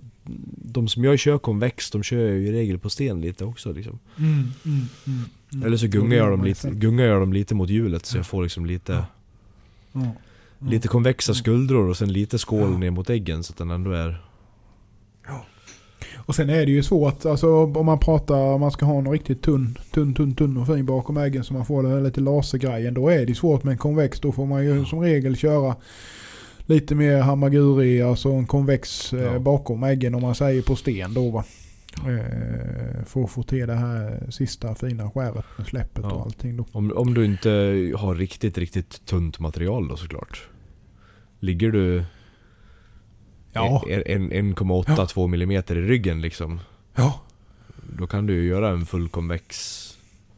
De 0.64 0.88
som 0.88 1.04
jag 1.04 1.18
kör 1.18 1.38
konvex, 1.38 1.90
de 1.90 2.02
kör 2.02 2.18
ju 2.18 2.48
i 2.48 2.52
regel 2.52 2.78
på 2.78 2.90
sten 2.90 3.20
lite 3.20 3.44
också 3.44 3.72
liksom. 3.72 3.98
Mm, 4.18 4.32
mm, 4.32 4.48
mm, 4.64 5.18
mm. 5.52 5.66
Eller 5.66 5.76
så 5.76 5.86
gungar 5.86 6.16
jag, 6.16 6.30
dem 6.30 6.44
lite, 6.44 6.70
gungar 6.70 7.04
jag 7.04 7.20
dem 7.22 7.32
lite 7.32 7.54
mot 7.54 7.70
hjulet 7.70 8.06
så 8.06 8.16
Ja. 8.16 8.18
jag 8.18 8.26
får 8.26 8.42
liksom 8.42 8.66
lite, 8.66 8.92
Ja. 8.92 9.04
Ja. 9.92 10.12
Ja. 10.58 10.68
lite 10.70 10.88
konvexa 10.88 11.34
skuldror 11.34 11.88
och 11.88 11.96
sen 11.96 12.12
lite 12.12 12.38
skål 12.38 12.72
Ja. 12.72 12.78
ner 12.78 12.90
mot 12.90 13.10
äggen 13.10 13.42
så 13.42 13.52
att 13.52 13.58
den 13.58 13.70
ändå 13.70 13.90
är... 13.92 14.22
Och 16.30 16.36
sen 16.36 16.50
är 16.50 16.66
det 16.66 16.72
ju 16.72 16.82
svårt, 16.82 17.26
alltså 17.26 17.64
om 17.64 17.86
man 17.86 17.98
pratar, 17.98 18.36
om 18.36 18.60
man 18.60 18.70
ska 18.70 18.86
ha 18.86 18.98
en 18.98 19.10
riktigt 19.12 19.42
tunn, 19.42 19.78
tunn, 19.94 20.14
tunn, 20.14 20.34
tunn 20.34 20.56
och 20.56 20.66
fin 20.66 20.86
bakom 20.86 21.16
äggen 21.16 21.44
så 21.44 21.54
man 21.54 21.64
får 21.66 21.82
det 21.82 22.00
lite 22.00 22.20
lasergrejen. 22.20 22.94
Då 22.94 23.08
är 23.08 23.26
det 23.26 23.34
svårt 23.34 23.64
med 23.64 23.72
en 23.72 23.78
konvex. 23.78 24.20
Då 24.20 24.32
får 24.32 24.46
man 24.46 24.64
ju 24.64 24.84
som 24.84 25.00
regel 25.00 25.36
köra 25.36 25.76
lite 26.66 26.94
mer 26.94 27.20
hamaguri, 27.20 28.02
alltså 28.02 28.28
en 28.28 28.46
konvex 28.46 29.12
eh, 29.12 29.20
Ja. 29.22 29.38
bakom 29.38 29.82
äggen 29.82 30.14
om 30.14 30.22
man 30.22 30.34
säger 30.34 30.62
på 30.62 30.76
sten 30.76 31.14
då 31.14 31.30
va. 31.30 31.44
Eh, 31.96 33.04
för 33.06 33.24
att 33.24 33.30
få 33.30 33.42
till 33.42 33.66
det 33.66 33.74
här 33.74 34.26
sista 34.30 34.74
fina 34.74 35.10
skäret 35.10 35.44
med 35.58 35.66
släppet 35.66 36.04
Ja. 36.04 36.10
och 36.12 36.22
allting 36.22 36.56
då. 36.56 36.64
Om, 36.72 36.92
om 36.96 37.14
du 37.14 37.24
inte 37.24 37.50
har 37.96 38.14
riktigt, 38.14 38.58
riktigt 38.58 39.06
tunt 39.06 39.38
material 39.38 39.88
då 39.88 39.96
såklart. 39.96 40.48
Ligger 41.40 41.70
du 41.70 42.04
Ja. 43.52 43.84
en- 43.88 44.32
en- 44.32 44.54
1,8-2 44.54 45.24
mm 45.24 45.50
i 45.50 45.62
ryggen 45.74 46.20
liksom. 46.20 46.60
Ja. 46.94 47.20
Då 47.98 48.06
kan 48.06 48.26
du 48.26 48.34
ju 48.34 48.48
göra 48.48 48.68
en 48.70 48.86
full 48.86 49.08
konvex. 49.08 49.76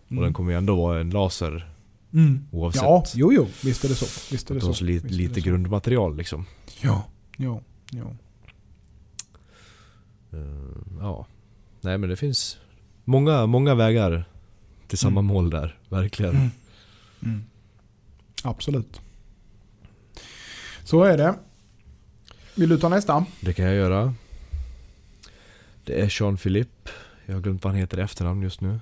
Och 0.09 0.23
den 0.23 0.33
kommer 0.33 0.53
ju 0.53 0.59
ändå 0.59 0.77
vara 0.77 1.01
en 1.01 1.11
laser 1.11 1.69
Mm. 2.13 2.45
oavsett. 2.51 2.83
Ja, 2.83 3.05
jo, 3.15 3.33
jo, 3.33 3.47
visst 3.65 3.85
är 3.85 3.89
det 3.89 3.95
så. 3.95 4.33
Visst 4.35 4.51
är 4.51 4.55
det 4.55 4.61
så. 4.61 4.75
så 4.75 4.85
lite, 4.85 5.09
lite 5.09 5.41
så. 5.41 5.49
grundmaterial 5.49 6.17
liksom. 6.17 6.47
Ja, 6.81 7.05
ja, 7.37 7.61
ja. 7.91 8.05
Eh, 10.33 10.39
ja. 11.01 11.27
Nej 11.81 11.99
men 11.99 12.11
det 12.11 12.17
finns 12.17 12.59
många, 13.05 13.47
många 13.47 13.75
vägar 13.75 14.25
till 14.87 14.99
samma 14.99 15.21
Mm. 15.21 15.25
mål 15.35 15.51
där. 15.51 15.79
Verkligen. 15.89 16.37
Mm. 16.37 16.51
Mm. 17.23 17.45
Absolut. 18.45 19.01
Så 20.85 21.03
är 21.03 21.17
det. 21.19 21.35
Vill 22.55 22.69
du 22.69 22.79
ta 22.79 22.89
nästa? 22.89 23.27
Det 23.41 23.53
kan 23.53 23.65
jag 23.65 23.75
göra. 23.75 24.15
Det 25.85 26.01
är 26.01 26.15
Jean 26.21 26.37
Philippe. 26.37 26.91
Jag 27.27 27.35
har 27.35 27.41
glömt 27.41 27.65
vad 27.65 27.73
han 27.73 27.81
heter 27.81 27.99
i 27.99 28.03
efternamn 28.03 28.43
just 28.43 28.61
nu. 28.61 28.81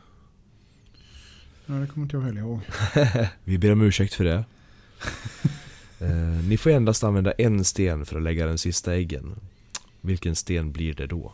Ja, 1.66 1.74
det 1.74 1.86
kommer 1.86 2.04
inte 2.04 2.16
jag 2.16 2.22
heller 2.22 2.40
ihåg. 2.40 2.60
Vi 3.44 3.58
ber 3.58 3.72
om 3.72 3.82
ursäkt 3.82 4.14
för 4.14 4.24
det. 4.24 4.44
eh, 6.00 6.48
ni 6.48 6.56
får 6.56 6.70
endast 6.70 7.04
använda 7.04 7.32
en 7.32 7.64
sten 7.64 8.06
för 8.06 8.16
att 8.16 8.22
lägga 8.22 8.46
den 8.46 8.58
sista 8.58 8.94
äggen. 8.94 9.34
Vilken 10.00 10.36
sten 10.36 10.72
blir 10.72 10.94
det 10.94 11.06
då? 11.06 11.32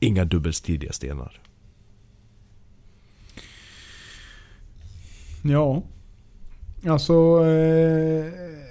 Inga 0.00 0.24
dubbelstidiga 0.24 0.92
stenar. 0.92 1.40
Ja. 5.42 5.82
Alltså... 6.86 7.44
Eh, 7.46 8.61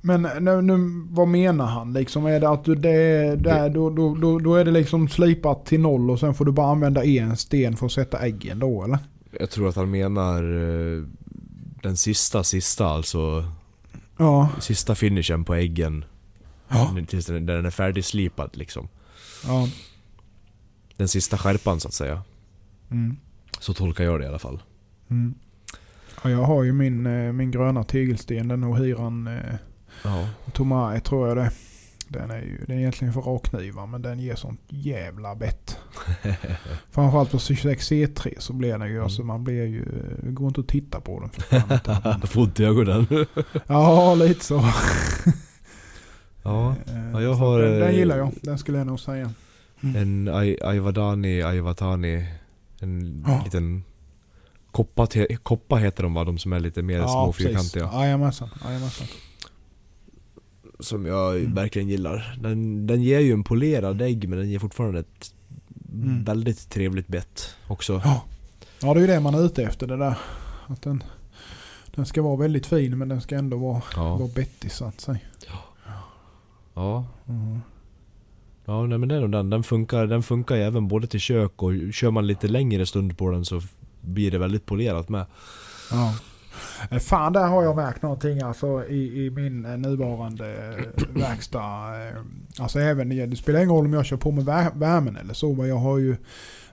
men 0.00 0.22
nu, 0.22 0.62
nu, 0.62 1.06
vad 1.10 1.28
menar 1.28 1.66
han 1.66 1.92
liksom? 1.92 2.26
Är 2.26 2.40
det 2.40 2.48
att 2.48 2.64
du, 2.64 2.74
det, 2.74 3.36
det, 3.36 3.68
då, 3.68 3.90
då, 3.90 4.14
då, 4.14 4.38
då 4.38 4.54
är 4.54 4.64
det 4.64 4.70
liksom 4.70 5.08
slipat 5.08 5.66
till 5.66 5.80
noll 5.80 6.10
och 6.10 6.20
sen 6.20 6.34
får 6.34 6.44
du 6.44 6.52
bara 6.52 6.70
använda 6.70 7.04
en 7.04 7.36
sten 7.36 7.76
för 7.76 7.86
att 7.86 7.92
sätta 7.92 8.18
äggen 8.18 8.58
då 8.58 8.84
eller? 8.84 8.98
Jag 9.38 9.50
tror 9.50 9.68
att 9.68 9.76
han 9.76 9.90
menar 9.90 10.42
eh, 10.42 11.04
den 11.82 11.96
sista 11.96 12.44
sista 12.44 12.86
alltså. 12.86 13.44
Ja. 14.16 14.48
Sista 14.60 14.94
finishen 14.94 15.44
på 15.44 15.54
äggen. 15.54 16.04
Ja. 16.68 16.96
Tills 17.08 17.26
den, 17.26 17.46
den 17.46 17.66
är 17.66 17.70
färdigslipad 17.70 18.50
liksom. 18.56 18.88
ja. 19.46 19.68
Den 20.96 21.08
sista 21.08 21.38
skärpan 21.38 21.80
så 21.80 21.88
att 21.88 21.94
säga. 21.94 22.22
Mm. 22.90 23.16
Så 23.58 23.74
tolkar 23.74 24.04
jag 24.04 24.20
det 24.20 24.24
i 24.24 24.28
alla 24.28 24.38
fall. 24.38 24.62
Mm. 25.10 25.34
Ja, 26.22 26.30
jag 26.30 26.42
har 26.42 26.62
ju 26.62 26.72
min, 26.72 27.06
eh, 27.06 27.32
min 27.32 27.50
gröna 27.50 27.84
tegelsten, 27.84 28.48
den 28.48 28.64
Ohiran 28.64 29.26
eh, 29.26 29.54
Ja. 30.04 30.28
Tomai 30.52 31.00
tror 31.00 31.28
jag 31.28 31.36
det. 31.36 31.50
Den 32.08 32.30
är 32.30 32.38
ju 32.42 32.64
den 32.66 32.76
är 32.76 32.80
egentligen 32.80 33.14
för 33.14 33.20
rakknivar 33.20 33.86
men 33.86 34.02
den 34.02 34.18
ger 34.18 34.34
sånt 34.34 34.60
jävla 34.68 35.34
bett. 35.34 35.78
Framförallt 36.90 37.30
på 37.30 37.36
26C3 37.38 38.34
så 38.38 38.52
blir 38.52 38.72
den 38.78 38.86
ju, 38.88 38.92
Mm. 38.92 39.02
alltså 39.04 39.22
man 39.22 39.44
blir 39.44 39.64
ju, 39.66 39.84
det 40.22 40.30
går 40.30 40.48
inte 40.48 40.60
att 40.60 40.68
titta 40.68 41.00
på 41.00 41.20
den. 41.20 41.30
För 41.30 41.56
inte. 42.14 42.26
Får 42.26 42.40
ont 42.42 42.60
i 42.60 42.64
ögonen. 42.64 43.06
ja, 43.66 44.14
lite 44.14 44.44
så. 44.44 44.64
ja. 46.42 46.74
Eh, 46.86 47.10
Ja, 47.12 47.22
jag 47.22 47.34
har, 47.34 47.58
den, 47.62 47.72
den 47.80 47.88
eh, 47.88 47.96
gillar 47.96 48.18
jag, 48.18 48.32
den 48.42 48.58
skulle 48.58 48.78
jag 48.78 48.86
nog 48.86 49.00
säga. 49.00 49.32
En 49.80 50.28
Ai- 50.28 50.62
Aivadani, 50.64 51.42
Aivatani. 51.42 52.26
En 52.80 53.24
Ja. 53.26 53.40
liten 53.44 53.84
koppa, 54.70 55.06
koppa 55.42 55.76
heter 55.76 56.02
de 56.02 56.14
va? 56.14 56.24
De 56.24 56.38
som 56.38 56.52
är 56.52 56.60
lite 56.60 56.82
mer 56.82 57.06
små 57.06 57.32
fyrkantiga. 57.32 57.90
Jajamensan, 57.92 58.48
jajamensan. 58.64 59.06
Som 60.80 61.06
jag 61.06 61.36
Mm. 61.40 61.54
verkligen 61.54 61.88
gillar. 61.88 62.36
Den, 62.40 62.86
den 62.86 63.02
ger 63.02 63.20
ju 63.20 63.32
en 63.32 63.44
polerad 63.44 64.02
ägg 64.02 64.28
men 64.28 64.38
den 64.38 64.50
ger 64.50 64.58
fortfarande 64.58 65.00
ett 65.00 65.34
Mm. 65.92 66.24
väldigt 66.24 66.70
trevligt 66.70 67.06
bett 67.08 67.54
också. 67.66 68.00
Ja. 68.04 68.24
Ja, 68.82 68.94
det 68.94 68.98
är 68.98 69.00
ju 69.00 69.06
det 69.06 69.20
man 69.20 69.34
är 69.34 69.44
ute 69.46 69.62
efter 69.62 69.86
det 69.86 69.96
där. 69.96 70.18
Att 70.66 70.82
den, 70.82 71.02
den 71.94 72.06
ska 72.06 72.22
vara 72.22 72.36
väldigt 72.36 72.66
fin 72.66 72.98
men 72.98 73.08
den 73.08 73.20
ska 73.20 73.36
ändå 73.36 73.56
vara, 73.56 73.82
Ja. 73.96 74.16
vara 74.16 74.28
bettig 74.34 74.72
så 74.72 74.84
att 74.84 75.00
säga. 75.00 75.18
Ja, 76.74 77.04
Mm. 77.28 77.60
ja 78.64 78.86
nej, 78.86 78.98
men 78.98 79.08
det 79.08 79.14
är 79.16 79.20
nog 79.20 79.32
den. 79.32 79.50
Den 79.50 79.62
funkar, 79.62 80.06
den 80.06 80.22
funkar 80.22 80.56
ju 80.56 80.62
även 80.62 80.88
både 80.88 81.06
till 81.06 81.20
kök 81.20 81.62
och 81.62 81.72
kör 81.92 82.10
man 82.10 82.26
lite 82.26 82.48
längre 82.48 82.86
stund 82.86 83.18
på 83.18 83.30
den 83.30 83.44
så 83.44 83.60
blir 84.00 84.30
det 84.30 84.38
väldigt 84.38 84.66
polerat 84.66 85.08
med. 85.08 85.26
Ja. 85.90 86.14
Eh, 86.90 86.98
Fan, 86.98 87.32
där 87.32 87.46
har 87.48 87.62
jag 87.62 87.76
märkt 87.76 88.02
någonting 88.02 88.42
alltså 88.42 88.84
i, 88.88 89.26
i 89.26 89.30
min 89.30 89.64
eh, 89.64 89.76
nuvarande 89.76 90.54
eh, 90.54 91.20
verkstad. 91.20 91.92
Alltså 92.58 92.80
även, 92.80 93.08
det 93.30 93.36
spelar 93.36 93.58
ingen 93.60 93.70
roll 93.74 93.84
om 93.86 93.92
jag 93.92 94.04
kör 94.06 94.16
på 94.16 94.30
med 94.30 94.44
vär- 94.44 94.78
värmen 94.78 95.16
eller 95.16 95.34
så, 95.34 95.54
men 95.54 95.68
jag 95.68 95.76
har 95.76 95.98
ju 95.98 96.16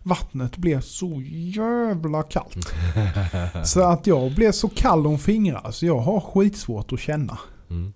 Vattnet 0.03 0.57
blir 0.57 0.79
så 0.79 1.21
jävla 1.55 2.23
kallt. 2.23 2.73
Så 3.65 3.83
att 3.83 4.07
jag 4.07 4.31
blir 4.35 4.51
så 4.51 4.69
kall 4.69 5.07
om 5.07 5.19
fingrar 5.19 5.71
så 5.71 5.85
jag 5.85 5.99
har 5.99 6.19
skitsvårt 6.19 6.93
att 6.93 6.99
känna. 6.99 7.37
Mm. 7.69 7.93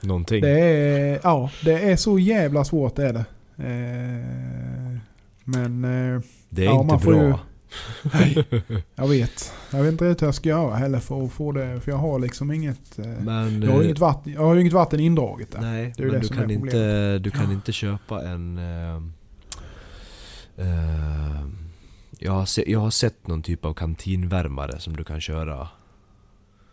Någonting. 0.00 0.40
Det 0.42 0.60
är, 0.60 1.20
ja, 1.22 1.50
det 1.64 1.90
är 1.92 1.96
så 1.96 2.18
jävla 2.18 2.64
svårt 2.64 2.98
är 2.98 3.12
det. 3.12 3.24
Eh, 3.56 4.98
Men 5.44 5.84
eh, 5.84 6.20
Det 6.48 6.62
är 6.62 6.66
Ja, 6.66 6.80
inte 6.80 7.06
bra. 7.06 7.22
ju- 7.26 7.34
jag 8.94 9.08
vet. 9.08 9.52
Jag 9.70 9.82
vet 9.82 9.92
inte 9.92 10.04
riktigt 10.04 10.22
hur 10.22 10.26
jag 10.26 10.34
ska 10.34 10.48
göra 10.48 10.74
heller 10.76 10.98
för 10.98 11.24
att 11.24 11.32
få 11.32 11.52
det. 11.52 11.80
För 11.80 11.90
jag 11.92 11.98
har 11.98 12.18
liksom 12.18 12.52
inget... 12.52 12.98
eh, 12.98 13.06
Men, 13.06 13.62
Jag 13.62 13.70
har, 13.72 13.78
eh, 13.80 13.84
inget 13.84 13.98
vatten, 13.98 14.32
jag 14.32 14.40
har 14.40 14.56
inget 14.56 14.72
vatten 14.72 15.00
indraget 15.00 15.52
där. 15.52 15.60
Nej, 15.60 15.92
Det 15.96 16.02
är 16.02 16.06
men 16.06 16.14
det 16.14 16.20
du 16.20 16.28
kan, 16.34 16.50
inte, 16.50 17.18
du 17.18 17.30
kan 17.30 17.52
inte 17.52 17.72
köpa 17.72 18.22
en... 18.28 18.58
eh, 18.58 18.96
eh, 20.56 21.46
jag, 22.18 22.32
har 22.32 22.44
se, 22.44 22.70
jag 22.72 22.80
har 22.80 22.90
sett 22.90 23.26
någon 23.26 23.42
typ 23.42 23.64
av 23.64 23.74
kantinvärmare 23.74 24.78
som 24.80 24.96
du 24.96 25.04
kan 25.04 25.20
köra 25.20 25.68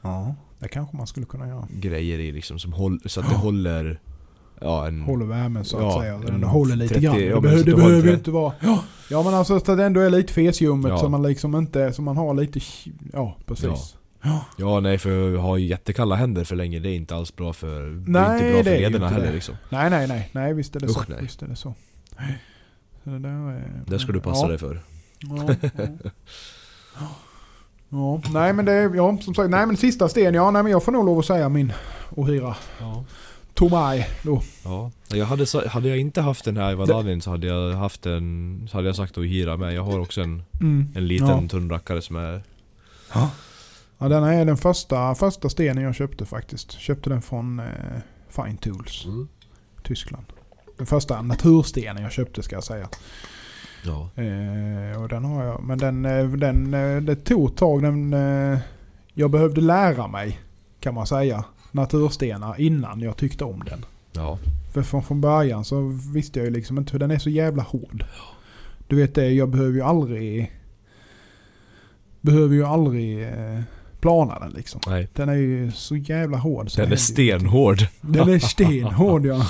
Ja, 0.02 0.36
det 0.60 0.68
kanske 0.68 0.98
man 0.98 1.08
skulle 1.08 1.26
kunna 1.26 1.48
göra. 1.48 1.68
grejer 1.72 2.20
i 2.20 2.32
liksom 2.32 2.60
som 2.60 2.74
håll, 2.74 3.00
så 3.06 3.20
att 3.20 3.30
det 3.30 3.36
håller... 3.36 4.00
Ja, 4.62 4.88
en... 4.88 5.02
Håller 5.02 5.26
värmen 5.26 5.66
så 5.66 5.78
att 5.78 5.84
Ja, 5.84 6.02
säga. 6.02 6.18
Den 6.18 6.36
en 6.36 6.44
håller 6.44 6.76
lite 6.76 6.94
30 6.94 7.06
grann. 7.06 7.20
ja, 7.26 7.36
Det, 7.36 7.42
behöver, 7.42 7.64
så 7.64 7.70
det 7.70 7.76
behöver 7.76 8.08
ju 8.08 8.14
inte- 8.14 8.32
vara... 8.32 8.54
Ja, 8.60 8.84
ja 9.10 9.24
men 9.24 9.34
alltså 9.34 9.60
så 9.60 9.72
att 9.72 9.78
det 9.78 9.86
ändå 9.86 10.02
är 10.02 10.10
lite 10.10 10.34
fesljummet 10.34 10.90
Ja. 10.90 10.98
så 10.98 11.10
man 11.10 11.24
liksom 11.24 11.56
inte... 11.56 11.94
Så 11.94 12.02
man 12.02 12.18
har 12.18 12.34
lite... 12.34 12.60
Ja, 13.14 13.38
precis. 13.46 13.96
Ja, 14.58 14.80
nej 14.80 14.98
för 14.98 15.36
att 15.36 15.42
ha 15.42 15.58
jättekalla 15.58 16.16
händer 16.16 16.44
för 16.44 16.56
länge 16.56 16.80
det 16.80 16.90
är 16.90 16.96
inte 16.96 17.16
alls 17.16 17.36
bra 17.36 17.54
för... 17.54 17.80
det 17.82 18.20
är 18.20 18.28
Nej, 18.28 18.34
inte 18.40 18.54
bra 18.54 18.64
för 18.64 18.80
lederna 18.80 19.08
heller 19.10 19.26
det. 19.28 19.34
liksom. 19.34 19.56
Nej, 19.70 19.90
nej, 19.90 20.08
nej. 20.08 20.30
Nej, 20.32 20.54
visst 20.54 20.76
är 20.76 20.80
det 20.80 20.88
så. 20.90 21.00
Usch, 21.00 21.10
nej. 21.10 21.18
Visst 21.22 21.42
är 21.42 21.48
det 21.48 21.56
så. 21.56 21.74
så 23.04 23.10
det 23.10 23.20
där, 23.20 23.30
är, 23.30 23.82
Det 23.86 24.00
ska 24.00 24.12
du 24.12 24.20
passa 24.20 24.42
ja. 24.46 24.48
dig 24.50 24.58
för. 24.58 24.82
Ja, 25.20 25.56
ja. 27.00 27.08
ja, 27.90 28.22
nej 28.34 28.54
men 28.54 28.66
det 28.66 28.72
är, 28.74 28.96
ja 28.96 29.18
som 29.22 29.34
sagt, 29.36 29.50
nej 29.50 29.66
men 29.66 29.78
sista 29.78 30.10
sten, 30.10 30.34
ja 30.34 30.52
nej 30.52 30.64
men 30.64 30.72
jag 30.72 30.84
får 30.84 30.92
nog 30.92 31.06
lov 31.06 31.20
att 31.20 31.26
säga 31.26 31.50
min 31.50 31.74
Ohira 32.16 32.56
Ja. 32.80 33.06
Tomai 33.58 34.06
då. 34.22 34.42
Ja. 34.64 34.92
Jag 35.08 35.26
hade, 35.26 35.46
hade 35.70 35.88
jag 35.90 35.98
inte 35.98 36.22
haft 36.22 36.46
den 36.46 36.58
här 36.58 36.72
Ivadanin 36.72 37.22
så 37.22 37.30
hade 37.30 37.48
jag 37.48 37.74
haft 37.74 38.06
en... 38.06 38.68
Så 38.72 38.78
hade 38.78 38.88
jag 38.88 38.96
sagt 38.96 39.18
Ohira 39.18 39.58
men 39.58 39.74
jag 39.74 39.84
har 39.84 40.00
också 40.00 40.22
en, 40.22 40.44
Mm. 40.62 40.92
en 40.96 41.08
liten 41.08 41.28
Ja. 41.28 41.48
tunn 41.50 41.70
rackare 41.70 42.02
som 42.02 42.16
är... 42.16 42.44
Ja 43.14 43.30
den 44.10 44.24
är 44.24 44.46
den 44.46 44.58
första, 44.58 45.16
första 45.16 45.50
stenen 45.50 45.84
jag 45.84 45.96
köpte 45.96 46.26
faktiskt. 46.26 46.72
Köpte 46.72 47.10
den 47.10 47.22
från 47.22 47.60
eh, 47.60 47.66
Fine 48.30 48.58
Tools, 48.58 49.06
Tyskland. 49.84 50.26
Den 50.78 50.86
första 50.88 51.22
naturstenen 51.22 52.04
jag 52.04 52.12
köpte 52.12 52.44
ska 52.44 52.56
jag 52.56 52.64
säga. 52.64 52.90
Ja. 53.86 54.10
Eh, 54.24 55.02
och 55.02 55.10
den 55.10 55.26
har 55.26 55.44
jag, 55.44 55.64
men 55.64 55.78
den, 55.78 56.06
eh, 56.06 56.26
den, 56.28 56.74
eh, 56.74 57.02
det 57.02 57.16
tog 57.16 57.50
ett 57.50 57.58
tag. 57.58 57.82
Den, 57.82 58.14
eh, 58.14 58.60
jag 59.14 59.32
behövde 59.32 59.62
lära 59.62 60.08
mig 60.08 60.40
kan 60.80 60.94
man 60.94 61.08
säga 61.08 61.44
naturstenar 61.78 62.62
innan 62.62 63.02
jag 63.02 63.18
tyckte 63.18 63.44
om 63.44 63.64
den. 63.66 63.86
Ja. 64.14 64.40
För 64.74 64.84
från, 64.84 65.04
från 65.04 65.22
början 65.22 65.66
så 65.66 66.00
visste 66.14 66.40
jag 66.40 66.46
ju 66.46 66.52
liksom 66.52 66.78
inte 66.78 66.92
för 66.92 67.00
den 67.00 67.12
är 67.12 67.20
så 67.20 67.30
jävla 67.30 67.64
hård. 67.64 68.06
Du 68.88 68.96
vet 68.96 69.16
det, 69.16 69.32
jag 69.32 69.50
behöver 69.50 69.74
ju 69.74 69.82
aldrig... 69.82 70.52
Behöver 72.22 72.56
ju 72.56 72.66
aldrig 72.66 73.24
eh, 73.24 73.62
plana 74.00 74.40
den 74.40 74.52
liksom. 74.52 74.82
Nej. 74.88 75.08
Den 75.14 75.30
är 75.30 75.34
ju 75.34 75.72
så 75.72 75.96
jävla 75.96 76.38
hård. 76.38 76.72
Så 76.72 76.82
Den 76.82 76.92
är 76.92 76.96
stenhård. 76.96 77.88
Den 78.02 78.30
är 78.30 78.40
stenhård 78.40 79.26
ja. 79.26 79.46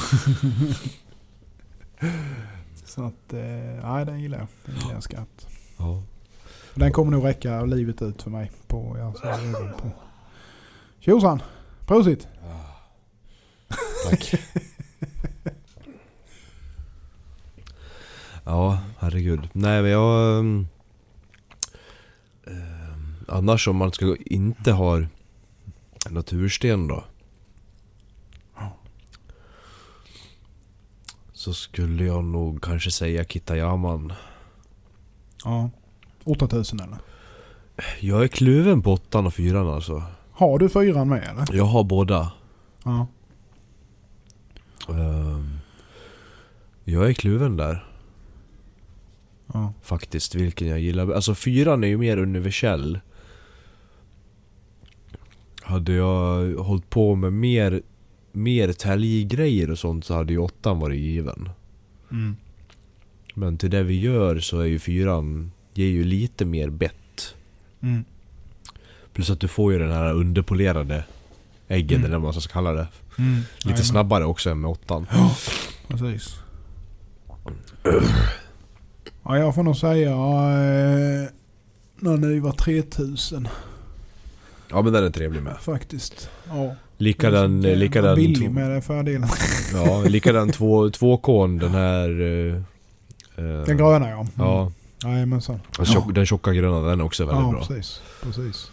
så 2.86 3.04
att, 3.04 3.34
eh, 3.34 3.40
nej 3.84 4.06
den 4.06 4.20
gillar 4.20 4.38
jag. 4.38 4.48
Den 4.66 4.76
gillar 4.76 4.94
jag 4.94 5.04
skarpt. 5.04 5.48
Ja. 5.78 6.04
Den 6.76 6.92
kommer 6.92 7.12
nog 7.12 7.26
räcka 7.26 7.66
livet 7.66 8.02
ut 8.02 8.22
för 8.22 8.30
mig. 8.30 8.52
På, 8.68 9.14
på. 9.82 9.90
Tjosan! 11.00 11.42
Prosit! 11.88 12.28
Tack. 14.10 14.34
ja, 18.44 18.80
herregud. 19.00 19.50
Nej 19.54 19.82
men 19.82 19.92
jag... 19.92 20.40
ehm, 20.40 20.68
annars 23.28 23.68
om 23.68 23.76
man 23.76 23.92
ska 23.92 24.16
inte 24.26 24.72
ha 24.72 25.02
natursten 26.10 26.88
då. 26.88 27.04
Så 31.34 31.54
skulle 31.54 32.04
jag 32.04 32.24
nog 32.24 32.64
kanske 32.64 32.92
säga 32.92 33.26
Kitayaman. 33.26 34.14
Ja. 35.44 35.70
8000 36.24 36.80
eller? 36.80 36.98
Jag 38.00 38.24
är 38.24 38.28
kluven 38.28 38.82
på 38.82 38.94
åttan 38.94 39.26
och 39.26 39.34
fyran 39.34 39.68
alltså. 39.68 40.04
Har 40.38 40.60
du 40.60 40.70
fyran 40.70 41.10
med 41.10 41.24
eller? 41.24 41.56
Jag 41.56 41.66
har 41.66 41.84
båda. 41.84 42.32
Ja. 42.84 43.08
Ehm, 44.90 45.60
jag 46.84 47.10
är 47.10 47.14
kluven 47.14 47.58
där. 47.58 47.86
ja. 49.54 49.74
Faktiskt, 49.82 50.36
vilken 50.36 50.68
jag 50.68 50.80
gillar. 50.80 51.12
Alltså 51.12 51.36
fyran 51.36 51.84
är 51.84 51.88
ju 51.88 51.98
mer 51.98 52.18
universell. 52.18 53.00
Hade 55.62 55.94
jag 55.94 56.54
hållit 56.56 56.90
på 56.90 57.16
med 57.16 57.34
mer 57.34 57.82
mer 58.32 58.74
täljgrejer 58.74 59.72
och 59.72 59.80
sånt 59.80 60.06
så 60.06 60.14
hade 60.14 60.34
ju 60.34 60.40
åttan 60.40 60.80
varit 60.80 61.00
given. 61.00 61.50
Mm. 62.12 62.36
Men 63.34 63.58
till 63.58 63.70
det 63.70 63.84
vi 63.84 64.00
gör 64.00 64.40
så 64.40 64.60
är 64.60 64.66
ju 64.66 64.80
fyran, 64.80 65.52
ger 65.74 65.88
ju 65.88 66.04
lite 66.04 66.46
mer 66.46 66.70
bett. 66.70 67.36
Mm. 67.82 68.06
Plus 69.18 69.30
att 69.30 69.40
du 69.40 69.48
får 69.48 69.74
ju 69.74 69.80
den 69.80 69.92
här 69.92 70.14
underpolerade 70.14 71.04
äggen 71.68 71.98
Mm. 71.98 72.06
eller 72.06 72.18
vad 72.20 72.34
man 72.34 72.42
ska 72.42 72.54
kalla 72.54 72.72
det. 72.72 72.88
Mm. 73.18 73.34
Lite 73.36 73.48
Jajamän. 73.64 73.84
snabbare 73.86 74.26
också 74.26 74.50
än 74.50 74.62
med 74.62 74.72
åttan. 74.72 75.08
Precis. 75.88 76.36
Ja, 79.24 79.38
jag 79.38 79.56
får 79.56 79.64
nog 79.64 79.78
säga 79.78 80.10
eh, 80.12 81.30
när 82.00 82.18
ni 82.18 82.40
var 82.40 82.52
3000 82.52 83.48
Ja 84.70 84.82
men 84.82 84.94
den 84.94 85.04
är 85.04 85.10
trevlig 85.10 85.42
med. 85.44 85.58
faktiskt. 85.62 86.30
Ja. 86.50 86.76
Likadan, 86.98 87.62
likadan, 87.62 88.16
Billig 88.16 88.52
med 88.52 88.70
det 88.72 88.82
fördelen. 88.82 89.30
ja, 89.74 90.04
likadan 90.04 90.52
två, 90.52 90.90
tvåkon 90.90 91.58
den 91.58 91.72
här... 91.72 92.22
eh, 92.22 92.56
eh, 93.46 93.66
Den 93.66 93.78
gröna 93.78 94.10
ja. 94.10 94.20
Mm. 94.20 94.32
Ja, 94.38 94.72
Jajamensan. 95.04 95.60
den, 95.78 95.86
tjock, 95.86 96.14
den 96.16 96.26
tjocka 96.26 96.54
gröna 96.54 96.80
den 96.90 97.00
är 97.00 97.04
också 97.04 97.26
väldigt 97.26 97.44
ja, 97.46 97.52
bra. 97.52 97.66
precis. 97.66 98.02
precis. 98.24 98.72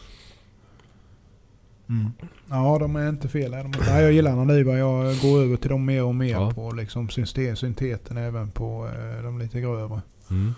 Mm. 1.89 2.11
Ja, 2.51 2.79
de 2.79 2.97
är 2.97 3.09
inte 3.09 3.29
fel. 3.29 3.55
Är 3.55 3.59
de 3.59 3.67
inte. 3.67 3.93
Nej, 3.93 4.03
jag 4.03 4.13
gillar 4.13 4.37
Naniva. 4.37 4.79
Jag 4.79 5.19
går 5.21 5.41
över 5.43 5.57
till 5.57 5.71
dem 5.71 5.85
mer 5.85 6.05
och 6.05 6.15
mer 6.15 6.31
Ja. 6.33 6.51
på 6.55 6.71
liksom 6.73 7.09
synte- 7.09 7.55
synteten 7.57 8.17
även 8.17 8.51
på 8.51 8.89
eh, 8.89 9.23
de 9.23 9.39
lite 9.39 9.61
grövre. 9.61 10.03
Mm. 10.31 10.55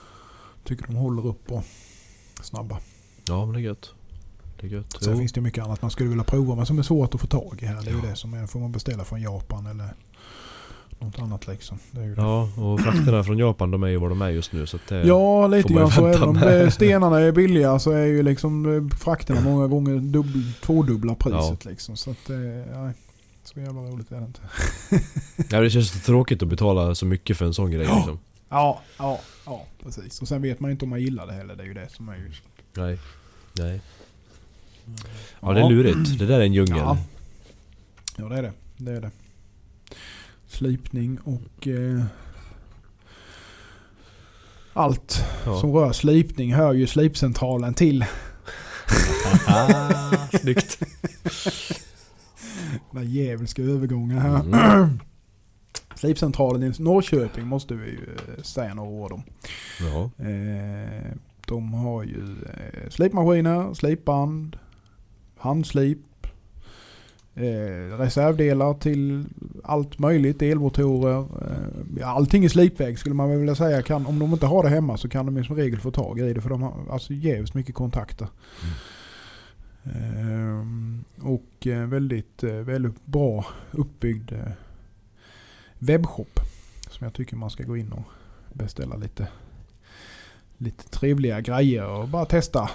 Tycker 0.65 0.87
de 0.87 0.97
håller 0.97 1.27
upp 1.27 1.53
och 1.53 1.65
snabba. 2.43 2.79
Ja 3.29 3.45
men 3.47 3.55
det 3.55 3.61
är 3.61 3.63
gött. 3.63 3.91
Det 4.61 4.67
är 4.67 4.71
gött. 4.71 4.93
Sen 5.03 5.13
Jo. 5.13 5.19
finns 5.19 5.33
det 5.33 5.41
mycket 5.41 5.65
annat 5.65 5.83
man 5.83 5.91
skulle 5.91 6.09
vilja 6.09 6.25
prova 6.25 6.55
men 6.55 6.67
som 6.67 6.79
är 6.79 6.83
svårt 6.83 7.15
att 7.15 7.21
få 7.21 7.27
tag 7.27 7.59
i 7.63 7.67
här. 7.67 7.83
Det 7.83 7.91
är 7.91 7.95
ju 7.95 8.01
det 8.01 8.17
som 8.17 8.35
är, 8.35 8.47
får 8.47 8.61
man 8.61 8.73
beställa 8.73 9.05
från 9.05 9.23
Japan 9.23 9.67
eller 9.67 9.95
något 11.17 11.25
annat 11.27 11.47
liksom. 11.47 11.79
Ja, 12.17 12.49
och 12.57 12.81
frakterna 12.81 13.25
från 13.25 13.39
Japan 13.39 13.71
de 13.71 13.83
är 13.83 13.89
ju 13.89 13.97
vad 13.97 14.11
de 14.11 14.23
är 14.23 14.29
just 14.29 14.53
nu 14.53 14.67
så 14.67 14.79
det... 14.89 15.07
Ja, 15.07 15.47
lite 15.47 15.73
grann 15.73 15.91
så. 15.91 16.07
Även 16.07 16.23
om 16.23 16.35
det, 16.35 16.71
stenarna 16.71 17.21
är 17.21 17.33
billiga 17.33 17.79
så 17.79 17.91
är 17.91 18.05
ju 18.07 18.23
liksom 18.23 18.77
eh, 18.77 18.99
frakterna 18.99 19.41
många 19.41 19.67
gånger 19.67 19.97
dubbel, 19.97 20.53
tvådubbla 20.61 21.15
priset 21.15 21.65
liksom. 21.65 21.97
Så 21.97 22.11
att, 22.11 22.31
eh, 22.31 22.37
nej. 22.37 22.93
Så 23.45 23.61
jävla 23.61 23.81
roligt 23.81 24.13
är 24.13 24.21
det 24.21 24.27
inte. 24.27 24.41
Ja, 25.51 25.61
det 25.61 25.71
känns 25.71 25.93
så 25.93 25.99
tråkigt 25.99 26.43
att 26.43 26.49
betala 26.49 26.95
så 26.95 27.07
mycket 27.07 27.37
för 27.37 27.45
en 27.45 27.55
sån 27.55 27.71
grej 27.71 27.87
Ja. 27.87 27.97
liksom. 27.97 28.19
Ja, 28.49 28.81
ja, 28.99 29.21
ja 29.47 29.65
precis. 29.85 30.23
Och 30.23 30.29
sen 30.29 30.43
vet 30.43 30.61
man 30.61 30.71
ju 30.71 30.73
inte 30.73 30.85
om 30.85 30.91
man 30.91 31.01
gillar 31.01 31.27
det 31.27 31.33
heller. 31.33 31.57
Det 31.57 31.63
är 31.63 31.67
ju 31.67 31.75
det 31.75 31.89
som 31.89 32.09
är 32.09 32.17
ju... 32.17 32.33
Nej. 32.75 32.99
Nej. 33.59 33.81
Ja, 35.41 35.53
det 35.53 35.61
är 35.61 35.69
lurigt. 35.71 36.19
Det 36.19 36.27
där 36.27 36.41
är 36.41 36.45
en 36.45 36.53
djungel. 36.53 36.77
Ja. 36.79 36.99
ja, 38.17 38.25
det 38.29 38.39
är 38.39 38.43
det. 38.43 38.53
Det 38.77 38.93
är 38.93 39.01
det. 39.01 39.11
Slipning 40.49 41.19
och 41.25 41.69
eh, 41.69 42.03
allt 44.73 45.25
Ja. 45.47 45.61
som 45.61 45.73
rör 45.73 45.93
slipning 45.93 46.55
hör 46.55 46.73
ju 46.73 46.87
slipcentralen 46.87 47.75
till. 47.75 48.05
Ah, 49.47 50.29
snyggt. 50.41 50.79
Den 52.91 53.11
djävulska 53.11 53.63
övergången 53.63 54.19
här. 54.19 54.41
Mm. 54.41 54.99
Slipcentralen 55.95 56.63
i 56.63 56.73
Norrköping 56.83 57.47
måste 57.47 57.75
vi 57.75 57.91
ju 57.91 58.17
eh, 58.37 58.43
säga 58.43 58.75
några 58.75 58.91
ord 58.91 59.13
om. 59.13 59.23
Ja. 59.81 60.11
Eh, 60.25 61.13
de 61.47 61.75
har 61.75 62.03
ju 62.03 62.37
eh, 62.43 62.91
slipmaskiner, 62.91 63.75
slipband, 63.75 64.57
handslip, 65.37 65.99
eh, 67.37 67.99
reservdelar 67.99 68.75
till 68.75 69.25
allt 69.65 69.99
möjligt, 69.99 70.43
elmotorer. 70.43 71.19
Eh, 72.01 72.09
allting 72.09 72.45
i 72.45 72.49
slipväg 72.49 72.99
skulle 72.99 73.15
man 73.15 73.39
vilja 73.39 73.55
säga. 73.55 73.83
Kan, 73.83 74.07
om 74.07 74.19
de 74.19 74.33
inte 74.33 74.47
har 74.47 74.63
det 74.63 74.69
hemma 74.69 74.97
så 74.97 75.09
kan 75.09 75.35
de 75.35 75.45
som 75.45 75.57
regel 75.57 75.81
få 75.81 75.91
tag 75.91 76.19
i 76.21 76.33
det 76.33 76.41
för 76.41 76.51
de 76.51 76.63
har 76.63 76.75
alltså 76.91 77.13
jävligt 77.13 77.55
mycket 77.55 77.75
kontakter. 77.75 78.29
Eh, 79.85 80.65
och 81.27 81.67
väldigt, 81.67 82.43
väldigt 82.43 83.07
bra 83.07 83.47
uppbyggd 83.71 84.33
webbshop. 85.79 86.41
Som 86.91 87.05
jag 87.05 87.15
tycker 87.15 87.37
man 87.37 87.51
ska 87.51 87.63
gå 87.65 87.77
in 87.77 87.93
och 87.93 88.05
beställa 88.53 88.97
lite, 88.97 89.29
lite 90.59 90.89
trevliga 90.89 91.41
grejer 91.41 91.87
och 91.87 92.09
bara 92.09 92.25
testa. 92.25 92.71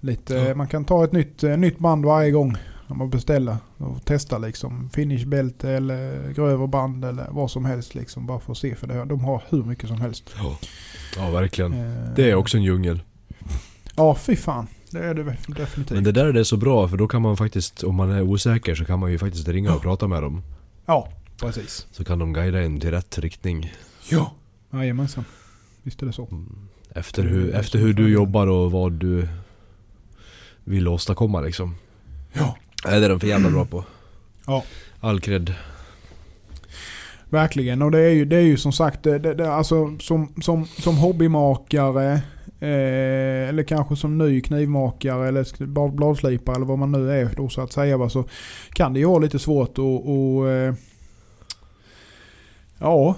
Lite, 0.00 0.34
Ja. 0.34 0.54
Man 0.54 0.68
kan 0.68 0.84
ta 0.84 1.04
ett 1.04 1.12
nytt, 1.12 1.42
nytt 1.42 1.78
band 1.78 2.04
varje 2.04 2.30
gång 2.30 2.56
när 2.86 2.96
man 2.96 3.10
beställer. 3.10 3.56
Och 3.78 4.04
testa 4.04 4.38
liksom 4.38 4.90
finishbälte 4.90 5.70
eller 5.70 6.32
grövre 6.32 6.66
band 6.66 7.04
eller 7.04 7.26
vad 7.30 7.50
som 7.50 7.64
helst. 7.64 7.94
Liksom, 7.94 8.26
bara 8.26 8.40
för 8.40 8.52
att 8.52 8.58
se. 8.58 8.74
För 8.74 8.86
det, 8.86 9.04
de 9.04 9.20
har 9.24 9.42
hur 9.48 9.64
mycket 9.64 9.88
som 9.88 10.00
helst. 10.00 10.34
Ja. 10.38 10.58
ja, 11.16 11.30
verkligen. 11.30 11.72
Eh, 11.72 12.14
Det 12.16 12.30
är 12.30 12.34
också 12.34 12.56
en 12.56 12.62
djungel. 12.62 13.02
Ja, 13.96 14.14
fy 14.14 14.36
fan. 14.36 14.66
Det 14.90 14.98
är 14.98 15.14
det 15.14 15.22
definitivt. 15.46 15.90
Men 15.90 16.04
det 16.04 16.12
där 16.12 16.24
är 16.26 16.32
det 16.32 16.44
så 16.44 16.56
bra 16.56 16.88
för 16.88 16.96
då 16.96 17.08
kan 17.08 17.22
man 17.22 17.36
faktiskt, 17.36 17.82
om 17.82 17.94
man 17.94 18.10
är 18.10 18.22
osäker 18.22 18.74
så 18.74 18.84
kan 18.84 18.98
man 18.98 19.10
ju 19.10 19.18
faktiskt 19.18 19.48
ringa 19.48 19.74
och 19.74 19.82
prata 19.82 20.08
med 20.08 20.22
dem. 20.22 20.42
Ja, 20.86 21.08
precis. 21.40 21.86
Så 21.90 22.04
kan 22.04 22.18
de 22.18 22.32
guida 22.32 22.62
en 22.62 22.80
till 22.80 22.90
rätt 22.90 23.18
riktning. 23.18 23.72
Ja. 24.10 24.32
Jajamensan. 24.72 25.24
Visst 25.82 26.02
är 26.02 26.06
det 26.06 26.12
så. 26.12 26.28
Efter 26.90 27.22
Det 27.22 27.28
är 27.28 27.32
hur, 27.32 27.54
efter 27.54 27.78
hur 27.78 27.92
du 27.94 28.08
jobbar 28.08 28.46
och 28.46 28.70
vad 28.70 28.92
du 28.92 29.28
vill 30.64 30.88
åstadkomma 30.88 31.40
liksom. 31.40 31.74
Ja. 32.32 32.56
Nej, 32.84 33.00
det 33.00 33.06
är 33.06 33.10
de 33.10 33.20
för 33.20 33.26
jävla 33.26 33.50
bra 33.50 33.64
på. 33.64 33.84
Ja. 34.46 34.64
All 35.00 35.20
cred. 35.20 35.54
Verkligen. 37.30 37.82
Och 37.82 37.90
det 37.90 37.98
är 37.98 38.10
ju, 38.10 38.24
det 38.24 38.36
är 38.36 38.40
ju 38.40 38.56
som 38.56 38.72
sagt, 38.72 39.02
det, 39.02 39.18
det, 39.18 39.52
alltså, 39.52 39.98
som, 39.98 40.34
som, 40.42 40.66
som 40.66 40.96
hobbymakare 40.96 42.12
eh, 42.60 43.48
eller 43.48 43.62
kanske 43.62 43.96
som 43.96 44.18
ny 44.18 44.40
knivmakare 44.40 45.28
eller 45.28 45.86
bladslipare 45.88 46.56
eller 46.56 46.66
vad 46.66 46.78
man 46.78 46.92
nu 46.92 47.12
är 47.12 47.30
då 47.36 47.48
så 47.48 47.60
att 47.60 47.72
säga. 47.72 47.96
Va, 47.96 48.08
så 48.08 48.24
kan 48.70 48.92
det 48.92 49.00
ju 49.00 49.06
vara 49.06 49.18
lite 49.18 49.38
svårt 49.38 49.70
att 49.70 49.78
och, 49.78 50.50
eh, 50.50 50.74
ja, 52.78 53.14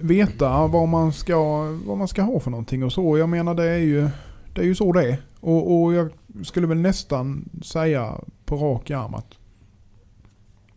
veta 0.00 0.66
vad 0.66 0.88
man, 0.88 1.12
ska, 1.12 1.62
vad 1.86 1.98
man 1.98 2.08
ska 2.08 2.22
ha 2.22 2.40
för 2.40 2.50
någonting 2.50 2.84
och 2.84 2.92
så. 2.92 3.18
Jag 3.18 3.28
menar 3.28 3.54
det 3.54 3.64
är 3.64 3.78
ju, 3.78 4.08
det 4.54 4.60
är 4.60 4.66
ju 4.66 4.74
så 4.74 4.92
det 4.92 5.08
är. 5.08 5.16
Och, 5.40 5.82
och 5.82 5.94
jag 5.94 6.10
skulle 6.42 6.66
väl 6.66 6.80
nästan 6.80 7.48
säga 7.62 8.14
på 8.44 8.56
rak 8.56 8.90
arm 8.90 9.14
att 9.14 9.34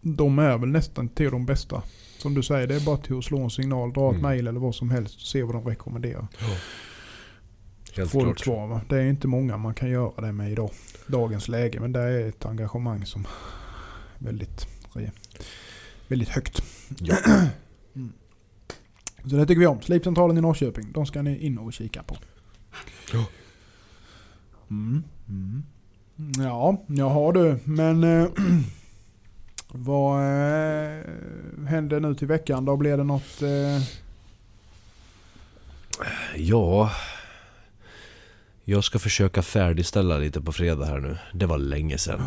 de 0.01 0.39
är 0.39 0.57
väl 0.57 0.70
nästan 0.70 1.09
till 1.09 1.32
de 1.32 1.45
bästa. 1.45 1.84
Som 2.18 2.34
du 2.34 2.43
säger, 2.43 2.68
det 2.68 2.76
är 2.76 2.86
bara 2.86 2.97
till 2.97 3.18
att 3.18 3.24
slå 3.24 3.39
en 3.43 3.49
signal, 3.49 3.93
dra 3.93 4.07
ett 4.09 4.11
Mm. 4.11 4.22
mail 4.22 4.47
eller 4.47 4.59
vad 4.59 4.76
som 4.76 4.89
helst 4.89 5.15
och 5.15 5.22
se 5.22 5.43
vad 5.43 5.55
de 5.55 5.65
rekommenderar. 5.65 6.28
Helt 7.95 8.11
Få 8.11 8.20
ett 8.20 8.26
klart. 8.26 8.39
svar. 8.39 8.68
va? 8.68 8.82
Det 8.89 8.97
är 8.97 9.09
inte 9.09 9.28
många 9.28 9.57
man 9.57 9.74
kan 9.74 9.89
göra 9.89 10.22
det 10.22 10.32
med 10.32 10.51
idag. 10.51 10.70
Dagens 11.07 11.47
läge. 11.47 11.80
Men 11.80 11.91
det 11.91 11.99
är 11.99 12.28
ett 12.30 12.45
engagemang 12.45 13.05
som 13.05 13.22
är 13.22 13.28
väldigt, 14.26 14.68
väldigt 16.07 16.30
högt. 16.30 16.61
Ja. 16.99 17.15
Mm. 17.95 18.13
Så 19.24 19.36
det 19.36 19.45
tycker 19.45 19.59
vi 19.59 19.68
om. 19.68 19.82
Slipcentralen 19.82 20.38
i 20.38 20.41
Norrköping. 20.41 20.91
De 20.91 21.05
ska 21.05 21.22
ni 21.22 21.38
in 21.45 21.57
och 21.57 21.74
kika 21.74 22.03
på. 22.03 22.18
Ja. 23.13 23.26
Mm. 24.70 25.03
Mm. 25.30 25.63
Ja, 26.38 26.84
jag 26.88 27.09
har 27.09 27.34
du. 27.34 27.59
Men 27.63 28.03
eh, 28.03 28.28
vad 29.68 30.22
eh, 30.22 31.03
händer 31.68 31.99
nu 31.99 32.15
till 32.15 32.28
veckan? 32.28 32.65
Då 32.65 32.76
blir 32.76 32.97
det 32.97 33.03
något... 33.03 33.41
Eh, 33.41 33.82
Ja... 36.36 36.91
Jag 38.70 38.84
ska 38.84 38.99
försöka 38.99 39.41
färdigställa 39.41 40.18
lite 40.18 40.41
på 40.41 40.51
fredag 40.51 40.86
här 40.86 40.99
nu. 40.99 41.18
Det 41.34 41.45
var 41.45 41.57
länge 41.57 41.97
sedan. 41.97 42.24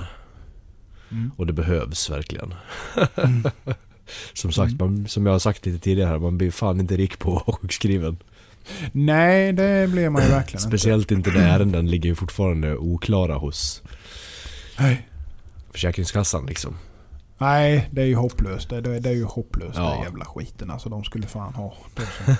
mm. 1.11 1.31
Och 1.37 1.47
det 1.47 1.53
behövs 1.53 2.11
verkligen. 2.11 2.55
Mm. 3.17 3.43
Som 4.33 4.53
sagt, 4.53 4.81
man, 4.81 5.09
som 5.09 5.27
jag 5.27 5.33
har 5.33 5.39
sagt 5.39 5.67
lite 5.67 5.79
tidigare 5.79 6.09
här, 6.09 6.19
man 6.19 6.39
blir 6.39 6.51
fan 6.51 6.81
inte 6.81 6.97
rik 6.97 7.19
på 7.19 7.31
vara 7.31 7.57
sjukskriven. 7.57 8.17
Nej, 8.93 9.53
det 9.53 9.91
blir 9.91 10.09
man 10.11 10.23
ju 10.23 10.29
verkligen. 10.29 10.61
Speciellt 10.61 11.11
inte 11.11 11.31
när 11.31 11.55
ärenden 11.55 11.91
ligger 11.91 12.09
ju 12.09 12.15
fortfarande 12.15 12.77
oklara 12.77 13.35
hos 13.35 13.83
Nej. 14.79 15.09
Försäkringskassan 15.73 16.47
liksom. 16.47 16.77
Nej, 17.39 17.89
det 17.93 18.03
är 18.03 18.07
ju 18.07 18.15
hopplöst. 18.15 18.69
Det, 18.71 18.81
det, 18.81 19.01
det 19.01 19.09
är 19.09 19.15
ju 19.15 19.25
hopplöst 19.25 19.77
Ja. 19.79 19.91
den 19.91 20.03
jävla 20.03 20.25
skiten. 20.25 20.71
Alltså 20.71 20.89
de 20.89 21.05
skulle 21.05 21.27
fan 21.27 21.55
ha. 21.55 21.75
De 21.95 22.03
som 22.03 22.37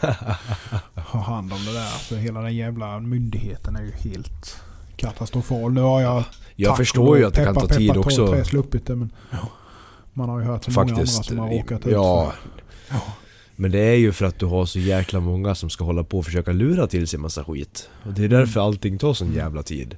har 0.95 1.21
hand 1.21 1.53
om 1.53 1.65
det 1.65 1.73
där. 1.73 1.87
För 1.87 2.17
hela 2.17 2.41
den 2.41 2.57
jävla 2.57 3.01
myndigheten 3.01 3.77
är 3.77 3.83
ju 3.83 3.93
helt 4.11 4.63
katastrofal. 4.97 5.73
Nu 5.73 5.81
har 5.81 6.01
jag... 6.01 6.25
Jag 6.57 6.77
förstår 6.77 7.19
ju 7.19 7.25
att 7.27 7.35
det 7.35 7.45
kan 7.45 7.55
peppa, 7.55 7.67
ta 7.67 7.75
tid 7.75 7.89
peppa, 7.89 8.01
också. 8.01 8.27
Tre, 8.27 8.37
tre 8.37 8.45
sluppit 8.45 8.87
det 8.87 8.97
men... 8.97 9.13
Man 10.13 10.29
har 10.29 10.39
ju 10.41 10.45
hört 10.47 10.65
så 10.65 10.71
många 10.71 10.83
andra 10.83 10.97
Faktiskt. 10.97 11.25
som 11.25 11.39
har 11.39 11.49
råkat 11.49 11.87
ut 11.87 11.93
Ja, 11.93 12.33
ja. 12.91 13.01
Men 13.61 13.71
det 13.71 13.79
är 13.79 13.95
ju 13.95 14.13
för 14.13 14.25
att 14.25 14.39
du 14.39 14.47
har 14.47 14.67
så 14.67 14.79
jäkla 14.79 15.21
många 15.21 15.55
som 15.55 15.71
ska 15.71 15.85
hålla 15.85 16.05
på 16.05 16.19
och 16.19 16.25
försöka 16.25 16.53
lura 16.53 16.87
till 16.87 17.07
sig 17.09 17.19
massa 17.19 17.45
skit. 17.45 17.91
Och 18.05 18.13
det 18.13 18.25
är 18.25 18.29
därför 18.29 18.61
allting 18.61 18.99
tar 18.99 19.15
sån 19.15 19.33
jävla 19.33 19.63
tid. 19.63 19.97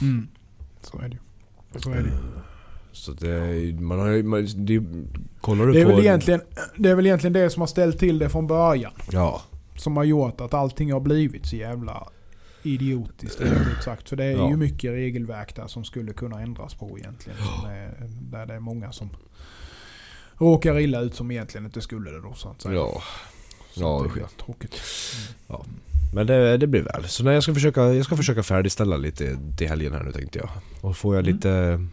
Mm. 0.00 0.28
Så 0.80 0.98
är 0.98 1.08
det 1.08 1.14
ju. 1.14 1.80
Så 1.80 1.90
är 1.90 1.94
det 1.94 2.00
ju. 2.00 2.16
Så 2.92 3.12
det, 3.12 3.80
man 3.80 3.98
har 3.98 4.22
man, 4.22 4.48
det, 4.56 4.82
kollar 5.40 5.66
du 5.66 5.72
Det 5.72 5.80
är, 5.80 5.84
på... 5.84 5.90
väl 5.90 6.00
egentligen, 6.00 6.40
det 6.76 6.90
är 6.90 6.94
väl 6.94 7.06
egentligen 7.06 7.32
det 7.32 7.50
som 7.50 7.60
har 7.60 7.66
ställt 7.66 7.98
till 7.98 8.18
det 8.18 8.28
från 8.28 8.46
början. 8.46 8.92
Ja. 9.10 9.42
Som 9.76 9.96
har 9.96 10.04
gjort 10.04 10.40
att 10.40 10.54
allting 10.54 10.92
har 10.92 11.00
blivit 11.00 11.46
så 11.46 11.56
jävla 11.56 12.08
idiotiskt 12.62 13.40
rent 13.40 13.82
sagt. 13.84 14.08
För 14.08 14.16
det 14.16 14.24
är 14.24 14.32
Ja. 14.32 14.50
ju 14.50 14.56
mycket 14.56 14.90
regelverk 14.90 15.56
där 15.56 15.66
som 15.66 15.84
skulle 15.84 16.12
kunna 16.12 16.40
ändras 16.40 16.74
på 16.74 16.98
egentligen. 16.98 17.38
Är, 17.66 18.08
där 18.30 18.46
det 18.46 18.54
är 18.54 18.60
många 18.60 18.92
som 18.92 19.10
råkar 20.42 20.78
illa 20.78 21.00
ut 21.00 21.14
som 21.14 21.30
egentligen 21.30 21.64
inte 21.64 21.80
skulle 21.80 22.10
det 22.10 22.20
då 22.20 22.34
så 22.34 22.48
att 22.48 22.62
säga. 22.62 22.74
Ja. 22.74 23.02
Så 23.72 23.80
Ja, 23.80 24.06
det 24.14 24.20
är 24.20 24.26
tråkigt. 24.44 24.80
Men 26.14 26.26
det, 26.26 26.56
det 26.56 26.66
blir 26.66 26.82
väl. 26.82 27.04
Så 27.08 27.24
nej, 27.24 27.34
jag 27.34 27.42
ska 27.42 27.54
försöka, 27.54 27.80
jag 27.94 28.04
ska 28.04 28.16
försöka 28.16 28.42
färdigställa 28.42 28.96
lite 28.96 29.38
till 29.58 29.68
helgen 29.68 29.92
här 29.92 30.02
nu 30.02 30.12
tänkte 30.12 30.38
jag. 30.38 30.48
Och 30.80 30.96
får 30.96 31.14
jag 31.16 31.22
Mm. 31.28 31.34
lite, 31.36 31.86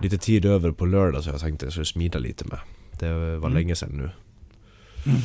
lite 0.00 0.18
tid 0.18 0.44
över 0.44 0.70
på 0.70 0.86
lördag 0.86 1.24
så 1.24 1.30
jag 1.30 1.40
tänkte 1.40 1.66
jag 1.66 1.72
skulle 1.72 1.84
smida 1.86 2.18
lite 2.18 2.44
med. 2.44 2.58
Det 2.98 3.12
var 3.12 3.36
Mm. 3.36 3.52
länge 3.54 3.74
sedan 3.76 3.90
nu. 3.92 4.10
Mm. 5.06 5.20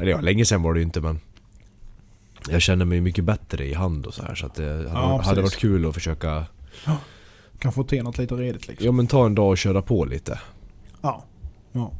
Eller 0.00 0.10
ja, 0.10 0.20
länge 0.20 0.44
sedan 0.44 0.62
var 0.62 0.74
det 0.74 0.80
ju 0.80 0.84
inte 0.84 1.00
men 1.00 1.20
jag 2.48 2.62
känner 2.62 2.84
mig 2.84 3.00
mycket 3.00 3.24
bättre 3.24 3.66
i 3.66 3.74
hand 3.74 4.06
och 4.06 4.14
så 4.14 4.22
här 4.22 4.34
så 4.34 4.46
att 4.46 4.54
det 4.54 4.72
hade, 4.72 4.82
Ja, 4.92 5.20
hade 5.22 5.42
varit 5.42 5.56
kul 5.56 5.86
att 5.88 5.94
försöka 5.94 6.46
Kan 7.58 7.72
få 7.72 7.84
till 7.84 8.02
något 8.02 8.18
lite 8.18 8.34
redigt 8.34 8.68
liksom. 8.68 8.86
Ja 8.86 8.92
men 8.92 9.06
ta 9.06 9.26
en 9.26 9.34
dag 9.34 9.48
och 9.48 9.58
köra 9.58 9.82
på 9.82 10.04
lite. 10.04 10.40
Ja. 11.04 11.24
ja. 11.72 11.92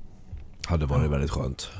Hade 0.66 0.86
varit 0.86 1.10
väldigt 1.10 1.30
skönt. 1.30 1.70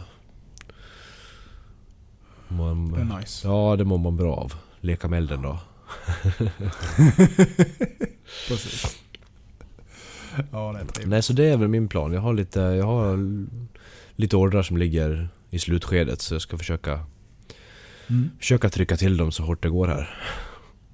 Man, 2.49 2.93
Det 2.93 3.01
är 3.01 3.19
nice. 3.19 3.49
Ja, 3.49 3.77
det 3.77 3.85
mår 3.85 3.99
man 3.99 4.17
bra 4.17 4.35
av. 4.37 4.55
Leka 4.81 5.09
med 5.09 5.17
elden 5.19 5.43
då. 5.43 5.59
Precis. 8.49 8.99
Ja 10.53 10.73
det 10.73 10.79
är 10.81 10.85
trevligt. 10.85 11.07
Nej, 11.09 11.23
så 11.23 11.33
det 11.33 11.45
är 11.45 11.57
väl 11.57 11.69
min 11.69 11.89
plan. 11.89 12.13
Jag 12.13 12.21
har 12.21 12.35
lite, 12.35 12.61
jag 12.61 12.85
har 12.87 13.19
lite 14.17 14.37
ordrar 14.37 14.63
som 14.63 14.77
ligger 14.77 15.29
i 15.51 15.59
slutskedet 15.59 16.21
så 16.21 16.35
jag 16.35 16.43
ska 16.43 16.59
försöka, 16.59 17.05
Mm. 18.09 18.31
försöka 18.39 18.69
trycka 18.71 18.97
till 18.97 19.17
dem 19.17 19.33
så 19.33 19.43
hårt 19.43 19.63
det 19.63 19.69
går 19.69 19.89
här. 19.89 20.19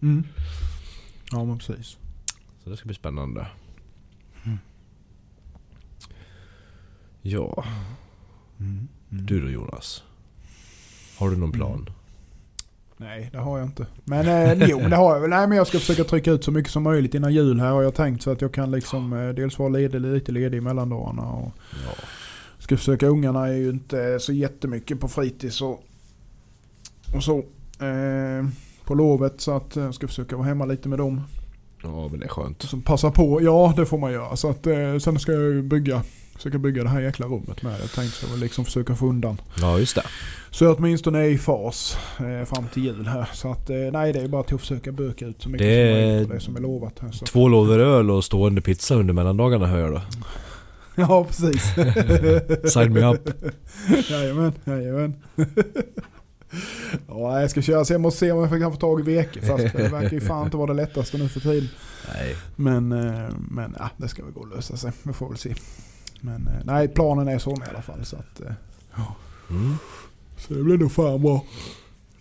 Mm. 0.02 0.24
Ja 1.32 1.44
men 1.44 1.58
precis. 1.58 1.96
Så 2.64 2.70
det 2.70 2.76
ska 2.76 2.86
bli 2.86 2.94
spännande. 2.94 3.46
Ja, 7.22 7.64
Mm. 8.60 8.88
Mm. 9.10 9.26
du 9.26 9.40
då 9.40 9.48
Jonas? 9.50 10.02
Har 11.18 11.30
du 11.30 11.36
någon 11.36 11.52
plan? 11.52 11.90
Nej, 12.96 13.28
det 13.32 13.38
har 13.38 13.58
jag 13.58 13.66
inte. 13.68 13.86
Men 14.04 14.28
eh, 14.60 14.68
jo, 14.70 14.78
det 14.88 14.96
har 14.96 15.14
jag 15.14 15.20
väl. 15.20 15.30
Nej, 15.30 15.46
men 15.48 15.58
jag 15.58 15.66
ska 15.66 15.78
försöka 15.78 16.04
trycka 16.04 16.30
ut 16.30 16.44
så 16.44 16.50
mycket 16.52 16.72
som 16.72 16.82
möjligt 16.82 17.14
innan 17.14 17.34
jul 17.34 17.60
här 17.60 17.70
har 17.70 17.82
jag 17.82 17.94
tänkt. 17.94 18.22
Så 18.22 18.30
att 18.30 18.40
jag 18.40 18.52
kan 18.54 18.70
liksom 18.70 19.12
eh, 19.12 19.28
dels 19.28 19.58
vara 19.58 19.68
ledig, 19.68 20.00
lite 20.00 20.32
ledig 20.32 20.58
i 20.58 20.60
mellandagarna. 20.60 21.22
Och 21.22 21.52
Ja. 21.86 21.92
ska 22.58 22.76
försöka, 22.76 23.06
ungarna 23.06 23.48
är 23.48 23.52
ju 23.52 23.70
inte 23.70 24.20
så 24.20 24.32
jättemycket 24.32 25.00
på 25.00 25.08
fritids 25.08 25.62
och, 25.62 25.82
och 27.16 27.24
så. 27.24 27.38
Eh, 27.84 28.46
på 28.84 28.94
lovet 28.94 29.40
så 29.40 29.56
att 29.56 29.76
jag 29.76 29.94
ska 29.94 30.06
försöka 30.08 30.36
vara 30.36 30.46
hemma 30.48 30.64
lite 30.64 30.88
med 30.88 30.98
dem. 30.98 31.20
ja, 31.82 32.08
men 32.10 32.20
det 32.20 32.26
är 32.26 32.28
skönt. 32.28 32.62
Så 32.62 32.80
passa 32.80 33.10
på, 33.10 33.42
ja 33.42 33.72
det 33.76 33.86
får 33.86 33.98
man 33.98 34.12
göra. 34.12 34.36
Så 34.36 34.50
att, 34.50 34.66
eh, 34.66 34.98
sen 34.98 35.18
ska 35.18 35.32
jag 35.32 35.42
ju 35.42 35.62
bygga, 35.62 36.02
försöka 36.42 36.58
bygga 36.58 36.82
det 36.82 36.88
här 36.88 37.00
jäkla 37.00 37.26
rummet 37.26 37.62
med. 37.62 37.80
Jag 37.80 37.92
tänkte 37.92 38.26
så 38.26 38.36
liksom 38.36 38.64
försöka 38.64 38.94
få 38.96 39.06
undan. 39.06 39.40
Ja, 39.60 39.78
just 39.78 39.94
det. 39.94 40.02
Så 40.50 40.64
jag 40.64 40.76
åtminstone 40.78 41.18
är 41.18 41.24
i 41.28 41.38
fas 41.38 41.98
eh, 42.18 42.44
fram 42.44 42.68
till 42.68 42.84
jul 42.84 43.06
här. 43.06 43.28
Så 43.32 43.52
att 43.52 43.70
eh, 43.70 43.76
nej 43.92 44.12
det 44.12 44.20
är 44.20 44.28
bara 44.28 44.42
till 44.42 44.54
att 44.54 44.60
försöka 44.60 44.92
böka 44.92 45.26
ut 45.26 45.42
så 45.42 45.48
mycket 45.48 45.66
Det 45.66 45.74
som 45.92 45.96
är- 45.98 46.06
möjligt 46.06 46.28
på 46.28 46.34
det 46.34 46.40
som 46.40 46.56
är 46.56 46.60
lovat 46.60 46.98
här. 47.00 47.10
Så. 47.12 47.26
Två 47.26 47.48
lådor 47.48 47.78
öl 47.78 48.10
och 48.10 48.24
stående 48.24 48.60
pizza 48.60 48.94
under 48.94 49.14
mellandagarna 49.14 49.66
hör 49.66 49.78
jag 49.78 49.92
då. 49.92 50.00
Ja 50.96 51.24
precis. 51.24 51.62
Sign 52.72 52.92
me 52.92 53.00
up. 53.14 53.28
jajamän, 54.10 54.52
jajamän. 54.64 55.14
ja, 57.08 57.40
jag 57.40 57.50
ska 57.50 57.62
köra 57.62 57.84
så 57.84 57.92
jag 57.94 58.00
måste 58.00 58.18
se 58.20 58.32
om 58.32 58.40
jag 58.50 58.60
kan 58.60 58.72
få 58.72 58.78
tag 58.78 59.00
i 59.00 59.02
veke. 59.02 59.40
Fast 59.42 59.72
det 59.76 59.88
verkar 59.88 60.12
ju 60.12 60.20
fan 60.20 60.44
inte 60.44 60.56
vara 60.56 60.66
det 60.66 60.74
lättaste 60.74 61.18
nu 61.18 61.28
för 61.28 61.40
tiden. 61.40 61.68
Nej. 62.14 62.36
Men, 62.56 62.92
eh, 62.92 63.28
men 63.50 63.76
ja, 63.78 63.90
det 63.96 64.08
ska 64.08 64.24
väl 64.24 64.32
gå 64.32 64.42
att 64.42 64.50
lösa 64.56 64.76
sig. 64.76 64.92
Vi 65.02 65.12
får 65.12 65.28
väl 65.28 65.38
se. 65.38 65.54
Men 66.20 66.46
eh, 66.48 66.52
nej, 66.64 66.88
planen 66.88 67.28
är 67.28 67.38
sån 67.38 67.62
i 67.62 67.68
alla 67.70 67.82
fall. 67.82 68.04
Så, 68.04 68.16
att, 68.16 68.40
eh, 68.40 68.52
Mm. 69.50 69.74
så 70.36 70.54
det 70.54 70.62
blir 70.62 70.78
nog 70.78 70.92
fan 70.92 71.22
bra. 71.22 71.44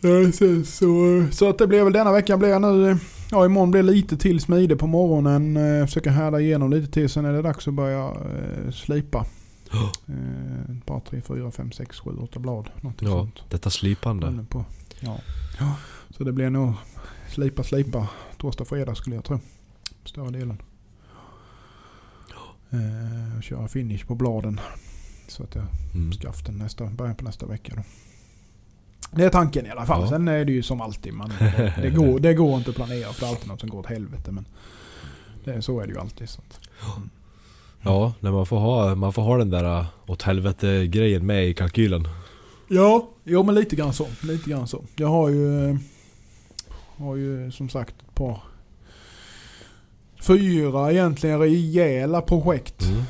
Ja, 0.02 0.32
så, 0.32 0.64
så, 0.66 1.26
så 1.32 1.50
att 1.50 1.58
det 1.58 1.68
blir 1.68 1.84
väl 1.84 1.94
denna 1.94 2.12
veckan 2.12 2.40
blir 2.40 2.50
jag 2.50 2.62
nu. 2.62 2.90
eh, 2.92 2.98
Ja 3.32 3.46
imorgon 3.46 3.72
blir 3.72 3.84
lite 3.84 4.18
till 4.18 4.40
smide 4.40 4.76
på 4.76 4.88
morgonen. 4.88 5.58
Eh, 5.58 5.86
försöka 5.86 6.12
härda 6.12 6.40
igenom 6.40 6.70
lite 6.72 6.92
till. 6.92 7.10
Sen 7.10 7.26
är 7.26 7.34
det 7.34 7.42
dags 7.42 7.68
att 7.68 7.74
börja 7.74 8.06
eh, 8.08 8.72
slipa. 8.72 9.26
Eh, 10.08 10.78
ett 10.78 10.86
par, 10.86 11.00
tre, 11.00 11.22
fyra, 11.22 11.52
fem, 11.52 11.72
sex, 11.72 12.00
sju, 12.00 12.12
åtta 12.22 12.40
blad. 12.40 12.70
Någonting 12.82 13.08
Ja, 13.08 13.14
sånt. 13.14 13.44
detta 13.50 13.70
slipande. 13.70 14.46
På. 14.50 14.66
Ja. 15.00 15.18
ja. 15.60 15.76
Så 16.18 16.24
det 16.24 16.32
blir 16.32 16.50
nog 16.50 16.74
slipa, 17.30 17.64
slipa. 17.64 18.08
Torsdag, 18.38 18.66
fredag 18.66 18.96
skulle 18.96 19.16
jag 19.16 19.26
tro. 19.26 19.40
Större 20.06 20.30
delen. 20.30 20.62
Eh, 22.72 23.42
köra 23.42 23.68
finish 23.68 24.06
på 24.08 24.16
bladen. 24.16 24.60
Så 25.28 25.44
att 25.44 25.56
jag 25.56 25.66
Mm. 25.96 26.12
skaften 26.12 26.58
nästa, 26.58 26.86
början 26.86 27.16
på 27.16 27.24
nästa 27.24 27.46
vecka 27.46 27.74
då. 27.76 27.82
Det 29.12 29.24
är 29.26 29.30
tanken 29.30 29.66
i 29.66 29.70
alla 29.70 29.86
fall. 29.86 30.02
Ja. 30.02 30.10
Sen 30.10 30.28
är 30.28 30.46
det 30.46 30.52
ju 30.52 30.64
som 30.64 30.82
alltid. 30.82 31.14
Man, 31.14 31.32
det, 31.40 31.74
det, 31.82 31.90
går, 31.90 32.20
det 32.20 32.34
går 32.34 32.58
inte 32.58 32.70
att 32.70 32.76
planera 32.76 33.14
för 33.14 33.22
det 33.22 33.26
är 33.28 33.30
alltid 33.30 33.48
något 33.48 33.60
som 33.60 33.70
går 33.70 33.80
åt 33.80 33.86
helvete. 33.86 34.32
Men 34.32 34.46
det, 35.44 35.62
så 35.62 35.80
är 35.80 35.88
det 35.88 35.94
ju 35.94 36.00
alltid. 36.00 36.30
Så 36.30 36.42
att, 36.42 36.60
Ja, 37.82 38.14
när 38.20 38.32
man 38.32 38.46
får 38.46 38.60
ha, 38.60 38.96
man 38.96 39.14
får 39.14 39.22
ha 39.22 39.38
den 39.38 39.50
där 39.50 39.80
äh, 39.80 39.86
åt 40.08 40.22
helvete 40.22 40.88
grejen 40.88 41.26
med 41.26 41.48
i 41.48 41.54
kalkylen. 41.54 42.08
Ja, 42.68 43.10
jo 43.24 43.44
men 43.44 43.56
lite 43.56 43.76
grann 43.76 43.94
så. 43.94 44.08
Lite 44.24 44.50
grann 44.50 44.68
så. 44.68 44.84
Jag 44.96 45.08
har 45.08 45.30
ju, 45.30 45.70
eh, 45.70 45.76
har 46.98 47.16
ju 47.16 47.52
som 47.52 47.70
sagt 47.70 47.96
ett 48.08 48.16
par 48.16 48.42
fyra 50.22 50.92
egentligen 50.92 51.40
rejäla 51.40 52.22
projekt. 52.22 52.82
Mm. 52.84 53.02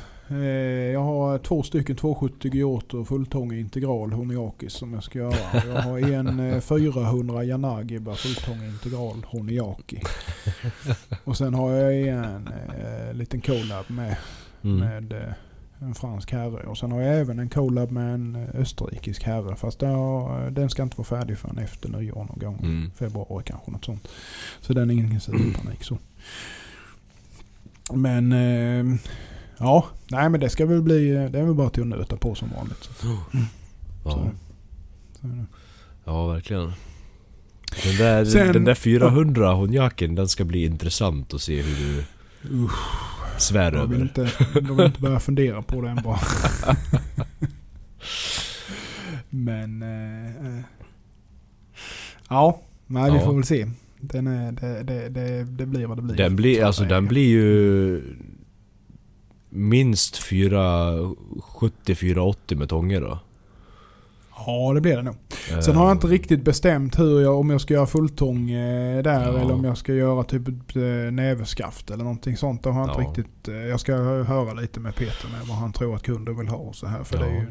Eh, 0.42 0.92
Jag 0.92 1.00
har 1.00 1.38
två 1.38 1.62
stycken 1.62 1.96
270 1.96 2.54
Giotto 2.54 3.04
fulltång 3.04 3.52
integral 3.52 4.12
Honiakis 4.12 4.72
som 4.72 4.94
jag 4.94 5.02
ska 5.04 5.18
göra. 5.18 5.34
Jag 5.66 5.82
har 5.82 5.98
en 5.98 6.40
eh, 6.40 6.60
400 6.60 7.44
Yanagiba 7.44 8.14
fulltång 8.14 8.64
integral 8.64 9.24
Honiaki. 9.26 10.00
Och 11.24 11.36
sen 11.36 11.54
har 11.54 11.70
jag 11.72 12.00
en 12.08 12.48
eh, 12.48 13.14
liten 13.14 13.40
collab 13.40 13.84
med, 13.88 14.16
Mm. 14.62 14.78
med 14.78 15.12
eh, 15.12 15.32
en 15.82 15.94
fransk 15.94 16.32
herre. 16.32 16.66
Och 16.66 16.78
sen 16.78 16.92
har 16.92 17.00
jag 17.00 17.18
även 17.20 17.38
en 17.38 17.48
collab 17.48 17.90
med 17.90 18.14
en 18.14 18.36
eh, 18.36 18.60
österrikisk 18.60 19.22
herre. 19.24 19.56
Fast 19.56 19.80
har, 19.82 20.50
den 20.50 20.70
ska 20.70 20.82
inte 20.82 20.96
vara 20.96 21.06
färdig 21.06 21.38
förrän 21.38 21.58
efter 21.58 21.88
nyår 21.88 22.14
någon 22.28 22.38
gång. 22.38 22.58
Mm. 22.62 22.90
Februari 22.96 23.44
kanske 23.46 23.70
något 23.70 23.84
sånt. 23.84 24.08
Så 24.60 24.72
den 24.72 24.90
är 24.90 24.94
ingen 24.94 25.20
panik 25.52 25.84
så. 25.84 25.98
Men 27.94 28.32
eh, 28.32 28.96
ja, 29.58 29.86
nej 30.10 30.28
men 30.28 30.40
det 30.40 30.50
ska 30.50 30.66
väl 30.66 30.82
bli, 30.82 31.10
det 31.10 31.38
är 31.38 31.44
väl 31.44 31.54
bara 31.54 31.70
till 31.70 31.82
att 31.82 31.88
nöta 31.88 32.16
på 32.16 32.34
som 32.34 32.48
vanligt. 32.56 32.90
Så, 33.00 33.06
Ja. 34.04 34.10
så, 34.12 34.30
så, 35.20 35.44
ja, 36.04 36.26
verkligen. 36.26 36.72
Den 37.84 37.96
där, 37.98 38.24
Sen- 38.24 38.52
den 38.52 38.64
där 38.64 38.74
400 38.74 39.52
honjaken, 39.52 40.14
den 40.14 40.28
ska 40.28 40.44
bli 40.44 40.64
intressant 40.64 41.34
att 41.34 41.40
se 41.40 41.62
hur 41.62 41.76
du 41.76 42.04
usch, 42.64 42.78
svär 43.38 43.72
jag 43.72 43.86
vill 43.86 43.96
över. 43.96 44.02
inte, 44.02 44.30
jag 44.54 44.74
vill 44.76 44.86
inte 44.86 45.00
börja 45.00 45.20
fundera 45.20 45.62
på 45.62 45.80
det 45.82 45.88
än 45.90 46.00
bara. 46.04 46.18
men 49.30 49.82
eh, 49.82 50.46
eh, 50.46 50.60
ja, 52.28 52.60
nej 52.86 53.10
vi 53.10 53.16
Ja. 53.18 53.24
får 53.24 53.34
väl 53.34 53.44
se. 53.44 53.66
Den 54.00 54.26
är, 54.26 54.52
det, 54.52 54.82
det, 54.82 55.08
det, 55.08 55.44
det 55.44 55.66
blir 55.66 55.86
vad 55.86 55.98
det 55.98 56.02
blir. 56.02 56.16
Den 56.16 56.36
blir, 56.36 56.64
alltså 56.64 56.84
den 56.84 57.06
blir 57.06 57.28
ju 57.28 58.02
minst 59.50 60.22
470-480 60.22 62.54
med 62.56 62.68
tånger 62.68 63.00
då. 63.00 63.18
Ja 64.46 64.72
det 64.74 64.80
blir 64.80 64.96
det 64.96 65.02
nog. 65.02 65.14
Sen 65.64 65.76
har 65.76 65.86
jag 65.86 65.94
inte 65.96 66.06
Eh, 66.06 66.10
riktigt 66.10 66.44
bestämt 66.44 66.98
hur 66.98 67.20
jag, 67.20 67.38
om 67.38 67.50
jag 67.50 67.60
ska 67.60 67.74
göra 67.74 67.86
fulltång 67.86 68.50
eh, 68.50 69.02
där 69.02 69.32
Ja. 69.32 69.38
eller 69.38 69.52
om 69.54 69.64
jag 69.64 69.78
ska 69.78 69.94
göra 69.94 70.24
typ 70.24 70.48
eh, 70.76 70.82
näverskaft 71.12 71.90
eller 71.90 72.04
någonting 72.04 72.36
sånt. 72.36 72.62
Det 72.62 72.70
har 72.70 72.80
jag 72.80 72.90
inte 72.90 73.02
Ja. 73.02 73.08
riktigt. 73.08 73.48
Eh, 73.48 73.54
jag 73.54 73.80
ska 73.80 73.94
höra 74.22 74.52
lite 74.52 74.80
med 74.80 74.94
Peter 74.94 75.28
med 75.28 75.40
vad 75.48 75.56
han 75.56 75.72
tror 75.72 75.96
att 75.96 76.02
kunden 76.02 76.38
vill 76.38 76.48
ha 76.48 76.56
och 76.56 76.76
så 76.76 76.86
här. 76.86 77.04
För 77.04 77.18
det 77.18 77.24
är 77.24 77.34
Ja. 77.34 77.40
ju 77.40 77.46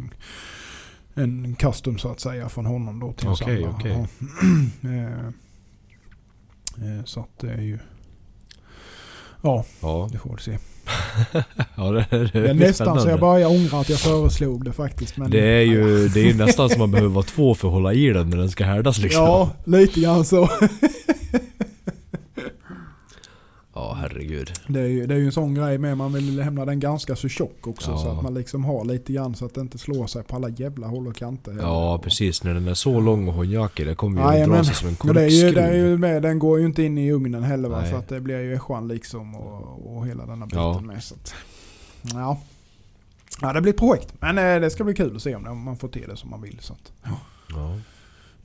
en, 1.24 1.46
en 1.46 1.56
custom 1.56 1.98
så 1.98 2.12
att 2.12 2.20
säga 2.20 2.50
från 2.50 2.66
honom 2.66 3.00
då 3.00 3.14
till 3.14 3.28
en 3.28 3.34
Okej, 3.34 3.64
samlare. 3.64 3.74
okej. 3.80 4.08
Ja. 4.82 4.90
Eh, 4.90 5.04
eh, 5.04 5.10
så 7.06 7.20
att 7.20 7.40
det 7.40 7.52
är 7.52 7.62
ju... 7.62 7.80
Ja, 9.42 9.66
Ja, 9.82 10.10
det 10.12 10.18
får 10.18 10.36
vi 10.36 10.42
se. 10.42 10.58
ja 11.76 11.92
det, 11.92 12.06
det, 12.12 12.28
Det 12.42 12.50
är 12.50 12.54
nästan 12.54 13.02
så 13.02 13.10
jag 13.10 13.20
börjar 13.20 13.50
ångra 13.50 13.80
att 13.80 13.90
jag 13.90 14.00
föreslog 14.00 14.66
det 14.66 14.74
faktiskt. 14.74 15.18
Men, 15.18 15.32
Det 15.32 15.46
är 15.46 15.62
ju 15.62 16.08
det 16.08 16.30
är 16.30 16.34
nästan 16.34 16.70
som 16.70 16.80
man 16.80 16.92
behöver 16.92 17.10
vara 17.10 17.26
två 17.26 17.56
för 17.56 17.68
att 17.68 17.74
hålla 17.74 17.94
i 17.94 18.10
den 18.10 18.30
när 18.30 18.38
den 18.38 18.50
ska 18.50 18.66
härdas 18.66 18.98
liksom. 18.98 19.24
Ja, 19.24 19.50
lite 19.66 20.00
grann 20.00 20.26
så. 20.26 20.50
ja 23.80 23.94
herregud. 24.02 24.52
Det 24.68 24.80
är, 24.80 24.86
ju, 24.88 25.06
det 25.08 25.14
är 25.16 25.20
ju 25.20 25.26
en 25.26 25.32
sån 25.32 25.54
grej 25.54 25.78
med. 25.78 25.98
Man 25.98 26.14
vill 26.14 26.36
lämna 26.36 26.66
den 26.66 26.80
ganska 26.80 27.16
så 27.16 27.28
tjock 27.30 27.68
också. 27.68 27.92
Ja. 27.92 27.98
Så 27.98 28.08
att 28.12 28.24
man 28.24 28.34
liksom 28.34 28.66
har 28.66 28.86
lite 28.86 29.14
grann 29.14 29.36
så 29.36 29.46
att 29.46 29.54
det 29.56 29.62
inte 29.62 29.78
slår 29.78 30.08
sig 30.08 30.24
på 30.24 30.36
alla 30.36 30.50
jävla 30.50 30.88
håll 30.88 31.08
och 31.08 31.16
kanter. 31.16 31.58
Ja 31.62 31.94
Och- 31.96 32.04
precis, 32.04 32.44
när 32.44 32.54
den 32.54 32.68
är 32.68 32.74
så 32.74 33.00
lång 33.00 33.28
och 33.28 33.34
honjakig 33.34 33.86
det 33.88 33.96
kommer 33.96 34.22
ju 34.22 34.28
att 34.28 34.34
Jajamän. 34.34 34.58
dra 34.58 34.64
sig 34.64 34.76
som 34.76 34.88
en 34.88 34.96
Men 35.04 35.16
det 35.16 35.22
är, 35.22 35.28
ju, 35.30 35.42
korkskruv. 35.42 35.54
det 35.54 35.70
är 35.70 35.76
ju 35.76 35.98
med, 35.98 36.22
den 36.22 36.40
går 36.40 36.60
ju 36.60 36.66
inte 36.66 36.84
in 36.84 36.98
i 36.98 37.12
ugnen 37.12 37.44
heller 37.44 37.70
va? 37.70 37.82
Nej. 37.82 37.92
Så 37.92 37.98
att 37.98 38.08
det 38.08 38.20
blir 38.22 38.40
ju 38.40 38.54
ässjan 38.56 38.88
liksom 38.88 39.36
och, 39.36 39.98
och 39.98 40.08
hela 40.08 40.26
denna 40.26 40.46
biten 40.46 40.60
Ja. 40.62 40.82
med. 40.82 41.04
Så 41.04 41.16
att, 41.16 41.34
ja. 42.14 42.42
ja, 43.42 43.54
det 43.54 43.62
blir 43.62 43.74
ett 43.74 43.80
projekt. 43.80 44.14
Men 44.20 44.38
eh, 44.38 44.62
det 44.62 44.70
ska 44.70 44.84
bli 44.84 44.94
kul 44.94 45.16
att 45.16 45.22
se 45.22 45.36
om, 45.36 45.44
det, 45.44 45.50
om 45.50 45.62
man 45.64 45.78
får 45.78 45.88
till 45.88 46.06
det 46.10 46.18
som 46.18 46.30
man 46.30 46.42
vill. 46.42 46.58
Så 46.62 46.74
att, 46.74 46.92
Ja, 47.50 47.78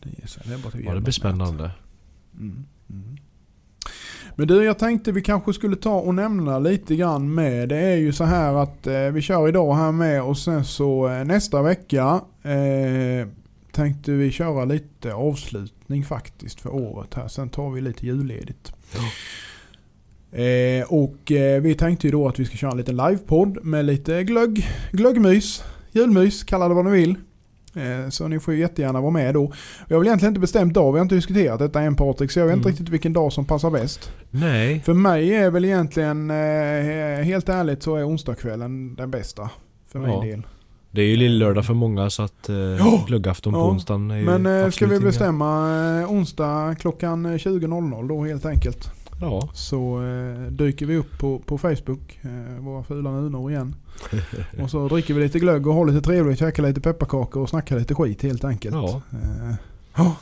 det, 0.02 0.22
är, 0.22 0.26
så 0.26 0.40
det, 0.44 0.54
är 0.54 0.58
bara 0.58 0.68
att 0.68 0.74
ja 0.84 0.94
det 0.94 1.00
blir 1.00 1.12
spännande. 1.12 1.70
Mm, 2.34 2.64
mm. 2.90 3.16
Men 4.36 4.46
du, 4.48 4.64
jag 4.64 4.78
tänkte 4.78 5.12
vi 5.12 5.22
kanske 5.22 5.52
skulle 5.52 5.76
ta 5.76 5.94
och 5.94 6.14
nämna 6.14 6.58
lite 6.58 6.96
grann 6.96 7.34
med. 7.34 7.68
Det 7.68 7.78
är 7.78 7.96
ju 7.96 8.12
så 8.12 8.24
här 8.24 8.54
att 8.54 8.86
eh, 8.86 9.00
vi 9.00 9.22
kör 9.22 9.48
idag 9.48 9.74
här 9.74 9.92
med 9.92 10.22
och 10.22 10.38
sen 10.38 10.64
så 10.64 11.08
eh, 11.08 11.24
nästa 11.24 11.62
vecka 11.62 12.20
eh, 12.42 13.28
tänkte 13.72 14.12
vi 14.12 14.30
köra 14.30 14.64
lite 14.64 15.14
avslutning 15.14 16.04
faktiskt 16.04 16.60
för 16.60 16.74
året 16.74 17.14
här. 17.14 17.28
Sen 17.28 17.48
tar 17.48 17.70
vi 17.70 17.80
lite 17.80 18.06
julledigt. 18.06 18.72
Eh, 20.32 20.86
och 20.88 21.32
eh, 21.32 21.62
vi 21.62 21.74
tänkte 21.74 22.06
ju 22.06 22.10
då 22.10 22.28
att 22.28 22.38
vi 22.38 22.44
ska 22.44 22.56
köra 22.56 22.70
en 22.70 22.76
liten 22.76 22.96
livepodd 22.96 23.64
med 23.64 23.84
lite 23.84 24.24
glögg, 24.24 24.68
glöggmys, 24.92 25.64
julmys, 25.92 26.44
kalla 26.44 26.68
det 26.68 26.74
vad 26.74 26.84
ni 26.84 26.90
vill. 26.90 27.16
Eh, 27.76 28.08
så 28.10 28.28
ni 28.28 28.40
får 28.40 28.54
ju 28.54 28.60
jättegärna 28.60 29.00
vara 29.00 29.10
med 29.10 29.34
då. 29.34 29.52
Jag 29.88 29.98
vill 29.98 30.08
egentligen 30.08 30.30
inte 30.30 30.40
bestämt 30.40 30.74
dag, 30.74 30.92
vi 30.92 30.98
har 30.98 31.02
inte 31.04 31.14
diskuterat 31.14 31.58
detta 31.58 31.80
än 31.80 31.96
Patrik, 31.96 32.30
så 32.30 32.38
jag 32.38 32.46
vet 32.46 32.56
inte 32.56 32.68
Mm. 32.68 32.70
riktigt 32.76 32.88
vilken 32.88 33.12
dag 33.12 33.32
som 33.32 33.44
passar 33.44 33.70
bäst. 33.70 34.12
Nej, 34.30 34.80
För 34.80 34.94
mig 34.94 35.34
är 35.34 35.50
väl 35.50 35.64
egentligen, 35.64 36.30
eh, 36.30 37.24
helt 37.24 37.48
ärligt 37.48 37.82
så 37.82 37.96
är 37.96 38.08
onsdagskvällen 38.08 38.94
den 38.94 39.10
bästa. 39.10 39.50
För 39.92 39.98
Ja. 40.00 40.06
min 40.20 40.30
del. 40.30 40.42
det 40.90 41.02
är 41.02 41.06
ju 41.06 41.16
lill-lördag 41.16 41.66
för 41.66 41.74
många 41.74 42.10
så 42.10 42.22
att 42.22 42.48
eh, 42.48 42.56
Ja. 42.56 43.04
glöggafton 43.06 43.52
på 43.52 43.58
Ja. 43.58 43.70
onsdagen 43.70 44.10
är 44.10 44.16
ju 44.18 44.24
Men 44.24 44.46
eh, 44.64 44.70
ska 44.70 44.86
vi 44.86 45.00
bestämma 45.00 45.68
eh, 46.00 46.12
onsdag 46.12 46.74
klockan 46.80 47.26
20.00 47.38 48.08
då 48.08 48.24
helt 48.24 48.46
enkelt. 48.46 48.90
Ja. 49.20 49.48
Så 49.54 50.02
eh, 50.02 50.50
dyker 50.52 50.86
vi 50.86 50.96
upp 50.96 51.18
på, 51.18 51.38
på 51.38 51.58
Facebook, 51.58 52.18
eh, 52.22 52.60
våra 52.60 52.82
fula 52.82 53.10
nunor 53.10 53.50
igen. 53.50 53.74
och 54.62 54.70
så 54.70 54.88
dricker 54.88 55.14
vi 55.14 55.22
lite 55.22 55.38
glögg 55.38 55.66
och 55.66 55.74
har 55.74 55.86
lite 55.86 56.00
trevligt, 56.02 56.38
käkar 56.38 56.62
lite 56.62 56.80
pepparkakor 56.80 57.42
och 57.42 57.48
snackar 57.48 57.78
lite 57.78 57.94
skit 57.94 58.22
helt 58.22 58.44
enkelt. 58.44 58.74
Ja. 58.74 59.02
Eh, 59.12 59.54
ja. 59.96 60.16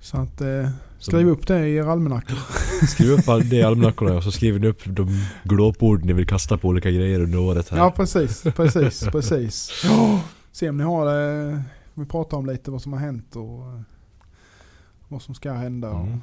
Så 0.00 0.16
att 0.16 0.40
eh, 0.40 0.68
skriv 0.98 1.28
upp 1.28 1.46
det 1.46 1.68
i 1.68 1.76
er 1.76 1.86
almanackor. 1.86 2.36
Skriv 2.86 3.10
upp 3.10 3.50
det 3.50 3.56
i 3.56 3.62
almanackorna 3.62 4.16
och 4.16 4.24
så 4.24 4.30
skriver 4.30 4.58
ni 4.58 4.66
upp 4.66 4.82
de 4.84 5.08
glåpord 5.44 6.04
ni 6.04 6.12
vill 6.12 6.26
kasta 6.26 6.58
på 6.58 6.68
olika 6.68 6.90
grejer 6.90 7.20
under 7.20 7.38
året 7.38 7.68
här. 7.68 7.78
Ja 7.78 7.90
precis, 7.90 8.42
precis, 8.42 9.00
precis. 9.12 9.82
Ja. 9.84 10.20
Se 10.52 10.68
om 10.68 10.76
ni 10.76 10.84
har 10.84 11.06
det. 11.06 11.62
Vi 11.94 12.06
pratar 12.06 12.36
om 12.36 12.46
lite 12.46 12.70
vad 12.70 12.82
som 12.82 12.92
har 12.92 13.00
hänt 13.00 13.36
och 13.36 13.66
eh, 13.66 13.80
vad 15.08 15.22
som 15.22 15.34
ska 15.34 15.52
hända 15.52 15.88
Mm. 15.90 16.20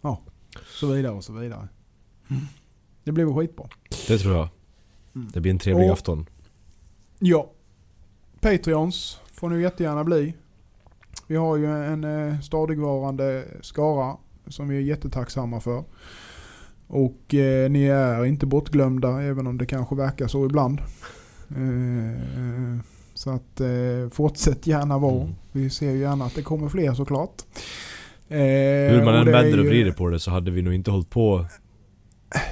och 0.00 0.20
så 0.66 0.86
vidare 0.86 1.12
och 1.12 1.24
så 1.24 1.32
vidare. 1.32 1.68
Det 3.04 3.12
blir 3.12 3.24
väl 3.24 3.34
skitbra. 3.34 3.68
Det 4.08 4.18
tror 4.18 4.34
jag. 4.36 4.48
Mm. 5.14 5.28
Det 5.32 5.40
blir 5.40 5.50
en 5.52 5.58
trevlig 5.58 5.86
Och- 5.86 5.92
afton. 5.92 6.26
Ja. 7.18 7.50
Patreons 8.40 9.20
får 9.32 9.48
ni 9.48 9.62
jättegärna 9.62 10.04
bli. 10.04 10.34
Vi 11.26 11.36
har 11.36 11.56
ju 11.56 11.66
en 11.66 12.04
eh, 12.04 12.40
stadigvarande 12.40 13.44
skara 13.60 14.16
som 14.46 14.68
vi 14.68 14.76
är 14.76 14.80
jättetacksamma 14.80 15.60
för. 15.60 15.84
Och 16.86 17.34
eh, 17.34 17.70
ni 17.70 17.84
är 17.84 18.24
inte 18.24 18.46
bortglömda 18.46 19.22
även 19.22 19.46
om 19.46 19.58
det 19.58 19.66
kanske 19.66 19.94
verkar 19.94 20.28
så 20.28 20.46
ibland. 20.46 20.80
Eh, 21.48 22.80
så 23.14 23.30
att 23.30 23.60
eh, 23.60 24.08
fortsätt 24.12 24.66
gärna 24.66 24.98
vara. 24.98 25.22
Mm. 25.22 25.34
Vi 25.52 25.70
ser 25.70 25.90
ju 25.90 25.98
gärna 25.98 26.24
att 26.24 26.34
det 26.34 26.42
kommer 26.42 26.68
fler 26.68 26.94
såklart. 26.94 27.42
Eh, 28.28 28.38
Hur 28.38 29.04
man 29.04 29.14
än 29.14 29.26
det 29.26 29.32
vänder 29.32 29.58
och 29.58 29.64
ju- 29.64 29.70
vrider 29.70 29.92
på 29.92 30.08
det 30.08 30.18
så 30.20 30.30
hade 30.30 30.50
vi 30.50 30.62
nog 30.62 30.74
inte 30.74 30.90
hållit 30.90 31.10
på 31.10 31.46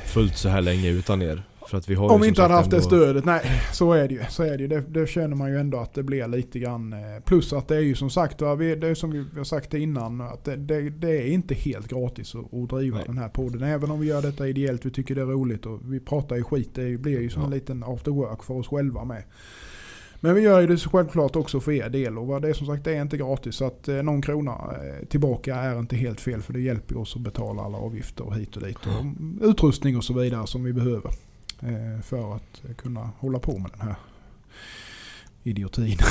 fullt 0.07 0.37
så 0.37 0.49
här 0.49 0.61
länge 0.61 0.91
utan 0.91 1.23
er. 1.23 1.43
För 1.68 1.79
att 1.79 1.89
vi 1.91 1.95
har 1.95 2.09
Om 2.12 2.20
vi 2.20 2.29
inte 2.29 2.43
hade 2.43 2.55
haft 2.55 2.70
det 2.70 2.77
ändå- 2.77 2.87
stödet, 2.89 3.25
nej 3.25 3.41
så 3.73 3.93
är 3.93 4.09
det 4.09 4.14
ju. 4.14 4.20
Så 4.29 4.43
är 4.43 4.51
det, 4.57 4.62
ju. 4.62 4.68
det, 4.68 4.81
det 4.81 5.07
känner 5.09 5.37
man 5.37 5.51
ju 5.51 5.59
ändå 5.61 5.79
att 5.79 5.95
det 5.95 6.03
blir 6.03 6.27
lite 6.29 6.59
grann. 6.59 6.93
eh, 6.93 6.99
Plus 7.25 7.53
att 7.53 7.68
det 7.68 7.77
är 7.77 7.81
ju 7.81 7.95
som 7.95 8.11
sagt, 8.11 8.39
det 8.39 8.47
är 8.47 8.95
som 8.95 9.11
vi 9.11 9.25
har 9.37 9.45
sagt 9.45 9.70
det 9.70 9.79
innan, 9.79 10.20
att 10.20 10.45
det, 10.45 10.57
det, 10.57 10.91
det 10.91 11.09
är 11.23 11.27
inte 11.27 11.55
helt 11.55 11.89
gratis 11.89 12.35
att, 12.35 12.55
att 12.55 12.68
driva 12.68 12.97
Nej. 12.97 13.07
den 13.07 13.18
här 13.18 13.29
podden. 13.29 13.62
Även 13.62 13.91
om 13.91 14.01
vi 14.01 14.07
gör 14.07 14.23
detta 14.23 14.49
ideellt, 14.49 14.87
vi 14.87 14.91
tycker 14.91 15.14
det 15.14 15.20
är 15.20 15.27
roligt 15.27 15.66
och 15.66 15.81
vi 15.93 16.01
pratar 16.01 16.37
ju 16.37 16.43
skit. 16.45 16.70
Det 16.75 17.01
blir 17.01 17.20
ju 17.20 17.31
som 17.31 17.43
Ja. 17.43 17.47
en 17.47 17.55
liten 17.55 17.85
after 17.87 18.11
work 18.11 18.43
för 18.43 18.55
oss 18.55 18.68
själva 18.68 19.05
med. 19.05 19.23
Men 20.25 20.35
vi 20.35 20.41
gör 20.41 20.61
ju 20.61 20.66
det 20.66 20.79
så 20.79 20.91
självklart 20.91 21.37
också 21.37 21.61
för 21.61 21.73
er 21.73 21.89
del 21.89 22.18
och 22.18 22.41
det 22.41 22.49
är 22.49 22.53
som 22.53 22.66
sagt 22.66 22.85
det 22.85 22.97
är 22.97 23.03
inte 23.03 23.16
gratis. 23.16 23.55
Så 23.55 23.64
att 23.64 23.89
eh, 23.89 24.03
någon 24.03 24.23
krona 24.23 24.53
eh, 24.53 25.07
tillbaka 25.07 25.55
är 25.55 25.79
inte 25.79 25.97
helt 25.97 26.20
fel 26.20 26.43
för 26.43 26.53
det 26.53 26.61
hjälper 26.61 26.97
oss 26.97 27.16
att 27.16 27.23
betala 27.23 27.62
alla 27.62 27.79
avgifter 27.79 28.27
och 28.27 28.35
hit 28.35 28.57
och 28.57 28.62
dit. 28.62 28.87
Och 28.87 29.01
mm, 29.01 29.41
utrustning 29.43 29.97
och 29.97 30.05
så 30.05 30.14
vidare 30.14 30.47
som 30.47 30.64
vi 30.64 30.73
behöver. 30.73 31.11
Eh, 31.61 32.03
för 32.03 32.37
att 32.37 32.62
kunna 32.77 33.11
hålla 33.18 33.39
på 33.39 33.59
med 33.59 33.70
den 33.70 33.81
här 33.81 33.97
idiotin. 35.43 35.99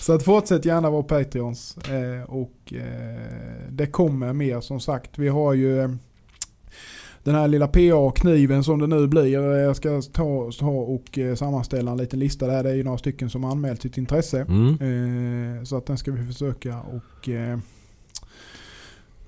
Så 0.00 0.12
att 0.12 0.22
fortsätt 0.22 0.64
gärna 0.64 0.90
vara 0.90 1.02
Patreons. 1.02 1.76
Eh, 1.76 2.22
och 2.22 2.72
eh, 2.72 3.68
det 3.70 3.86
kommer 3.86 4.32
mer 4.32 4.60
som 4.60 4.80
sagt. 4.80 5.18
Vi 5.18 5.28
har 5.28 5.54
ju 5.54 5.96
den 7.24 7.34
här 7.34 7.48
lilla 7.48 7.68
PA-kniven 7.68 8.64
som 8.64 8.78
det 8.78 8.86
nu 8.86 9.06
blir. 9.06 9.38
Jag 9.58 9.76
ska 9.76 10.02
ta, 10.12 10.50
ta 10.58 10.66
och 10.70 11.18
eh, 11.18 11.34
sammanställa 11.34 11.90
en 11.90 11.96
liten 11.96 12.18
lista 12.18 12.46
där. 12.46 12.62
Det 12.62 12.70
är 12.70 12.74
ju 12.74 12.84
några 12.84 12.98
stycken 12.98 13.30
som 13.30 13.44
har 13.44 13.50
anmält 13.50 13.82
sitt 13.82 13.98
intresse. 13.98 14.46
Mm. 14.48 15.58
Eh, 15.58 15.64
så 15.64 15.76
att 15.76 15.86
den 15.86 15.98
ska 15.98 16.12
vi 16.12 16.26
försöka 16.26 16.80
och 16.80 17.28
eh, 17.28 17.58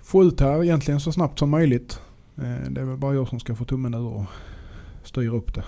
få 0.03 0.25
ut 0.25 0.41
här 0.41 0.65
egentligen 0.65 1.01
så 1.01 1.13
snabbt 1.13 1.39
som 1.39 1.51
möjligt. 1.51 2.01
Eh, 2.37 2.71
det 2.71 2.81
är 2.81 2.85
väl 2.85 2.97
bara 2.97 3.15
jag 3.15 3.29
som 3.29 3.41
ska 3.41 3.55
få 3.55 3.65
tummen 3.65 3.95
ur 3.95 4.07
och 4.07 4.25
styra 5.05 5.37
upp 5.37 5.55
det. 5.55 5.65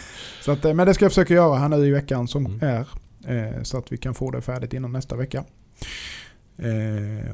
så 0.44 0.52
att, 0.52 0.64
eh, 0.64 0.74
men 0.74 0.86
det 0.86 0.94
ska 0.94 1.04
jag 1.04 1.12
försöka 1.12 1.34
göra 1.34 1.56
här 1.56 1.68
nu 1.68 1.86
i 1.86 1.90
veckan 1.90 2.28
som 2.28 2.46
Mm. 2.46 2.58
är. 2.62 2.88
Eh, 3.26 3.62
så 3.62 3.78
att 3.78 3.92
vi 3.92 3.96
kan 3.96 4.14
få 4.14 4.30
det 4.30 4.40
färdigt 4.40 4.72
innan 4.72 4.92
nästa 4.92 5.16
vecka. 5.16 5.44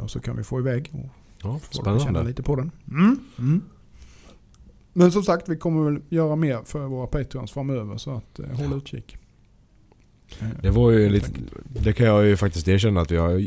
Och 0.02 0.10
så 0.10 0.20
kan 0.20 0.36
vi 0.36 0.44
få 0.44 0.58
iväg 0.60 0.90
och 0.92 1.08
Ja, 1.42 1.58
få 1.58 1.84
känna 1.84 1.98
spännande. 2.00 2.28
lite 2.28 2.42
på 2.42 2.56
den. 2.56 2.70
Mm. 2.90 3.20
Mm. 3.38 3.62
Men 4.92 5.12
som 5.12 5.22
sagt, 5.22 5.48
vi 5.48 5.56
kommer 5.56 5.90
väl 5.90 6.02
göra 6.08 6.36
mer 6.36 6.60
för 6.64 6.86
våra 6.86 7.06
Patreons 7.06 7.52
framöver 7.52 7.96
så 7.96 8.10
att 8.16 8.38
eh, 8.38 8.46
håll 8.50 8.72
utkik. 8.78 9.16
Eh, 10.40 10.46
Det 10.62 10.70
var 10.70 10.90
ju 10.90 11.08
lite, 11.08 11.30
det 11.64 11.92
kan 11.92 12.06
jag 12.06 12.26
ju 12.26 12.36
faktiskt 12.36 12.68
erkänna 12.68 13.00
att 13.00 13.10
vi 13.10 13.16
har 13.16 13.42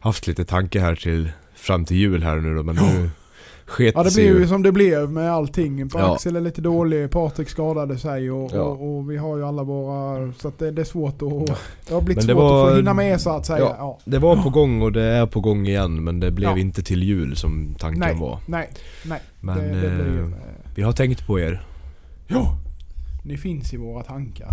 haft 0.00 0.26
lite 0.26 0.44
tanke 0.44 0.80
här 0.80 0.94
till 0.96 1.32
fram 1.54 1.84
till 1.84 1.96
jul 1.96 2.22
här 2.22 2.36
nu 2.40 2.54
då 2.54 2.62
men 2.62 2.74
nu 2.76 3.10
sket 3.66 3.94
Ja 3.96 4.02
det 4.02 4.14
blev 4.14 4.26
ju. 4.40 4.48
som 4.48 4.62
det 4.62 4.72
blev 4.72 5.10
med 5.10 5.32
allting. 5.32 5.90
Ja. 5.94 6.14
Axel 6.14 6.36
är 6.36 6.40
lite 6.40 6.60
dålig, 6.60 7.10
Patrik 7.10 7.48
skadade 7.48 7.98
sig 7.98 8.30
och, 8.30 8.50
Ja. 8.54 8.60
och, 8.62 8.96
och 8.96 9.10
vi 9.10 9.16
har 9.16 9.36
ju 9.36 9.44
alla 9.46 9.62
våra... 9.62 10.32
Så 10.32 10.48
att 10.48 10.58
det, 10.58 10.70
det 10.70 10.82
är 10.82 10.84
svårt 10.86 11.22
att... 11.22 11.58
Det 11.88 11.94
har 11.94 12.00
blivit 12.00 12.24
svårt 12.24 12.36
var- 12.36 12.64
att 12.64 12.70
få 12.70 12.76
hinna 12.76 12.94
med 12.94 13.20
så 13.20 13.30
att 13.30 13.46
säga. 13.46 13.58
Ja. 13.58 13.74
Ja. 13.78 13.98
Det 14.04 14.18
var 14.18 14.36
på 14.36 14.50
gång 14.50 14.82
och 14.82 14.92
det 14.92 15.02
är 15.02 15.26
på 15.26 15.40
gång 15.40 15.66
igen 15.66 16.04
men 16.04 16.20
det 16.20 16.30
blev 16.30 16.50
Ja. 16.50 16.58
inte 16.58 16.82
till 16.82 17.02
jul 17.02 17.36
som 17.36 17.74
tanken 17.78 18.00
Nej. 18.00 18.16
var. 18.20 18.38
Nej, 18.46 18.70
nej. 19.04 19.20
Men 19.40 19.58
det, 19.58 19.64
det 19.64 19.90
blir 19.94 20.04
ju... 20.12 20.20
eh, 20.22 20.26
eh, 20.26 20.32
vi 20.74 20.82
har 20.82 20.92
tänkt 20.92 21.26
på 21.26 21.40
er. 21.40 21.66
Ja! 22.26 22.58
Ni 23.24 23.36
finns 23.36 23.74
i 23.74 23.76
våra 23.76 24.02
tankar. 24.02 24.48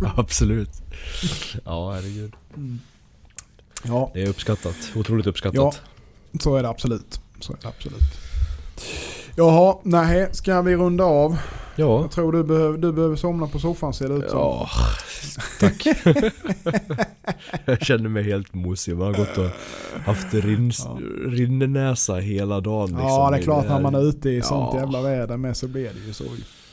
Absolut. 0.16 0.70
Ja, 1.64 1.92
herregud. 1.92 2.32
Mm. 2.56 2.78
Ja, 3.86 4.10
Det 4.14 4.22
är 4.22 4.28
uppskattat. 4.28 4.76
Otroligt 4.96 5.26
Ja. 5.26 5.30
uppskattat. 5.30 5.80
så 6.40 6.56
är 6.56 6.62
det 6.62 6.68
absolut. 6.68 7.20
Så 7.44 7.52
det 7.62 7.68
absolut. 7.68 8.02
Jaha, 9.36 9.76
nej, 9.82 10.28
ska 10.32 10.62
vi 10.62 10.76
runda 10.76 11.04
av? 11.04 11.36
Ja. 11.76 12.00
Jag 12.00 12.10
tror 12.10 12.32
du 12.32 12.44
behöver, 12.44 12.78
du 12.78 12.92
behöver 12.92 13.16
somna 13.16 13.46
på 13.46 13.58
soffan 13.58 13.94
ser 13.94 14.08
det 14.08 14.14
ut 14.14 14.30
som. 14.30 14.38
Ja, 14.38 14.68
tack. 15.60 15.86
jag 17.64 17.80
känner 17.82 18.08
mig 18.08 18.22
helt 18.22 18.54
mosig. 18.54 18.96
Man 18.96 19.06
har 19.06 19.14
gått 19.14 19.38
och 19.38 19.50
haft 20.04 20.34
rins, 20.34 20.82
Ja. 20.84 20.98
rinnenäsa 21.26 22.14
hela 22.14 22.60
dagen. 22.60 22.88
Liksom. 22.90 23.06
Ja, 23.08 23.30
det 23.30 23.36
är 23.38 23.42
klart 23.42 23.68
när 23.68 23.80
man 23.80 23.94
är 23.94 24.08
ute 24.08 24.28
i 24.30 24.36
Ja. 24.38 24.44
sånt 24.44 24.74
jävla 24.74 25.02
väder 25.02 25.36
med 25.36 25.56
så 25.56 25.68
blir 25.68 25.90
det 25.94 26.06
ju 26.06 26.12
så. 26.12 26.24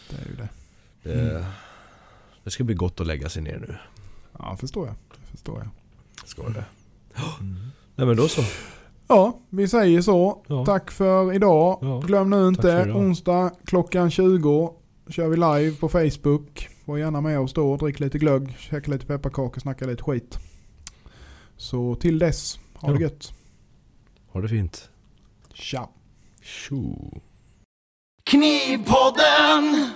Det 0.10 0.16
är 0.16 0.30
ju 0.30 0.36
det. 0.36 0.50
Det, 1.04 1.46
det 2.44 2.52
ska 2.52 2.64
bli 2.64 2.76
gott 2.76 3.00
att 3.02 3.08
lägga 3.08 3.30
sig 3.30 3.42
ner 3.42 3.58
nu. 3.68 3.76
Ja, 4.40 4.58
förstår 4.60 4.88
jag. 4.88 4.96
Förstår 5.32 5.58
jag. 5.60 5.70
Ska 6.30 6.50
det. 6.50 6.66
Nej 7.96 8.08
men 8.08 8.16
då 8.16 8.28
så. 8.28 8.42
Ja, 9.12 9.39
vi 9.49 9.68
säger 9.68 10.01
så. 10.01 10.43
Ja. 10.47 10.66
Tack 10.66 10.91
för 10.91 11.34
idag. 11.34 11.78
Ja, 11.82 12.01
Glöm 12.05 12.30
nu 12.30 12.47
inte, 12.47 12.91
onsdag 12.95 13.51
klockan 13.66 14.12
20 14.12 14.74
kör 15.09 15.28
vi 15.28 15.36
live 15.36 15.72
på 15.78 15.89
Facebook. 15.89 16.70
Var 16.86 16.97
gärna 16.97 17.22
med 17.22 17.39
oss 17.39 17.53
då, 17.53 17.78
drick 17.78 17.99
lite 17.99 18.18
glögg, 18.18 18.55
käka 18.59 18.91
lite 18.91 19.05
pepparkakor, 19.05 19.62
snacka 19.62 19.86
lite 19.86 20.03
skit. 20.03 20.38
Så 21.57 21.95
till 21.95 22.20
dess, 22.20 22.59
ha 22.74 22.88
det 22.88 22.93
Ja. 22.95 23.01
gött. 23.01 23.34
Ha 24.32 24.41
det 24.41 24.47
fint. 24.47 24.89
Tja! 25.53 25.89
Tjo. 26.41 27.12
Knivpodden! 28.24 29.89